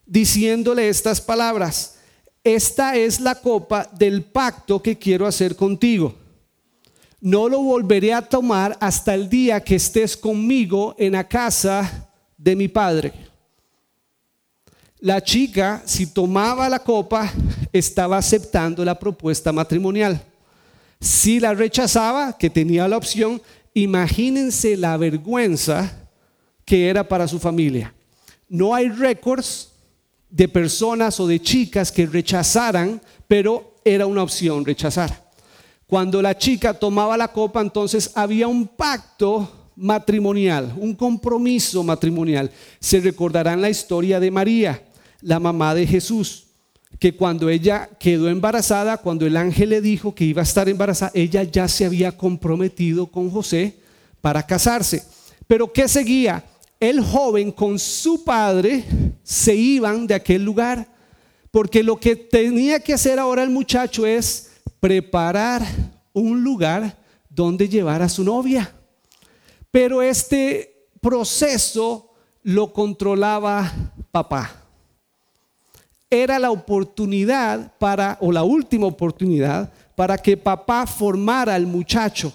diciéndole 0.07 0.89
estas 0.89 1.21
palabras, 1.21 1.97
esta 2.45 2.95
es 2.95 3.19
la 3.19 3.35
copa 3.35 3.91
del 3.93 4.23
pacto 4.23 4.81
que 4.81 4.97
quiero 4.97 5.27
hacer 5.27 5.57
contigo. 5.57 6.15
No 7.21 7.49
lo 7.49 7.61
volveré 7.61 8.15
a 8.15 8.23
tomar 8.23 8.77
hasta 8.79 9.15
el 9.15 9.29
día 9.29 9.61
que 9.65 9.75
estés 9.75 10.17
conmigo 10.17 10.95
en 10.97 11.15
la 11.15 11.27
casa 11.27 12.09
de 12.37 12.55
mi 12.55 12.69
padre. 12.69 13.13
La 15.01 15.21
chica, 15.21 15.83
si 15.85 16.07
tomaba 16.07 16.69
la 16.69 16.79
copa, 16.79 17.33
estaba 17.73 18.17
aceptando 18.17 18.85
la 18.85 18.97
propuesta 18.97 19.51
matrimonial. 19.51 20.23
Si 21.01 21.39
la 21.39 21.55
rechazaba, 21.55 22.37
que 22.37 22.51
tenía 22.51 22.89
la 22.89 22.97
opción, 22.97 23.41
imagínense 23.75 24.77
la 24.77 24.97
vergüenza 24.97 26.09
que 26.65 26.89
era 26.89 27.07
para 27.07 27.29
su 27.29 27.39
familia. 27.39 27.95
No 28.49 28.75
hay 28.75 28.89
récords 28.89 29.73
de 30.29 30.49
personas 30.49 31.21
o 31.21 31.27
de 31.27 31.41
chicas 31.41 31.93
que 31.93 32.07
rechazaran, 32.07 33.01
pero 33.27 33.75
era 33.85 34.07
una 34.07 34.23
opción 34.23 34.65
rechazar. 34.65 35.31
Cuando 35.87 36.21
la 36.21 36.37
chica 36.37 36.75
tomaba 36.75 37.17
la 37.17 37.29
copa, 37.29 37.61
entonces 37.61 38.11
había 38.15 38.47
un 38.49 38.67
pacto 38.67 39.71
matrimonial, 39.77 40.75
un 40.77 40.95
compromiso 40.95 41.83
matrimonial. 41.83 42.51
Se 42.81 43.01
recordarán 43.01 43.63
la 43.63 43.71
historia 43.71 44.21
de 44.21 44.31
María, 44.31 44.83
la 45.23 45.39
mamá 45.39 45.75
de 45.75 45.87
Jesús, 45.87 46.48
que 46.99 47.15
cuando 47.15 47.49
ella 47.49 47.89
quedó 47.99 48.29
embarazada, 48.29 48.97
cuando 48.99 49.27
el 49.27 49.37
ángel 49.37 49.71
le 49.71 49.81
dijo 49.81 50.15
que 50.15 50.25
iba 50.25 50.43
a 50.43 50.45
estar 50.45 50.69
embarazada, 50.69 51.13
ella 51.15 51.45
ya 51.45 51.69
se 51.69 51.85
había 51.85 52.17
comprometido 52.17 53.07
con 53.07 53.31
José 53.31 53.77
para 54.21 54.45
casarse. 54.45 55.05
Pero 55.47 55.73
¿qué 55.73 55.89
seguía? 55.89 56.45
El 56.81 57.03
joven 57.03 57.53
con 57.53 57.79
su 57.79 58.25
padre 58.25 58.85
se 59.23 59.55
iban 59.55 60.07
de 60.07 60.15
aquel 60.15 60.45
lugar, 60.45 60.89
porque 61.51 61.83
lo 61.83 61.99
que 61.99 62.17
tenía 62.17 62.81
que 62.81 62.95
hacer 62.95 63.19
ahora 63.19 63.43
el 63.43 63.51
muchacho 63.51 64.05
es 64.05 64.51
preparar 64.81 65.63
un 66.13 66.43
lugar 66.43 66.99
donde 67.29 67.69
llevar 67.69 68.03
a 68.03 68.09
su 68.09 68.25
novia. 68.25 68.73
Pero 69.71 70.03
este 70.03 70.89
proceso 71.01 72.13
lo 72.43 72.73
controlaba 72.73 73.73
papá. 74.11 74.68
Era 76.11 76.39
la 76.39 76.51
oportunidad 76.51 77.73
para, 77.79 78.17
o 78.21 78.33
la 78.33 78.43
última 78.43 78.87
oportunidad, 78.87 79.71
para 79.95 80.17
que 80.17 80.37
papá 80.37 80.87
formara 80.87 81.55
al 81.55 81.67
muchacho, 81.67 82.33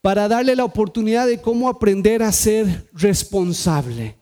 para 0.00 0.26
darle 0.28 0.56
la 0.56 0.64
oportunidad 0.64 1.26
de 1.26 1.40
cómo 1.40 1.68
aprender 1.68 2.22
a 2.22 2.32
ser 2.32 2.88
responsable. 2.92 4.16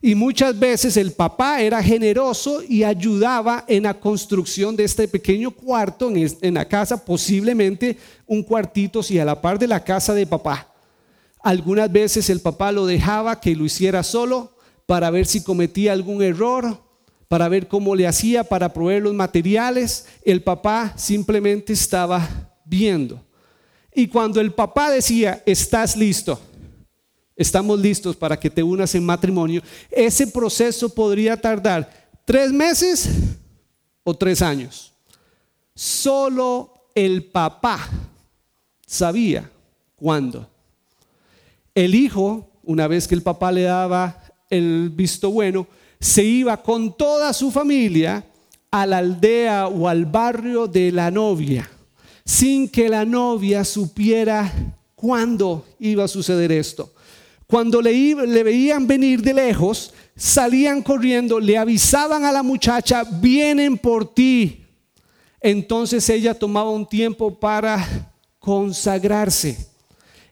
Y 0.00 0.14
muchas 0.14 0.56
veces 0.58 0.96
el 0.96 1.12
papá 1.12 1.60
era 1.60 1.82
generoso 1.82 2.62
y 2.62 2.84
ayudaba 2.84 3.64
en 3.66 3.82
la 3.82 3.94
construcción 3.94 4.76
de 4.76 4.84
este 4.84 5.08
pequeño 5.08 5.50
cuarto 5.50 6.12
en, 6.14 6.54
la 6.54 6.68
casa, 6.68 7.04
posiblemente 7.04 7.96
un 8.26 8.42
cuartito, 8.42 9.02
si 9.02 9.18
a 9.18 9.24
la 9.24 9.40
par 9.40 9.58
de 9.58 9.66
la 9.66 9.82
casa 9.82 10.14
de 10.14 10.26
papá. 10.26 10.72
Algunas 11.42 11.90
veces 11.90 12.30
el 12.30 12.40
papá 12.40 12.70
lo 12.72 12.86
dejaba 12.86 13.40
que 13.40 13.56
lo 13.56 13.64
hiciera 13.64 14.02
solo 14.02 14.52
para 14.86 15.10
ver 15.10 15.26
si 15.26 15.42
cometía 15.42 15.92
algún 15.92 16.22
error, 16.22 16.85
para 17.28 17.48
ver 17.48 17.68
cómo 17.68 17.94
le 17.94 18.06
hacía 18.06 18.44
para 18.44 18.72
proveer 18.72 19.02
los 19.02 19.14
materiales. 19.14 20.06
El 20.22 20.42
papá 20.42 20.92
simplemente 20.96 21.72
estaba 21.72 22.28
viendo. 22.64 23.24
Y 23.94 24.08
cuando 24.08 24.40
el 24.40 24.52
papá 24.52 24.90
decía, 24.90 25.42
estás 25.46 25.96
listo, 25.96 26.38
estamos 27.34 27.80
listos 27.80 28.14
para 28.14 28.38
que 28.38 28.50
te 28.50 28.62
unas 28.62 28.94
en 28.94 29.04
matrimonio, 29.04 29.62
ese 29.90 30.26
proceso 30.26 30.94
podría 30.94 31.40
tardar 31.40 31.90
tres 32.24 32.52
meses 32.52 33.08
o 34.04 34.14
tres 34.14 34.42
años. 34.42 34.92
Solo 35.74 36.90
el 36.94 37.24
papá 37.24 37.88
sabía 38.86 39.50
cuándo. 39.96 40.48
El 41.74 41.94
hijo, 41.94 42.50
una 42.64 42.88
vez 42.88 43.08
que 43.08 43.14
el 43.14 43.22
papá 43.22 43.52
le 43.52 43.62
daba 43.62 44.22
el 44.48 44.90
visto 44.90 45.30
bueno, 45.30 45.66
se 46.00 46.22
iba 46.22 46.56
con 46.62 46.96
toda 46.96 47.32
su 47.32 47.50
familia 47.50 48.24
a 48.70 48.86
la 48.86 48.98
aldea 48.98 49.68
o 49.68 49.88
al 49.88 50.06
barrio 50.06 50.66
de 50.66 50.92
la 50.92 51.10
novia, 51.10 51.70
sin 52.24 52.68
que 52.68 52.88
la 52.88 53.04
novia 53.04 53.64
supiera 53.64 54.52
cuándo 54.94 55.64
iba 55.78 56.04
a 56.04 56.08
suceder 56.08 56.52
esto. 56.52 56.92
Cuando 57.46 57.80
le, 57.80 57.92
le, 58.26 58.42
veían 58.42 58.86
venir 58.86 59.22
de 59.22 59.32
lejos, 59.32 59.94
salían 60.16 60.82
corriendo, 60.82 61.38
le 61.38 61.56
avisaban 61.56 62.24
a 62.24 62.32
la 62.32 62.42
muchacha, 62.42 63.04
vienen 63.04 63.78
por 63.78 64.12
ti. 64.12 64.64
Entonces 65.40 66.08
ella 66.10 66.34
tomaba 66.34 66.70
un 66.70 66.88
tiempo 66.88 67.38
para 67.38 68.12
consagrarse 68.40 69.76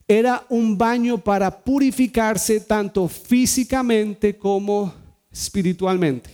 era 0.06 0.44
un 0.50 0.76
baño 0.76 1.18
para 1.18 1.50
purificarse 1.50 2.60
tanto 2.60 3.08
físicamente 3.08 4.36
como 4.36 4.92
espiritualmente. 5.34 6.30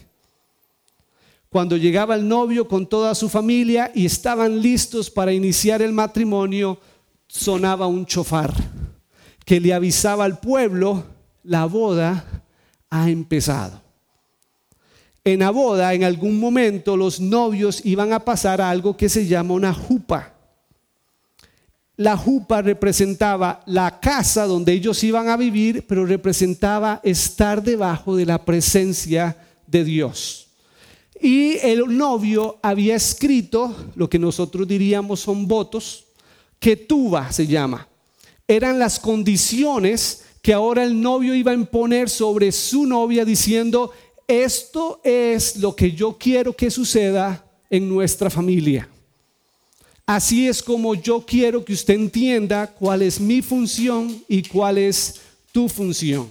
Cuando 1.49 1.77
llegaba 1.77 2.15
el 2.15 2.29
novio 2.29 2.69
con 2.69 2.87
toda 2.87 3.15
su 3.15 3.29
familia 3.29 3.91
y 3.95 4.07
estaban 4.07 4.61
listos 4.61 5.11
para 5.11 5.33
iniciar 5.33 5.83
el 5.83 5.93
matrimonio, 5.93 6.79
sonaba 7.27 7.87
un 7.87 8.07
chofar 8.07 8.53
que 9.45 9.59
le 9.59 9.75
avisaba 9.75 10.25
al 10.25 10.39
pueblo, 10.39 11.03
la 11.43 11.65
boda 11.65 12.45
ha 12.89 13.11
empezado. 13.11 13.81
En 15.25 15.41
la 15.41 15.51
boda, 15.51 15.93
en 15.93 16.05
algún 16.05 16.39
momento, 16.39 16.97
los 16.97 17.19
novios 17.21 17.85
iban 17.85 18.13
a 18.13 18.21
pasar 18.21 18.61
algo 18.61 18.97
que 18.97 19.09
se 19.09 19.27
llama 19.27 19.55
una 19.55 19.75
jupa 19.75 20.35
la 22.01 22.17
jupa 22.17 22.63
representaba 22.63 23.61
la 23.67 24.01
casa 24.01 24.47
donde 24.47 24.73
ellos 24.73 25.05
iban 25.05 25.29
a 25.29 25.37
vivir, 25.37 25.85
pero 25.87 26.07
representaba 26.07 26.99
estar 27.05 27.63
debajo 27.63 28.17
de 28.17 28.25
la 28.25 28.43
presencia 28.43 29.37
de 29.67 29.85
Dios. 29.85 30.47
Y 31.21 31.59
el 31.59 31.95
novio 31.95 32.59
había 32.63 32.97
escrito 32.97 33.77
lo 33.97 34.09
que 34.09 34.19
nosotros 34.19 34.67
diríamos 34.67 35.21
son 35.21 35.47
votos, 35.47 36.07
que 36.59 36.75
tuba 36.75 37.31
se 37.33 37.47
llama. 37.47 37.87
Eran 38.49 38.79
las 38.79 38.99
condiciones 38.99 40.23
que 40.41 40.55
ahora 40.55 40.85
el 40.85 40.99
novio 40.99 41.35
iba 41.35 41.51
a 41.51 41.55
imponer 41.55 42.09
sobre 42.09 42.51
su 42.51 42.87
novia 42.87 43.27
diciendo, 43.27 43.93
esto 44.27 45.03
es 45.05 45.57
lo 45.57 45.77
que 45.77 45.93
yo 45.93 46.17
quiero 46.19 46.55
que 46.57 46.71
suceda 46.71 47.45
en 47.69 47.91
nuestra 47.91 48.31
familia. 48.31 48.89
Así 50.13 50.49
es 50.49 50.61
como 50.61 50.97
yo 50.97 51.25
quiero 51.25 51.65
que 51.65 51.73
usted 51.73 51.95
entienda 51.95 52.67
cuál 52.67 53.03
es 53.03 53.21
mi 53.21 53.43
función 53.43 54.25
y 54.27 54.43
cuál 54.43 54.77
es 54.77 55.21
tu 55.53 55.69
función. 55.69 56.27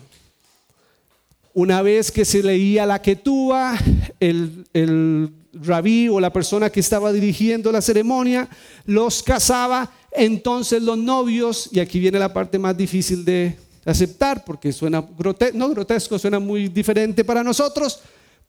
Una 1.53 1.81
vez 1.81 2.11
que 2.11 2.25
se 2.25 2.43
leía 2.43 2.85
la 2.85 3.01
quetúa, 3.01 3.79
el, 4.19 4.67
el 4.73 5.31
rabí 5.53 6.09
o 6.09 6.19
la 6.19 6.33
persona 6.33 6.69
que 6.69 6.81
estaba 6.81 7.13
dirigiendo 7.13 7.71
la 7.71 7.81
ceremonia 7.81 8.49
los 8.83 9.23
casaba, 9.23 9.89
entonces 10.11 10.83
los 10.83 10.97
novios, 10.97 11.69
y 11.71 11.79
aquí 11.79 12.01
viene 12.01 12.19
la 12.19 12.33
parte 12.33 12.59
más 12.59 12.75
difícil 12.75 13.23
de 13.23 13.55
aceptar 13.85 14.43
porque 14.43 14.73
suena 14.73 15.01
grotesco, 15.17 15.57
no 15.57 15.69
grotesco, 15.69 16.19
suena 16.19 16.39
muy 16.39 16.67
diferente 16.67 17.23
para 17.23 17.45
nosotros, 17.45 18.01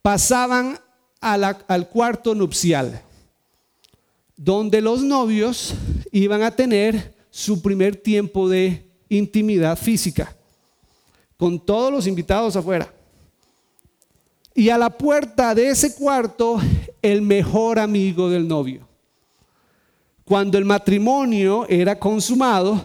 pasaban 0.02 0.76
al 1.20 1.88
cuarto 1.88 2.34
nupcial 2.34 3.00
donde 4.43 4.80
los 4.80 5.03
novios 5.03 5.74
iban 6.12 6.43
a 6.43 6.51
tener 6.51 7.14
su 7.28 7.61
primer 7.61 7.95
tiempo 7.95 8.49
de 8.49 8.88
intimidad 9.11 9.76
física, 9.76 10.34
con 11.36 11.61
todos 11.61 11.93
los 11.93 12.07
invitados 12.07 12.57
afuera. 12.57 12.91
Y 14.55 14.70
a 14.70 14.78
la 14.78 14.88
puerta 14.88 15.55
de 15.55 15.68
ese 15.68 15.95
cuarto, 15.95 16.59
el 17.03 17.20
mejor 17.20 17.78
amigo 17.78 18.30
del 18.30 18.49
novio. 18.49 18.88
Cuando 20.24 20.57
el 20.57 20.64
matrimonio 20.64 21.66
era 21.68 21.99
consumado 21.99 22.82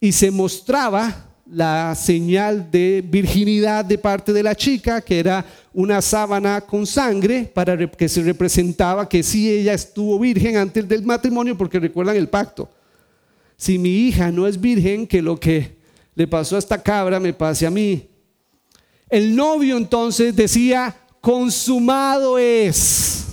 y 0.00 0.12
se 0.12 0.30
mostraba 0.30 1.26
la 1.52 1.94
señal 1.96 2.70
de 2.70 3.02
virginidad 3.06 3.84
de 3.84 3.98
parte 3.98 4.32
de 4.32 4.42
la 4.42 4.54
chica, 4.54 5.00
que 5.00 5.18
era 5.18 5.44
una 5.72 6.00
sábana 6.00 6.60
con 6.60 6.86
sangre, 6.86 7.50
para 7.52 7.76
que 7.90 8.08
se 8.08 8.22
representaba 8.22 9.08
que 9.08 9.22
sí 9.22 9.50
ella 9.50 9.74
estuvo 9.74 10.18
virgen 10.18 10.56
antes 10.56 10.86
del 10.86 11.02
matrimonio, 11.02 11.58
porque 11.58 11.80
recuerdan 11.80 12.16
el 12.16 12.28
pacto. 12.28 12.68
Si 13.56 13.78
mi 13.78 13.90
hija 13.90 14.30
no 14.30 14.46
es 14.46 14.60
virgen, 14.60 15.06
que 15.06 15.20
lo 15.20 15.38
que 15.38 15.76
le 16.14 16.26
pasó 16.26 16.56
a 16.56 16.60
esta 16.60 16.80
cabra 16.80 17.18
me 17.18 17.32
pase 17.32 17.66
a 17.66 17.70
mí. 17.70 18.08
El 19.08 19.34
novio 19.34 19.76
entonces 19.76 20.34
decía, 20.36 20.96
consumado 21.20 22.38
es. 22.38 23.26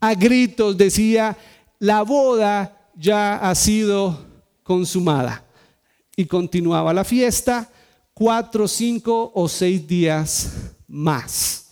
A 0.00 0.14
gritos 0.14 0.76
decía, 0.76 1.36
la 1.78 2.02
boda 2.02 2.90
ya 2.96 3.36
ha 3.36 3.54
sido 3.54 4.26
consumada 4.64 5.44
y 6.20 6.26
continuaba 6.26 6.92
la 6.92 7.02
fiesta 7.02 7.70
cuatro, 8.12 8.68
cinco 8.68 9.32
o 9.34 9.48
seis 9.48 9.86
días 9.86 10.50
más. 10.86 11.70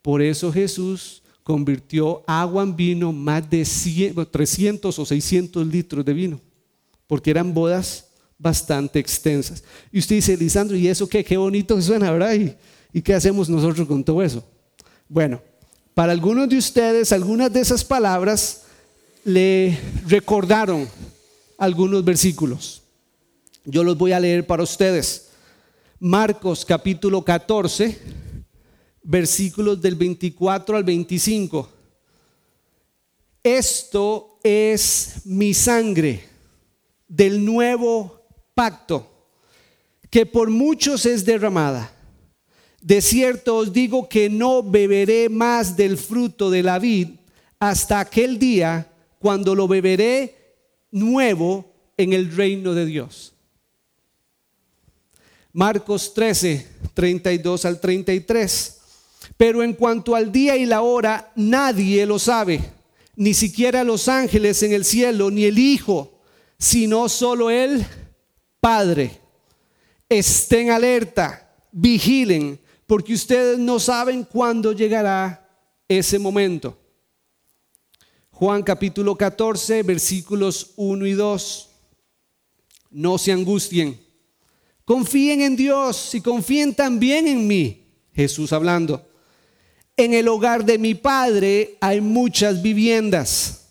Por 0.00 0.22
eso 0.22 0.50
Jesús 0.50 1.22
convirtió 1.42 2.22
agua 2.26 2.62
en 2.62 2.74
vino 2.74 3.12
más 3.12 3.48
de 3.50 3.66
300 4.30 4.98
o 4.98 5.04
600 5.04 5.66
litros 5.66 6.04
de 6.06 6.14
vino, 6.14 6.40
porque 7.06 7.30
eran 7.30 7.52
bodas 7.52 8.06
bastante 8.38 8.98
extensas. 8.98 9.62
Y 9.92 9.98
usted 9.98 10.16
dice, 10.16 10.36
Lisandro, 10.38 10.74
¿y 10.74 10.88
eso 10.88 11.06
qué? 11.06 11.22
Qué 11.22 11.36
bonito 11.36 11.80
suena, 11.82 12.10
¿verdad? 12.10 12.34
¿Y, 12.34 12.54
¿Y 12.94 13.02
qué 13.02 13.12
hacemos 13.12 13.50
nosotros 13.50 13.86
con 13.86 14.02
todo 14.02 14.22
eso? 14.22 14.42
Bueno, 15.06 15.42
para 15.92 16.12
algunos 16.12 16.48
de 16.48 16.56
ustedes, 16.56 17.12
algunas 17.12 17.52
de 17.52 17.60
esas 17.60 17.84
palabras 17.84 18.62
le 19.22 19.78
recordaron 20.06 20.88
algunos 21.58 22.02
versículos. 22.02 22.81
Yo 23.64 23.84
los 23.84 23.96
voy 23.96 24.10
a 24.12 24.18
leer 24.18 24.44
para 24.44 24.64
ustedes. 24.64 25.28
Marcos 26.00 26.64
capítulo 26.64 27.22
14, 27.22 27.96
versículos 29.04 29.80
del 29.80 29.94
24 29.94 30.76
al 30.76 30.82
25. 30.82 31.68
Esto 33.44 34.40
es 34.42 35.22
mi 35.24 35.54
sangre 35.54 36.24
del 37.06 37.44
nuevo 37.44 38.20
pacto, 38.52 39.28
que 40.10 40.26
por 40.26 40.50
muchos 40.50 41.06
es 41.06 41.24
derramada. 41.24 41.92
De 42.80 43.00
cierto 43.00 43.58
os 43.58 43.72
digo 43.72 44.08
que 44.08 44.28
no 44.28 44.64
beberé 44.64 45.28
más 45.28 45.76
del 45.76 45.96
fruto 45.96 46.50
de 46.50 46.64
la 46.64 46.80
vid 46.80 47.10
hasta 47.60 48.00
aquel 48.00 48.40
día 48.40 48.90
cuando 49.20 49.54
lo 49.54 49.68
beberé 49.68 50.56
nuevo 50.90 51.72
en 51.96 52.12
el 52.12 52.34
reino 52.34 52.74
de 52.74 52.86
Dios. 52.86 53.31
Marcos 55.52 56.14
13, 56.14 56.66
32 56.94 57.64
al 57.64 57.80
33. 57.80 58.78
Pero 59.36 59.62
en 59.62 59.74
cuanto 59.74 60.14
al 60.14 60.32
día 60.32 60.56
y 60.56 60.66
la 60.66 60.82
hora, 60.82 61.32
nadie 61.36 62.06
lo 62.06 62.18
sabe, 62.18 62.60
ni 63.16 63.34
siquiera 63.34 63.84
los 63.84 64.08
ángeles 64.08 64.62
en 64.62 64.72
el 64.72 64.84
cielo, 64.84 65.30
ni 65.30 65.44
el 65.44 65.58
Hijo, 65.58 66.20
sino 66.58 67.08
solo 67.08 67.50
el 67.50 67.86
Padre. 68.60 69.20
Estén 70.08 70.70
alerta, 70.70 71.50
vigilen, 71.70 72.60
porque 72.86 73.14
ustedes 73.14 73.58
no 73.58 73.78
saben 73.78 74.24
cuándo 74.24 74.72
llegará 74.72 75.48
ese 75.88 76.18
momento. 76.18 76.78
Juan 78.30 78.62
capítulo 78.62 79.16
14, 79.16 79.82
versículos 79.82 80.72
1 80.76 81.06
y 81.06 81.12
2. 81.12 81.68
No 82.90 83.16
se 83.18 83.32
angustien. 83.32 84.01
Confíen 84.84 85.40
en 85.40 85.56
Dios 85.56 86.14
y 86.14 86.20
confíen 86.20 86.74
también 86.74 87.28
en 87.28 87.46
mí. 87.46 87.86
Jesús 88.14 88.52
hablando. 88.52 89.06
En 89.96 90.14
el 90.14 90.28
hogar 90.28 90.64
de 90.64 90.78
mi 90.78 90.94
Padre 90.94 91.76
hay 91.80 92.00
muchas 92.00 92.62
viviendas. 92.62 93.66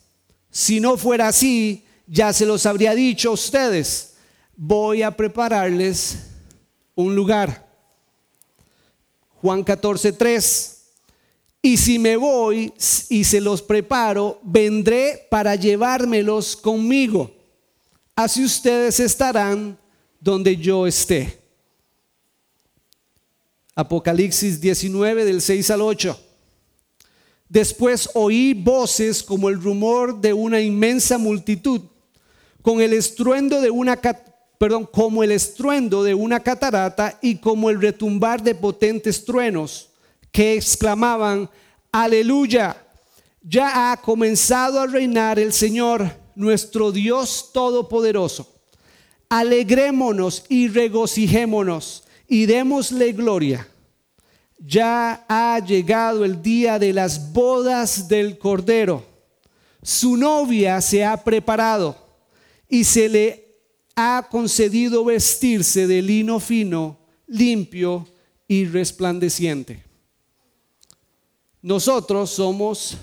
Si 0.50 0.80
no 0.80 0.98
fuera 0.98 1.28
así, 1.28 1.86
ya 2.08 2.34
se 2.34 2.46
los 2.46 2.66
habría 2.66 2.94
dicho 2.94 3.30
a 3.30 3.34
ustedes. 3.34 4.16
Voy 4.56 5.02
a 5.02 5.16
prepararles 5.16 6.18
un 6.96 7.16
lugar. 7.16 7.68
Juan 9.42 9.64
14, 9.64 10.14
3. 10.14 10.78
Y 11.64 11.78
si 11.78 12.00
me 12.00 12.16
voy 12.16 12.74
y 13.10 13.24
se 13.24 13.40
los 13.40 13.62
preparo, 13.62 14.40
vendré 14.44 15.28
para 15.30 15.56
llevármelos 15.56 16.56
conmigo. 16.56 17.32
Así 18.16 18.44
ustedes 18.44 19.00
estarán 19.00 19.78
donde 20.22 20.56
yo 20.56 20.88
esté. 20.88 21.42
Apocalipsis 23.76 24.62
19 24.62 25.26
del 25.26 25.42
6 25.42 25.72
al 25.72 25.82
8. 25.82 26.20
Después 27.50 28.10
oí 28.14 28.54
voces 28.54 29.22
como 29.22 29.50
el 29.50 29.62
rumor 29.62 30.22
de 30.22 30.32
una 30.32 30.62
inmensa 30.62 31.18
multitud, 31.18 31.82
con 32.62 32.80
el 32.80 32.94
estruendo 32.94 33.60
de 33.60 33.72
una 33.72 34.00
perdón, 34.58 34.86
como 34.86 35.24
el 35.24 35.32
estruendo 35.32 36.04
de 36.04 36.14
una 36.14 36.40
catarata 36.40 37.18
y 37.20 37.38
como 37.38 37.72
el 37.72 37.82
retumbar 37.82 38.44
de 38.44 38.54
potentes 38.54 39.26
truenos 39.26 39.90
que 40.32 40.54
exclamaban, 40.54 41.50
aleluya, 41.92 42.78
ya 43.42 43.92
ha 43.92 43.98
comenzado 43.98 44.80
a 44.80 44.86
reinar 44.86 45.40
el 45.40 45.52
Señor, 45.52 46.10
nuestro 46.36 46.92
Dios 46.92 47.50
Todopoderoso. 47.52 48.51
Alegrémonos 49.32 50.44
y 50.50 50.68
regocijémonos 50.68 52.04
y 52.28 52.48
démosle 52.48 53.14
gloria. 53.14 53.66
Ya 54.60 55.26
ha 55.30 55.58
llegado 55.66 56.26
el 56.26 56.42
día 56.42 56.78
de 56.78 56.92
las 56.92 57.32
bodas 57.32 58.10
del 58.10 58.38
Cordero. 58.38 59.06
Su 59.82 60.18
novia 60.18 60.82
se 60.82 61.06
ha 61.06 61.16
preparado 61.16 61.96
y 62.68 62.84
se 62.84 63.08
le 63.08 63.56
ha 63.96 64.28
concedido 64.30 65.06
vestirse 65.06 65.88
de 65.88 66.02
lino 66.02 66.42
fino, 66.42 67.00
limpio 67.26 68.06
y 68.50 68.66
resplandeciente. 68.66 69.82
Nosotros 71.62 72.32
somos 72.32 72.98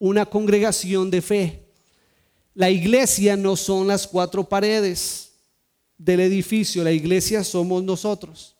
una 0.00 0.26
congregación 0.26 1.08
de 1.08 1.22
fe. 1.22 1.68
La 2.52 2.68
iglesia 2.68 3.36
no 3.36 3.54
son 3.54 3.86
las 3.86 4.08
cuatro 4.08 4.42
paredes 4.42 5.28
del 5.98 6.20
edificio, 6.20 6.82
la 6.82 6.92
iglesia 6.92 7.44
somos 7.44 7.82
nosotros. 7.82 8.56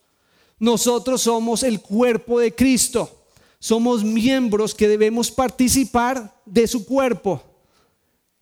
Nosotros 0.58 1.22
somos 1.22 1.62
el 1.62 1.80
cuerpo 1.80 2.38
de 2.38 2.54
Cristo. 2.54 3.26
Somos 3.58 4.04
miembros 4.04 4.74
que 4.74 4.88
debemos 4.88 5.30
participar 5.30 6.40
de 6.44 6.66
su 6.66 6.84
cuerpo. 6.84 7.42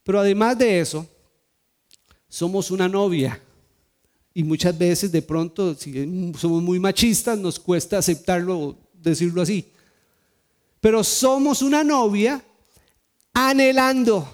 Pero 0.03 0.21
además 0.21 0.59
de 0.59 0.81
eso, 0.81 1.07
somos 2.29 2.71
una 2.71 2.89
novia. 2.89 3.41
Y 4.33 4.45
muchas 4.45 4.77
veces 4.77 5.11
de 5.11 5.23
pronto, 5.23 5.75
si 5.75 5.93
somos 6.39 6.63
muy 6.63 6.79
machistas, 6.79 7.39
nos 7.39 7.59
cuesta 7.59 7.99
aceptarlo, 7.99 8.77
decirlo 8.95 9.43
así 9.43 9.67
pero 10.81 11.05
somos 11.05 11.63
una 11.63 11.85
novia 11.85 12.43
anhelando 13.35 14.27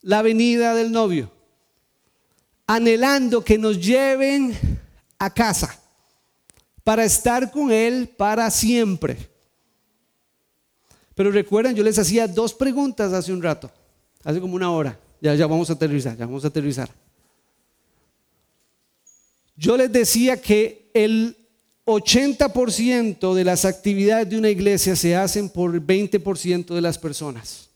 la 0.00 0.22
venida 0.22 0.74
del 0.74 0.92
novio, 0.92 1.32
anhelando 2.66 3.44
que 3.44 3.58
nos 3.58 3.80
lleven 3.80 4.56
a 5.18 5.32
casa 5.32 5.78
para 6.84 7.04
estar 7.04 7.50
con 7.50 7.70
él 7.70 8.08
para 8.16 8.50
siempre. 8.50 9.16
Pero 11.14 11.30
recuerden, 11.30 11.74
yo 11.74 11.84
les 11.84 11.98
hacía 11.98 12.26
dos 12.26 12.54
preguntas 12.54 13.12
hace 13.12 13.32
un 13.32 13.42
rato, 13.42 13.70
hace 14.24 14.40
como 14.40 14.54
una 14.54 14.70
hora. 14.70 14.98
Ya, 15.20 15.34
ya 15.34 15.46
vamos 15.46 15.70
a 15.70 15.74
aterrizar, 15.74 16.16
ya 16.16 16.26
vamos 16.26 16.44
a 16.44 16.48
aterrizar. 16.48 16.90
Yo 19.56 19.76
les 19.76 19.92
decía 19.92 20.40
que 20.40 20.90
el 20.94 21.36
80% 21.84 23.34
de 23.34 23.44
las 23.44 23.64
actividades 23.64 24.28
de 24.30 24.38
una 24.38 24.50
iglesia 24.50 24.96
se 24.96 25.14
hacen 25.14 25.48
por 25.48 25.72
20% 25.80 26.74
de 26.74 26.80
las 26.80 26.98
personas. 26.98 27.68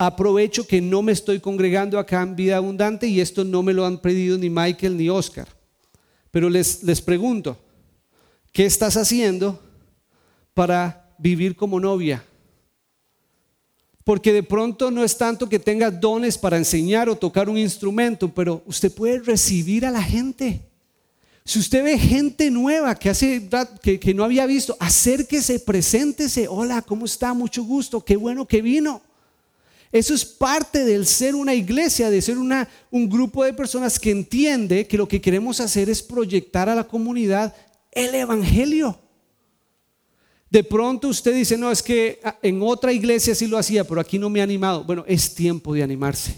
Aprovecho 0.00 0.64
que 0.64 0.80
no 0.80 1.02
me 1.02 1.10
estoy 1.10 1.40
congregando 1.40 1.98
acá 1.98 2.22
en 2.22 2.36
vida 2.36 2.56
abundante 2.56 3.08
y 3.08 3.20
esto 3.20 3.42
no 3.44 3.64
me 3.64 3.74
lo 3.74 3.84
han 3.84 3.98
pedido 3.98 4.38
ni 4.38 4.48
Michael 4.48 4.96
ni 4.96 5.08
Oscar. 5.08 5.48
Pero 6.30 6.48
les, 6.48 6.84
les 6.84 7.00
pregunto, 7.00 7.58
¿qué 8.52 8.64
estás 8.64 8.96
haciendo 8.96 9.60
para 10.54 11.12
vivir 11.18 11.56
como 11.56 11.80
novia? 11.80 12.24
Porque 14.04 14.32
de 14.32 14.44
pronto 14.44 14.92
no 14.92 15.02
es 15.02 15.18
tanto 15.18 15.48
que 15.48 15.58
tengas 15.58 16.00
dones 16.00 16.38
para 16.38 16.56
enseñar 16.56 17.08
o 17.08 17.16
tocar 17.16 17.48
un 17.48 17.58
instrumento, 17.58 18.32
pero 18.32 18.62
usted 18.66 18.94
puede 18.94 19.18
recibir 19.18 19.84
a 19.84 19.90
la 19.90 20.02
gente. 20.02 20.60
Si 21.44 21.58
usted 21.58 21.82
ve 21.82 21.98
gente 21.98 22.52
nueva 22.52 22.94
que 22.94 23.10
hace 23.10 23.48
que, 23.82 23.98
que 23.98 24.14
no 24.14 24.22
había 24.22 24.46
visto, 24.46 24.76
acérquese, 24.78 25.58
preséntese. 25.58 26.46
Hola, 26.46 26.82
¿cómo 26.82 27.04
está? 27.04 27.34
Mucho 27.34 27.64
gusto, 27.64 28.04
qué 28.04 28.16
bueno 28.16 28.46
que 28.46 28.62
vino. 28.62 29.02
Eso 29.90 30.14
es 30.14 30.24
parte 30.24 30.84
del 30.84 31.06
ser 31.06 31.34
una 31.34 31.54
iglesia, 31.54 32.10
de 32.10 32.20
ser 32.20 32.36
una, 32.36 32.68
un 32.90 33.08
grupo 33.08 33.44
de 33.44 33.54
personas 33.54 33.98
que 33.98 34.10
entiende 34.10 34.86
que 34.86 34.98
lo 34.98 35.08
que 35.08 35.20
queremos 35.20 35.60
hacer 35.60 35.88
es 35.88 36.02
proyectar 36.02 36.68
a 36.68 36.74
la 36.74 36.84
comunidad 36.84 37.54
el 37.92 38.14
Evangelio. 38.14 38.98
De 40.50 40.62
pronto 40.62 41.08
usted 41.08 41.34
dice, 41.34 41.56
no, 41.56 41.70
es 41.70 41.82
que 41.82 42.20
ah, 42.22 42.36
en 42.42 42.62
otra 42.62 42.92
iglesia 42.92 43.34
sí 43.34 43.46
lo 43.46 43.58
hacía, 43.58 43.84
pero 43.84 44.00
aquí 44.00 44.18
no 44.18 44.28
me 44.28 44.40
ha 44.40 44.44
animado. 44.44 44.84
Bueno, 44.84 45.04
es 45.06 45.34
tiempo 45.34 45.72
de 45.72 45.82
animarse. 45.82 46.36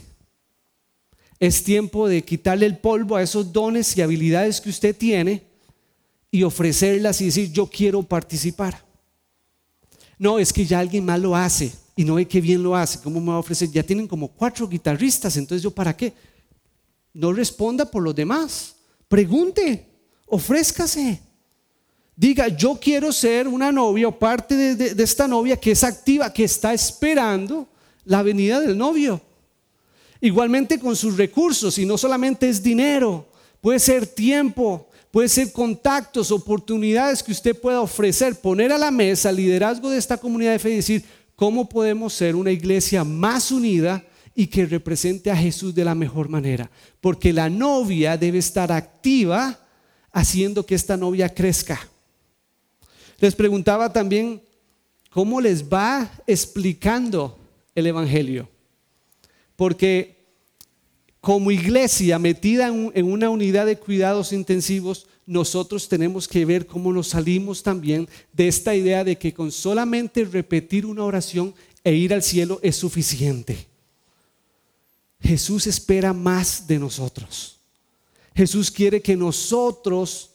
Es 1.40 1.64
tiempo 1.64 2.06
de 2.06 2.22
quitarle 2.22 2.66
el 2.66 2.78
polvo 2.78 3.16
a 3.16 3.22
esos 3.22 3.52
dones 3.52 3.96
y 3.96 4.02
habilidades 4.02 4.60
que 4.60 4.70
usted 4.70 4.96
tiene 4.96 5.42
y 6.30 6.44
ofrecerlas 6.44 7.20
y 7.20 7.26
decir, 7.26 7.50
yo 7.50 7.66
quiero 7.66 8.02
participar. 8.02 8.84
No, 10.18 10.38
es 10.38 10.52
que 10.52 10.66
ya 10.66 10.78
alguien 10.78 11.04
más 11.04 11.18
lo 11.18 11.34
hace 11.34 11.72
y 12.00 12.04
no 12.04 12.14
ve 12.14 12.26
que 12.26 12.40
bien 12.40 12.62
lo 12.62 12.74
hace. 12.74 12.98
¿Cómo 13.02 13.20
me 13.20 13.28
va 13.28 13.34
a 13.34 13.40
ofrecer? 13.40 13.70
Ya 13.70 13.82
tienen 13.82 14.08
como 14.08 14.28
cuatro 14.28 14.66
guitarristas, 14.66 15.36
entonces 15.36 15.62
yo 15.62 15.70
para 15.70 15.94
qué? 15.94 16.14
No 17.12 17.30
responda 17.30 17.84
por 17.84 18.02
los 18.02 18.14
demás. 18.14 18.74
Pregunte, 19.06 19.86
ofrézcase. 20.24 21.20
Diga, 22.16 22.48
yo 22.48 22.78
quiero 22.80 23.12
ser 23.12 23.46
una 23.46 23.70
novia 23.70 24.08
o 24.08 24.18
parte 24.18 24.74
de, 24.74 25.02
esta 25.04 25.28
novia 25.28 25.58
que 25.58 25.72
es 25.72 25.84
activa, 25.84 26.32
que 26.32 26.44
está 26.44 26.72
esperando 26.72 27.68
la 28.06 28.22
venida 28.22 28.60
del 28.60 28.78
novio. 28.78 29.20
Igualmente 30.22 30.78
con 30.78 30.96
sus 30.96 31.18
recursos, 31.18 31.76
y 31.76 31.84
no 31.84 31.98
solamente 31.98 32.48
es 32.48 32.62
dinero, 32.62 33.28
puede 33.60 33.78
ser 33.78 34.06
tiempo, 34.06 34.88
puede 35.10 35.28
ser 35.28 35.52
contactos, 35.52 36.30
oportunidades 36.30 37.22
que 37.22 37.32
usted 37.32 37.54
pueda 37.60 37.82
ofrecer, 37.82 38.40
poner 38.40 38.72
a 38.72 38.78
la 38.78 38.90
mesa 38.90 39.30
liderazgo 39.30 39.90
de 39.90 39.98
esta 39.98 40.16
comunidad 40.16 40.52
de 40.52 40.58
fe 40.58 40.70
y 40.70 40.76
decir, 40.76 41.19
¿cómo 41.40 41.70
podemos 41.70 42.12
ser 42.12 42.36
una 42.36 42.50
iglesia 42.50 43.02
más 43.02 43.50
unida 43.50 44.04
y 44.34 44.46
que 44.46 44.66
represente 44.66 45.30
a 45.30 45.36
Jesús 45.36 45.74
de 45.74 45.86
la 45.86 45.94
mejor 45.94 46.28
manera? 46.28 46.70
Porque 47.00 47.32
la 47.32 47.48
novia 47.48 48.18
debe 48.18 48.36
estar 48.36 48.70
activa 48.70 49.58
haciendo 50.12 50.66
que 50.66 50.74
esta 50.74 50.98
novia 50.98 51.32
crezca. 51.32 51.80
Les 53.20 53.34
preguntaba 53.34 53.90
también 53.90 54.42
cómo 55.08 55.40
les 55.40 55.66
va 55.66 56.12
explicando 56.26 57.38
el 57.74 57.86
Evangelio. 57.86 58.46
Porque 59.56 60.18
como 61.22 61.50
iglesia 61.50 62.18
metida 62.18 62.68
en 62.68 63.06
una 63.10 63.30
unidad 63.30 63.64
de 63.64 63.78
cuidados 63.78 64.34
intensivos, 64.34 65.06
nosotros 65.30 65.88
tenemos 65.88 66.26
que 66.26 66.44
ver 66.44 66.66
cómo 66.66 66.92
nos 66.92 67.06
salimos 67.06 67.62
también 67.62 68.08
de 68.32 68.48
esta 68.48 68.74
idea 68.74 69.04
de 69.04 69.16
que 69.16 69.32
con 69.32 69.52
solamente 69.52 70.24
repetir 70.24 70.84
una 70.84 71.04
oración 71.04 71.54
e 71.84 71.94
ir 71.94 72.12
al 72.12 72.24
cielo 72.24 72.58
es 72.64 72.74
suficiente. 72.74 73.68
Jesús 75.20 75.68
espera 75.68 76.12
más 76.12 76.66
de 76.66 76.80
nosotros. 76.80 77.58
Jesús 78.34 78.72
quiere 78.72 79.00
que 79.00 79.14
nosotros 79.14 80.30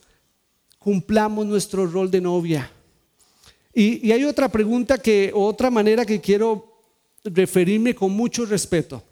cumplamos 0.79 1.45
nuestro 1.45 1.85
rol 1.87 2.09
de 2.09 2.21
novia. 2.21 2.71
Y, 3.73 4.09
hay 4.13 4.23
otra 4.23 4.47
pregunta 4.47 4.97
que, 4.97 5.29
otra 5.35 5.69
manera 5.69 6.05
que 6.05 6.21
quiero 6.21 6.71
referirme 7.25 7.93
con 7.93 8.13
mucho 8.13 8.45
respeto. 8.45 9.03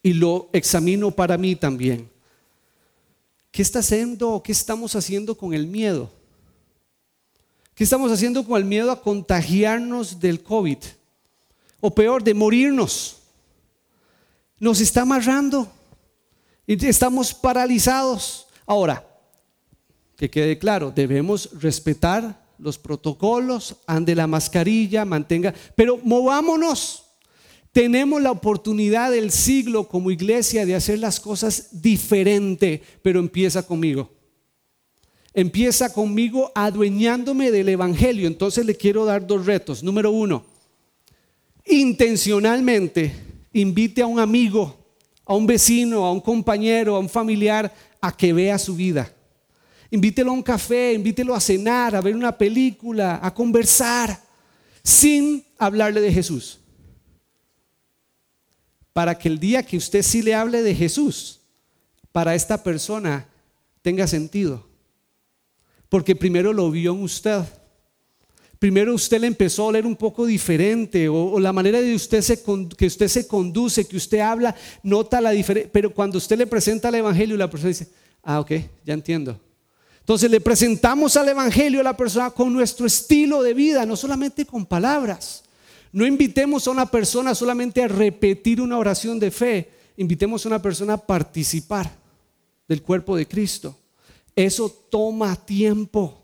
Y 0.00 0.12
lo 0.12 0.48
examino 0.52 1.10
para 1.10 1.36
mí 1.36 1.56
también. 1.56 2.08
¿Qué 3.60 3.62
está 3.62 3.80
haciendo 3.80 4.30
o 4.30 4.42
qué 4.42 4.52
estamos 4.52 4.96
haciendo 4.96 5.36
con 5.36 5.52
el 5.52 5.66
miedo? 5.66 6.10
¿Qué 7.74 7.84
estamos 7.84 8.10
haciendo 8.10 8.42
con 8.42 8.56
el 8.56 8.64
miedo 8.64 8.90
a 8.90 9.02
contagiarnos 9.02 10.18
del 10.18 10.42
COVID? 10.42 10.78
O 11.78 11.94
peor, 11.94 12.24
de 12.24 12.32
morirnos. 12.32 13.18
Nos 14.58 14.80
está 14.80 15.02
amarrando. 15.02 15.70
Y 16.66 16.86
estamos 16.86 17.34
paralizados. 17.34 18.46
Ahora, 18.64 19.06
que 20.16 20.30
quede 20.30 20.58
claro, 20.58 20.90
debemos 20.90 21.50
respetar 21.60 22.42
los 22.56 22.78
protocolos, 22.78 23.76
ande 23.86 24.14
la 24.14 24.26
mascarilla, 24.26 25.04
mantenga, 25.04 25.52
pero 25.76 25.98
movámonos. 26.02 27.09
Tenemos 27.72 28.20
la 28.20 28.32
oportunidad 28.32 29.12
del 29.12 29.30
siglo 29.30 29.86
como 29.86 30.10
iglesia 30.10 30.66
de 30.66 30.74
hacer 30.74 30.98
las 30.98 31.20
cosas 31.20 31.80
diferente, 31.82 32.82
pero 33.02 33.20
empieza 33.20 33.64
conmigo. 33.64 34.10
Empieza 35.32 35.92
conmigo 35.92 36.50
adueñándome 36.56 37.52
del 37.52 37.68
Evangelio. 37.68 38.26
Entonces 38.26 38.66
le 38.66 38.74
quiero 38.74 39.04
dar 39.04 39.24
dos 39.24 39.46
retos. 39.46 39.84
Número 39.84 40.10
uno, 40.10 40.44
intencionalmente 41.64 43.14
invite 43.52 44.02
a 44.02 44.06
un 44.06 44.18
amigo, 44.18 44.76
a 45.24 45.34
un 45.34 45.46
vecino, 45.46 46.04
a 46.04 46.12
un 46.12 46.20
compañero, 46.20 46.96
a 46.96 46.98
un 46.98 47.08
familiar 47.08 47.72
a 48.00 48.16
que 48.16 48.32
vea 48.32 48.58
su 48.58 48.74
vida. 48.74 49.14
Invítelo 49.92 50.30
a 50.30 50.34
un 50.34 50.42
café, 50.42 50.92
invítelo 50.92 51.34
a 51.34 51.40
cenar, 51.40 51.94
a 51.94 52.00
ver 52.00 52.16
una 52.16 52.36
película, 52.36 53.20
a 53.22 53.32
conversar, 53.32 54.20
sin 54.82 55.44
hablarle 55.58 56.00
de 56.00 56.12
Jesús. 56.12 56.59
Para 59.00 59.16
que 59.16 59.28
el 59.28 59.40
día 59.40 59.62
que 59.62 59.78
usted 59.78 60.02
sí 60.02 60.20
le 60.20 60.34
hable 60.34 60.62
de 60.62 60.74
Jesús, 60.74 61.40
para 62.12 62.34
esta 62.34 62.62
persona 62.62 63.26
tenga 63.80 64.06
sentido. 64.06 64.66
Porque 65.88 66.14
primero 66.14 66.52
lo 66.52 66.70
vio 66.70 66.92
en 66.92 67.02
usted. 67.02 67.44
Primero 68.58 68.94
usted 68.94 69.18
le 69.18 69.26
empezó 69.26 69.62
a 69.62 69.66
oler 69.68 69.86
un 69.86 69.96
poco 69.96 70.26
diferente 70.26 71.08
o, 71.08 71.40
la 71.40 71.50
manera 71.50 71.80
de 71.80 71.94
usted 71.94 72.22
que 72.76 72.84
usted 72.84 73.08
se 73.08 73.26
conduce, 73.26 73.88
que 73.88 73.96
usted 73.96 74.18
habla, 74.18 74.54
nota 74.82 75.18
la 75.22 75.30
diferencia. 75.30 75.70
Pero 75.72 75.94
cuando 75.94 76.18
usted 76.18 76.36
le 76.36 76.46
presenta 76.46 76.90
el 76.90 76.96
Evangelio, 76.96 77.38
la 77.38 77.48
persona 77.48 77.68
dice, 77.68 77.88
ah, 78.22 78.38
ok, 78.40 78.52
ya 78.84 78.92
entiendo. 78.92 79.40
Entonces 80.00 80.30
le 80.30 80.42
presentamos 80.42 81.16
al 81.16 81.30
Evangelio 81.30 81.80
a 81.80 81.84
la 81.84 81.96
persona 81.96 82.32
con 82.32 82.52
nuestro 82.52 82.84
estilo 82.84 83.42
de 83.42 83.54
vida, 83.54 83.86
no 83.86 83.96
solamente 83.96 84.44
con 84.44 84.66
palabras. 84.66 85.44
No 85.92 86.06
invitemos 86.06 86.66
a 86.66 86.70
una 86.70 86.86
persona 86.86 87.34
solamente 87.34 87.82
a 87.82 87.88
repetir 87.88 88.60
una 88.60 88.78
oración 88.78 89.18
de 89.18 89.30
fe, 89.30 89.70
invitemos 89.96 90.44
a 90.44 90.48
una 90.48 90.62
persona 90.62 90.94
a 90.94 91.06
participar 91.06 91.90
del 92.68 92.82
cuerpo 92.82 93.16
de 93.16 93.26
Cristo. 93.26 93.76
Eso 94.36 94.70
toma 94.90 95.34
tiempo. 95.34 96.16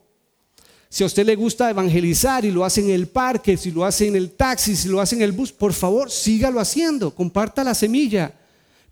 Si 0.88 1.02
a 1.02 1.06
usted 1.06 1.26
le 1.26 1.34
gusta 1.34 1.68
evangelizar 1.68 2.44
y 2.44 2.52
lo 2.52 2.64
hace 2.64 2.80
en 2.80 2.90
el 2.90 3.08
parque, 3.08 3.56
si 3.56 3.72
lo 3.72 3.84
hace 3.84 4.06
en 4.06 4.14
el 4.14 4.30
taxi, 4.30 4.76
si 4.76 4.88
lo 4.88 5.00
hace 5.00 5.16
en 5.16 5.22
el 5.22 5.32
bus, 5.32 5.52
por 5.52 5.72
favor, 5.72 6.10
sígalo 6.10 6.60
haciendo, 6.60 7.14
comparta 7.14 7.64
la 7.64 7.74
semilla, 7.74 8.32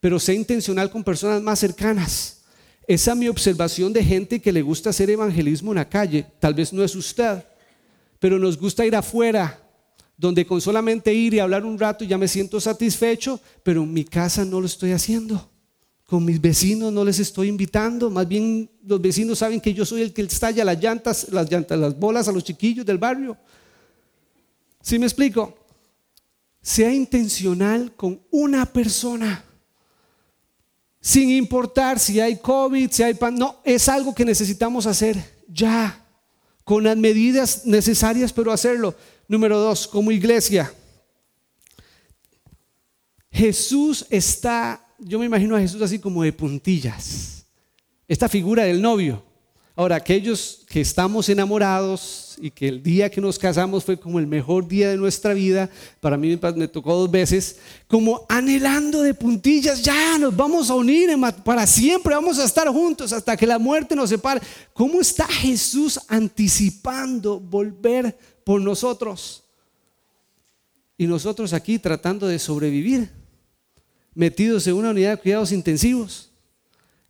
pero 0.00 0.18
sea 0.18 0.34
intencional 0.34 0.90
con 0.90 1.04
personas 1.04 1.40
más 1.40 1.60
cercanas. 1.60 2.42
Esa 2.86 3.12
es 3.12 3.16
mi 3.16 3.28
observación 3.28 3.92
de 3.92 4.04
gente 4.04 4.42
que 4.42 4.52
le 4.52 4.60
gusta 4.60 4.90
hacer 4.90 5.08
evangelismo 5.08 5.70
en 5.70 5.76
la 5.76 5.88
calle. 5.88 6.26
Tal 6.40 6.52
vez 6.52 6.72
no 6.72 6.82
es 6.84 6.94
usted, 6.94 7.42
pero 8.18 8.38
nos 8.38 8.58
gusta 8.58 8.84
ir 8.84 8.94
afuera, 8.94 9.63
donde 10.16 10.46
con 10.46 10.60
solamente 10.60 11.12
ir 11.12 11.34
y 11.34 11.38
hablar 11.38 11.64
un 11.64 11.78
rato 11.78 12.04
ya 12.04 12.18
me 12.18 12.28
siento 12.28 12.60
satisfecho, 12.60 13.40
pero 13.62 13.82
en 13.82 13.92
mi 13.92 14.04
casa 14.04 14.44
no 14.44 14.60
lo 14.60 14.66
estoy 14.66 14.92
haciendo. 14.92 15.50
Con 16.06 16.24
mis 16.24 16.40
vecinos 16.40 16.92
no 16.92 17.04
les 17.04 17.18
estoy 17.18 17.48
invitando, 17.48 18.10
más 18.10 18.28
bien 18.28 18.70
los 18.86 19.00
vecinos 19.00 19.38
saben 19.38 19.60
que 19.60 19.72
yo 19.72 19.84
soy 19.84 20.02
el 20.02 20.12
que 20.12 20.22
estalla 20.22 20.64
las 20.64 20.80
llantas, 20.80 21.28
las 21.30 21.50
llantas, 21.50 21.78
las 21.78 21.98
bolas 21.98 22.28
a 22.28 22.32
los 22.32 22.44
chiquillos 22.44 22.84
del 22.84 22.98
barrio. 22.98 23.36
¿Sí 24.82 24.98
me 24.98 25.06
explico? 25.06 25.56
Sea 26.60 26.92
intencional 26.92 27.92
con 27.96 28.20
una 28.30 28.66
persona 28.66 29.44
sin 31.04 31.28
importar 31.28 31.98
si 31.98 32.18
hay 32.18 32.38
COVID, 32.38 32.90
si 32.90 33.02
hay 33.02 33.12
pan, 33.12 33.34
no, 33.34 33.60
es 33.62 33.90
algo 33.90 34.14
que 34.14 34.24
necesitamos 34.24 34.86
hacer 34.86 35.22
ya, 35.46 36.02
con 36.64 36.82
las 36.82 36.96
medidas 36.96 37.66
necesarias, 37.66 38.32
pero 38.32 38.50
hacerlo. 38.50 38.94
Número 39.26 39.58
dos, 39.58 39.86
como 39.86 40.12
iglesia, 40.12 40.72
Jesús 43.30 44.06
está, 44.10 44.86
yo 44.98 45.18
me 45.18 45.26
imagino 45.26 45.56
a 45.56 45.60
Jesús 45.60 45.82
así 45.82 45.98
como 45.98 46.22
de 46.22 46.32
puntillas, 46.32 47.46
esta 48.06 48.28
figura 48.28 48.64
del 48.64 48.80
novio. 48.80 49.22
Ahora, 49.76 49.96
aquellos 49.96 50.60
que 50.68 50.80
estamos 50.80 51.28
enamorados 51.28 52.36
y 52.40 52.48
que 52.48 52.68
el 52.68 52.80
día 52.80 53.10
que 53.10 53.20
nos 53.20 53.40
casamos 53.40 53.82
fue 53.82 53.98
como 53.98 54.20
el 54.20 54.26
mejor 54.28 54.68
día 54.68 54.88
de 54.90 54.96
nuestra 54.96 55.34
vida, 55.34 55.68
para 56.00 56.16
mí 56.16 56.38
me 56.54 56.68
tocó 56.68 56.94
dos 56.94 57.10
veces, 57.10 57.56
como 57.88 58.24
anhelando 58.28 59.02
de 59.02 59.14
puntillas, 59.14 59.82
ya 59.82 60.16
nos 60.16 60.36
vamos 60.36 60.70
a 60.70 60.74
unir 60.76 61.10
para 61.42 61.66
siempre, 61.66 62.14
vamos 62.14 62.38
a 62.38 62.44
estar 62.44 62.68
juntos 62.68 63.12
hasta 63.12 63.36
que 63.36 63.48
la 63.48 63.58
muerte 63.58 63.96
nos 63.96 64.10
separe. 64.10 64.40
¿Cómo 64.72 65.00
está 65.00 65.26
Jesús 65.26 65.98
anticipando 66.06 67.40
volver 67.40 68.16
por 68.44 68.60
nosotros? 68.60 69.42
Y 70.96 71.06
nosotros 71.06 71.52
aquí 71.52 71.78
tratando 71.78 72.26
de 72.28 72.38
sobrevivir, 72.38 73.10
metidos 74.14 74.66
en 74.66 74.74
una 74.74 74.90
unidad 74.90 75.10
de 75.10 75.22
cuidados 75.22 75.52
intensivos. 75.52 76.30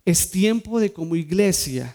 Es 0.04 0.30
tiempo 0.30 0.80
de 0.80 0.92
como 0.92 1.16
iglesia 1.16 1.94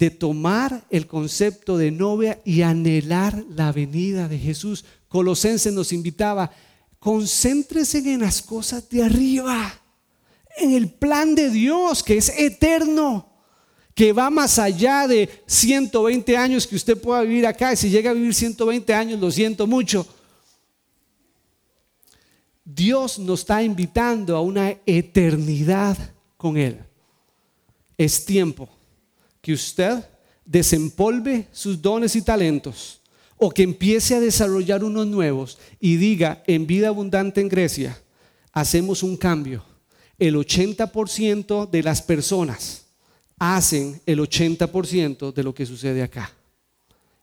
de 0.00 0.10
tomar 0.10 0.86
el 0.88 1.06
concepto 1.06 1.76
de 1.76 1.90
novia 1.90 2.40
y 2.46 2.62
anhelar 2.62 3.44
la 3.50 3.70
venida 3.70 4.28
de 4.28 4.38
Jesús. 4.38 4.82
Colosenses 5.08 5.74
nos 5.74 5.92
invitaba, 5.92 6.50
concéntrese 6.98 7.98
en 7.98 8.20
las 8.20 8.40
cosas 8.40 8.88
de 8.88 9.02
arriba, 9.02 9.78
en 10.56 10.72
el 10.72 10.88
plan 10.88 11.34
de 11.34 11.50
Dios 11.50 12.02
que 12.02 12.16
es 12.16 12.30
eterno, 12.30 13.29
que 14.00 14.14
va 14.14 14.30
más 14.30 14.58
allá 14.58 15.06
de 15.06 15.28
120 15.44 16.34
años 16.34 16.66
que 16.66 16.74
usted 16.74 16.96
pueda 16.98 17.20
vivir 17.20 17.46
acá. 17.46 17.74
Y 17.74 17.76
si 17.76 17.90
llega 17.90 18.12
a 18.12 18.14
vivir 18.14 18.32
120 18.32 18.94
años, 18.94 19.20
lo 19.20 19.30
siento 19.30 19.66
mucho. 19.66 20.06
Dios 22.64 23.18
nos 23.18 23.40
está 23.40 23.62
invitando 23.62 24.34
a 24.38 24.40
una 24.40 24.74
eternidad 24.86 25.98
con 26.38 26.56
Él. 26.56 26.78
Es 27.98 28.24
tiempo 28.24 28.70
que 29.42 29.52
usted 29.52 30.02
desempolve 30.46 31.48
sus 31.52 31.82
dones 31.82 32.16
y 32.16 32.22
talentos 32.22 33.02
o 33.36 33.50
que 33.50 33.64
empiece 33.64 34.14
a 34.14 34.20
desarrollar 34.20 34.82
unos 34.82 35.08
nuevos 35.08 35.58
y 35.78 35.96
diga 35.96 36.42
en 36.46 36.66
vida 36.66 36.88
abundante 36.88 37.42
en 37.42 37.50
Grecia, 37.50 38.02
hacemos 38.50 39.02
un 39.02 39.18
cambio. 39.18 39.62
El 40.18 40.36
80% 40.36 41.68
de 41.68 41.82
las 41.82 42.00
personas 42.00 42.86
hacen 43.40 44.00
el 44.06 44.20
80% 44.20 45.32
de 45.32 45.42
lo 45.42 45.52
que 45.52 45.66
sucede 45.66 46.02
acá. 46.02 46.30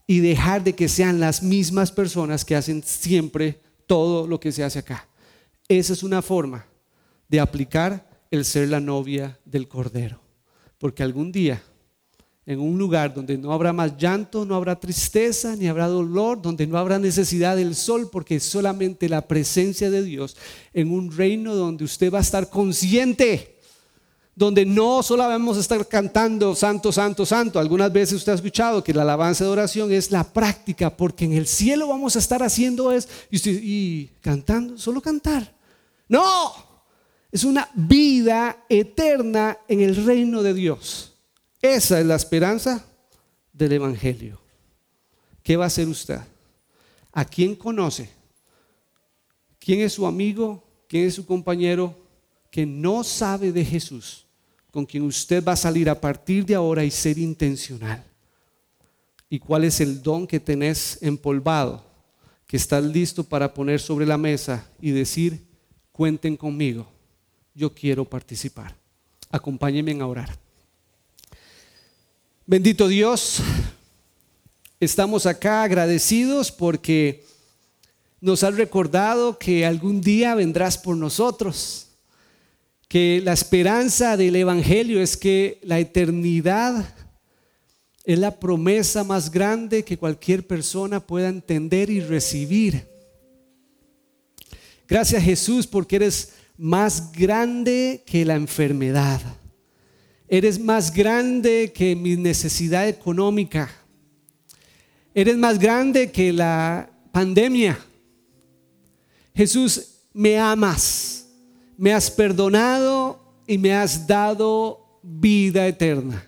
Y 0.05 0.19
dejar 0.19 0.63
de 0.63 0.73
que 0.73 0.89
sean 0.89 1.19
las 1.19 1.43
mismas 1.43 1.91
personas 1.91 2.43
que 2.43 2.55
hacen 2.55 2.83
siempre 2.83 3.59
todo 3.85 4.27
lo 4.27 4.39
que 4.39 4.51
se 4.51 4.63
hace 4.63 4.79
acá. 4.79 5.07
Esa 5.67 5.93
es 5.93 6.01
una 6.03 6.21
forma 6.21 6.65
de 7.29 7.39
aplicar 7.39 8.09
el 8.31 8.43
ser 8.45 8.69
la 8.69 8.79
novia 8.79 9.37
del 9.45 9.67
Cordero. 9.67 10.19
Porque 10.79 11.03
algún 11.03 11.31
día 11.31 11.61
en 12.47 12.61
un 12.61 12.77
lugar 12.77 13.13
donde 13.13 13.37
no 13.37 13.51
habrá 13.51 13.73
más 13.73 13.97
llanto, 13.97 14.45
no 14.45 14.55
habrá 14.55 14.79
tristeza, 14.79 15.55
ni 15.57 15.67
habrá 15.67 15.87
dolor, 15.87 16.41
donde 16.41 16.65
no 16.65 16.77
habrá 16.77 16.97
necesidad 16.97 17.57
del 17.57 17.75
sol, 17.75 18.09
porque 18.09 18.37
es 18.37 18.43
solamente 18.43 19.09
la 19.09 19.27
presencia 19.27 19.91
de 19.91 20.01
Dios 20.01 20.37
en 20.73 20.91
un 20.91 21.11
reino 21.11 21.53
donde 21.53 21.83
usted 21.83 22.11
va 22.11 22.19
a 22.19 22.21
estar 22.21 22.49
consciente 22.49 23.56
donde 24.37 24.67
no 24.67 25.01
solo 25.01 25.27
vamos 25.27 25.57
a 25.57 25.61
estar 25.61 25.87
cantando 25.87 26.53
santo, 26.53 26.91
santo, 26.91 27.25
santo. 27.25 27.57
Algunas 27.57 27.91
veces 27.91 28.17
usted 28.17 28.33
ha 28.33 28.35
escuchado 28.35 28.83
que 28.83 28.93
la 28.93 29.01
alabanza 29.01 29.43
de 29.43 29.49
oración 29.49 29.91
es 29.91 30.11
la 30.11 30.23
práctica, 30.23 30.95
porque 30.95 31.25
en 31.25 31.33
el 31.33 31.47
cielo 31.47 31.87
vamos 31.87 32.15
a 32.15 32.19
estar 32.19 32.43
haciendo 32.43 32.91
eso 32.91 33.09
y, 33.31 33.49
y 33.49 34.11
cantando, 34.21 34.77
solo 34.77 35.01
cantar. 35.01 35.51
No, 36.07 36.53
es 37.31 37.45
una 37.45 37.67
vida 37.73 38.63
eterna 38.69 39.57
en 39.67 39.81
el 39.81 40.05
reino 40.05 40.43
de 40.43 40.53
Dios. 40.53 41.15
Esa 41.59 41.99
es 41.99 42.05
la 42.05 42.15
esperanza 42.15 42.85
del 43.51 43.71
Evangelio. 43.71 44.39
¿Qué 45.41 45.57
va 45.57 45.63
a 45.63 45.67
hacer 45.67 45.87
usted? 45.87 46.19
¿A 47.11 47.25
quién 47.25 47.55
conoce? 47.55 48.07
¿Quién 49.57 49.79
es 49.79 49.93
su 49.93 50.05
amigo? 50.05 50.63
¿Quién 50.87 51.07
es 51.07 51.15
su 51.15 51.25
compañero 51.25 51.95
que 52.51 52.67
no 52.67 53.03
sabe 53.03 53.51
de 53.51 53.65
Jesús? 53.65 54.26
Con 54.77 54.85
quien 54.85 55.01
usted 55.05 55.43
va 55.43 55.53
a 55.53 55.55
salir 55.55 55.89
a 55.89 55.99
partir 55.99 56.45
de 56.45 56.53
ahora 56.53 56.85
y 56.85 56.91
ser 56.91 57.17
intencional. 57.17 58.03
¿Y 59.27 59.39
cuál 59.39 59.63
es 59.63 59.81
el 59.81 60.03
don 60.03 60.27
que 60.27 60.39
tenés 60.39 60.99
empolvado, 61.01 61.83
que 62.45 62.57
estás 62.57 62.83
listo 62.83 63.23
para 63.23 63.55
poner 63.55 63.79
sobre 63.79 64.05
la 64.05 64.19
mesa 64.19 64.69
y 64.79 64.91
decir, 64.91 65.43
cuenten 65.91 66.37
conmigo, 66.37 66.87
yo 67.55 67.73
quiero 67.73 68.05
participar? 68.05 68.75
Acompáñenme 69.31 69.99
a 69.99 70.05
orar. 70.05 70.37
Bendito 72.45 72.87
Dios, 72.87 73.39
estamos 74.79 75.25
acá 75.25 75.63
agradecidos 75.63 76.51
porque 76.51 77.25
nos 78.21 78.43
has 78.43 78.53
recordado 78.53 79.39
que 79.39 79.65
algún 79.65 80.01
día 80.01 80.35
vendrás 80.35 80.77
por 80.77 80.95
nosotros 80.95 81.86
que 82.87 83.21
la 83.23 83.33
esperanza 83.33 84.15
del 84.15 84.35
Evangelio 84.35 85.01
es 85.01 85.17
que 85.17 85.59
la 85.63 85.79
eternidad 85.79 86.95
es 88.05 88.17
la 88.17 88.39
promesa 88.39 89.03
más 89.03 89.29
grande 89.29 89.83
que 89.83 89.97
cualquier 89.97 90.47
persona 90.47 91.05
pueda 91.05 91.27
entender 91.27 91.89
y 91.89 91.99
recibir. 91.99 92.87
Gracias 94.87 95.21
Jesús 95.21 95.67
porque 95.67 95.97
eres 95.97 96.33
más 96.57 97.11
grande 97.11 98.03
que 98.05 98.23
la 98.23 98.35
enfermedad. 98.35 99.21
Eres 100.29 100.59
más 100.59 100.93
grande 100.93 101.73
que 101.73 101.95
mi 101.95 102.15
necesidad 102.15 102.87
económica. 102.87 103.69
Eres 105.13 105.35
más 105.37 105.59
grande 105.59 106.11
que 106.11 106.31
la 106.31 106.89
pandemia. 107.11 107.77
Jesús, 109.35 109.95
me 110.13 110.37
amas 110.37 111.16
me 111.77 111.93
has 111.93 112.09
perdonado 112.09 113.19
y 113.45 113.57
me 113.57 113.73
has 113.73 114.07
dado 114.07 114.99
vida 115.03 115.67
eterna. 115.67 116.27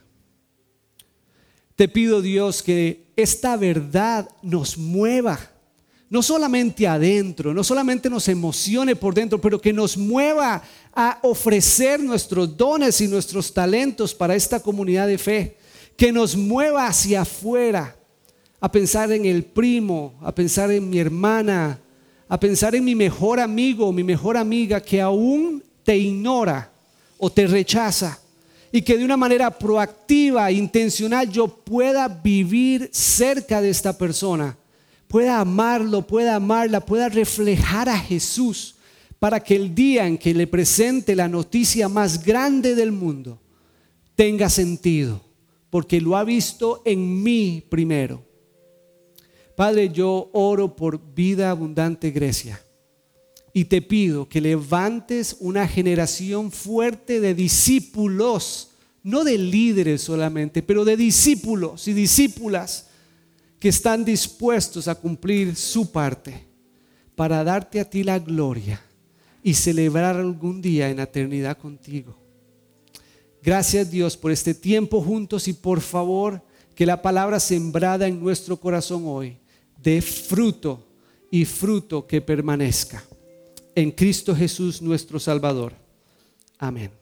Te 1.75 1.87
pido 1.87 2.21
Dios 2.21 2.61
que 2.61 3.11
esta 3.15 3.57
verdad 3.57 4.29
nos 4.41 4.77
mueva, 4.77 5.39
no 6.09 6.21
solamente 6.23 6.87
adentro, 6.87 7.53
no 7.53 7.63
solamente 7.63 8.09
nos 8.09 8.27
emocione 8.27 8.95
por 8.95 9.13
dentro, 9.13 9.39
pero 9.39 9.59
que 9.59 9.73
nos 9.73 9.97
mueva 9.97 10.61
a 10.93 11.19
ofrecer 11.23 11.99
nuestros 11.99 12.55
dones 12.55 12.99
y 13.01 13.07
nuestros 13.07 13.53
talentos 13.53 14.13
para 14.13 14.35
esta 14.35 14.59
comunidad 14.59 15.07
de 15.07 15.17
fe, 15.17 15.57
que 15.95 16.11
nos 16.11 16.35
mueva 16.35 16.87
hacia 16.87 17.21
afuera, 17.21 17.95
a 18.59 18.71
pensar 18.71 19.11
en 19.11 19.25
el 19.25 19.43
primo, 19.43 20.15
a 20.21 20.33
pensar 20.33 20.71
en 20.71 20.89
mi 20.89 20.99
hermana, 20.99 21.79
a 22.29 22.39
pensar 22.39 22.75
en 22.75 22.85
mi 22.85 22.93
mejor 22.93 23.39
amigo 23.39 23.87
o 23.87 23.91
mi 23.91 24.03
mejor 24.03 24.37
amiga 24.37 24.79
que 24.79 25.01
aún 25.01 25.63
te 25.83 25.97
ignora 25.97 26.71
o 27.17 27.31
te 27.31 27.47
rechaza 27.47 28.19
y 28.71 28.83
que 28.83 28.95
de 28.95 29.03
una 29.03 29.17
manera 29.17 29.49
proactiva, 29.49 30.51
intencional, 30.51 31.27
yo 31.27 31.47
pueda 31.47 32.07
vivir 32.07 32.89
cerca 32.93 33.61
de 33.61 33.71
esta 33.71 33.97
persona, 33.97 34.55
pueda 35.07 35.39
amarlo, 35.39 36.05
pueda 36.05 36.35
amarla, 36.35 36.85
pueda 36.85 37.09
reflejar 37.09 37.89
a 37.89 37.97
Jesús 37.97 38.75
para 39.17 39.39
que 39.39 39.55
el 39.55 39.73
día 39.73 40.05
en 40.05 40.19
que 40.19 40.35
le 40.35 40.45
presente 40.45 41.15
la 41.15 41.27
noticia 41.27 41.89
más 41.89 42.23
grande 42.23 42.75
del 42.75 42.91
mundo 42.91 43.41
tenga 44.15 44.49
sentido, 44.49 45.19
porque 45.71 45.99
lo 45.99 46.15
ha 46.15 46.23
visto 46.23 46.83
en 46.85 47.23
mí 47.23 47.63
primero. 47.67 48.28
Padre, 49.59 49.89
yo 49.89 50.29
oro 50.31 50.73
por 50.73 51.13
vida 51.13 51.49
abundante 51.49 52.11
Grecia 52.11 52.63
y 53.51 53.65
te 53.65 53.81
pido 53.81 54.29
que 54.29 54.39
levantes 54.39 55.35
una 55.41 55.67
generación 55.67 56.49
fuerte 56.49 57.19
de 57.19 57.35
discípulos, 57.35 58.69
no 59.03 59.25
de 59.25 59.37
líderes 59.37 60.01
solamente, 60.01 60.63
pero 60.63 60.85
de 60.85 60.95
discípulos 60.95 61.89
y 61.89 61.93
discípulas 61.93 62.87
que 63.59 63.67
están 63.67 64.05
dispuestos 64.05 64.87
a 64.87 64.95
cumplir 64.95 65.53
su 65.57 65.91
parte 65.91 66.41
para 67.13 67.43
darte 67.43 67.81
a 67.81 67.89
ti 67.89 68.05
la 68.05 68.17
gloria 68.17 68.81
y 69.43 69.55
celebrar 69.55 70.15
algún 70.15 70.61
día 70.61 70.87
en 70.89 71.01
eternidad 71.01 71.57
contigo. 71.57 72.17
Gracias 73.43 73.91
Dios 73.91 74.15
por 74.15 74.31
este 74.31 74.53
tiempo 74.53 75.01
juntos 75.01 75.49
y 75.49 75.53
por 75.53 75.81
favor 75.81 76.41
que 76.73 76.85
la 76.85 77.01
palabra 77.01 77.41
sembrada 77.41 78.07
en 78.07 78.21
nuestro 78.23 78.55
corazón 78.55 79.03
hoy 79.05 79.37
de 79.81 80.01
fruto 80.01 80.85
y 81.31 81.45
fruto 81.45 82.05
que 82.05 82.21
permanezca. 82.21 83.03
En 83.75 83.91
Cristo 83.91 84.35
Jesús 84.35 84.81
nuestro 84.81 85.19
Salvador. 85.19 85.73
Amén. 86.57 86.98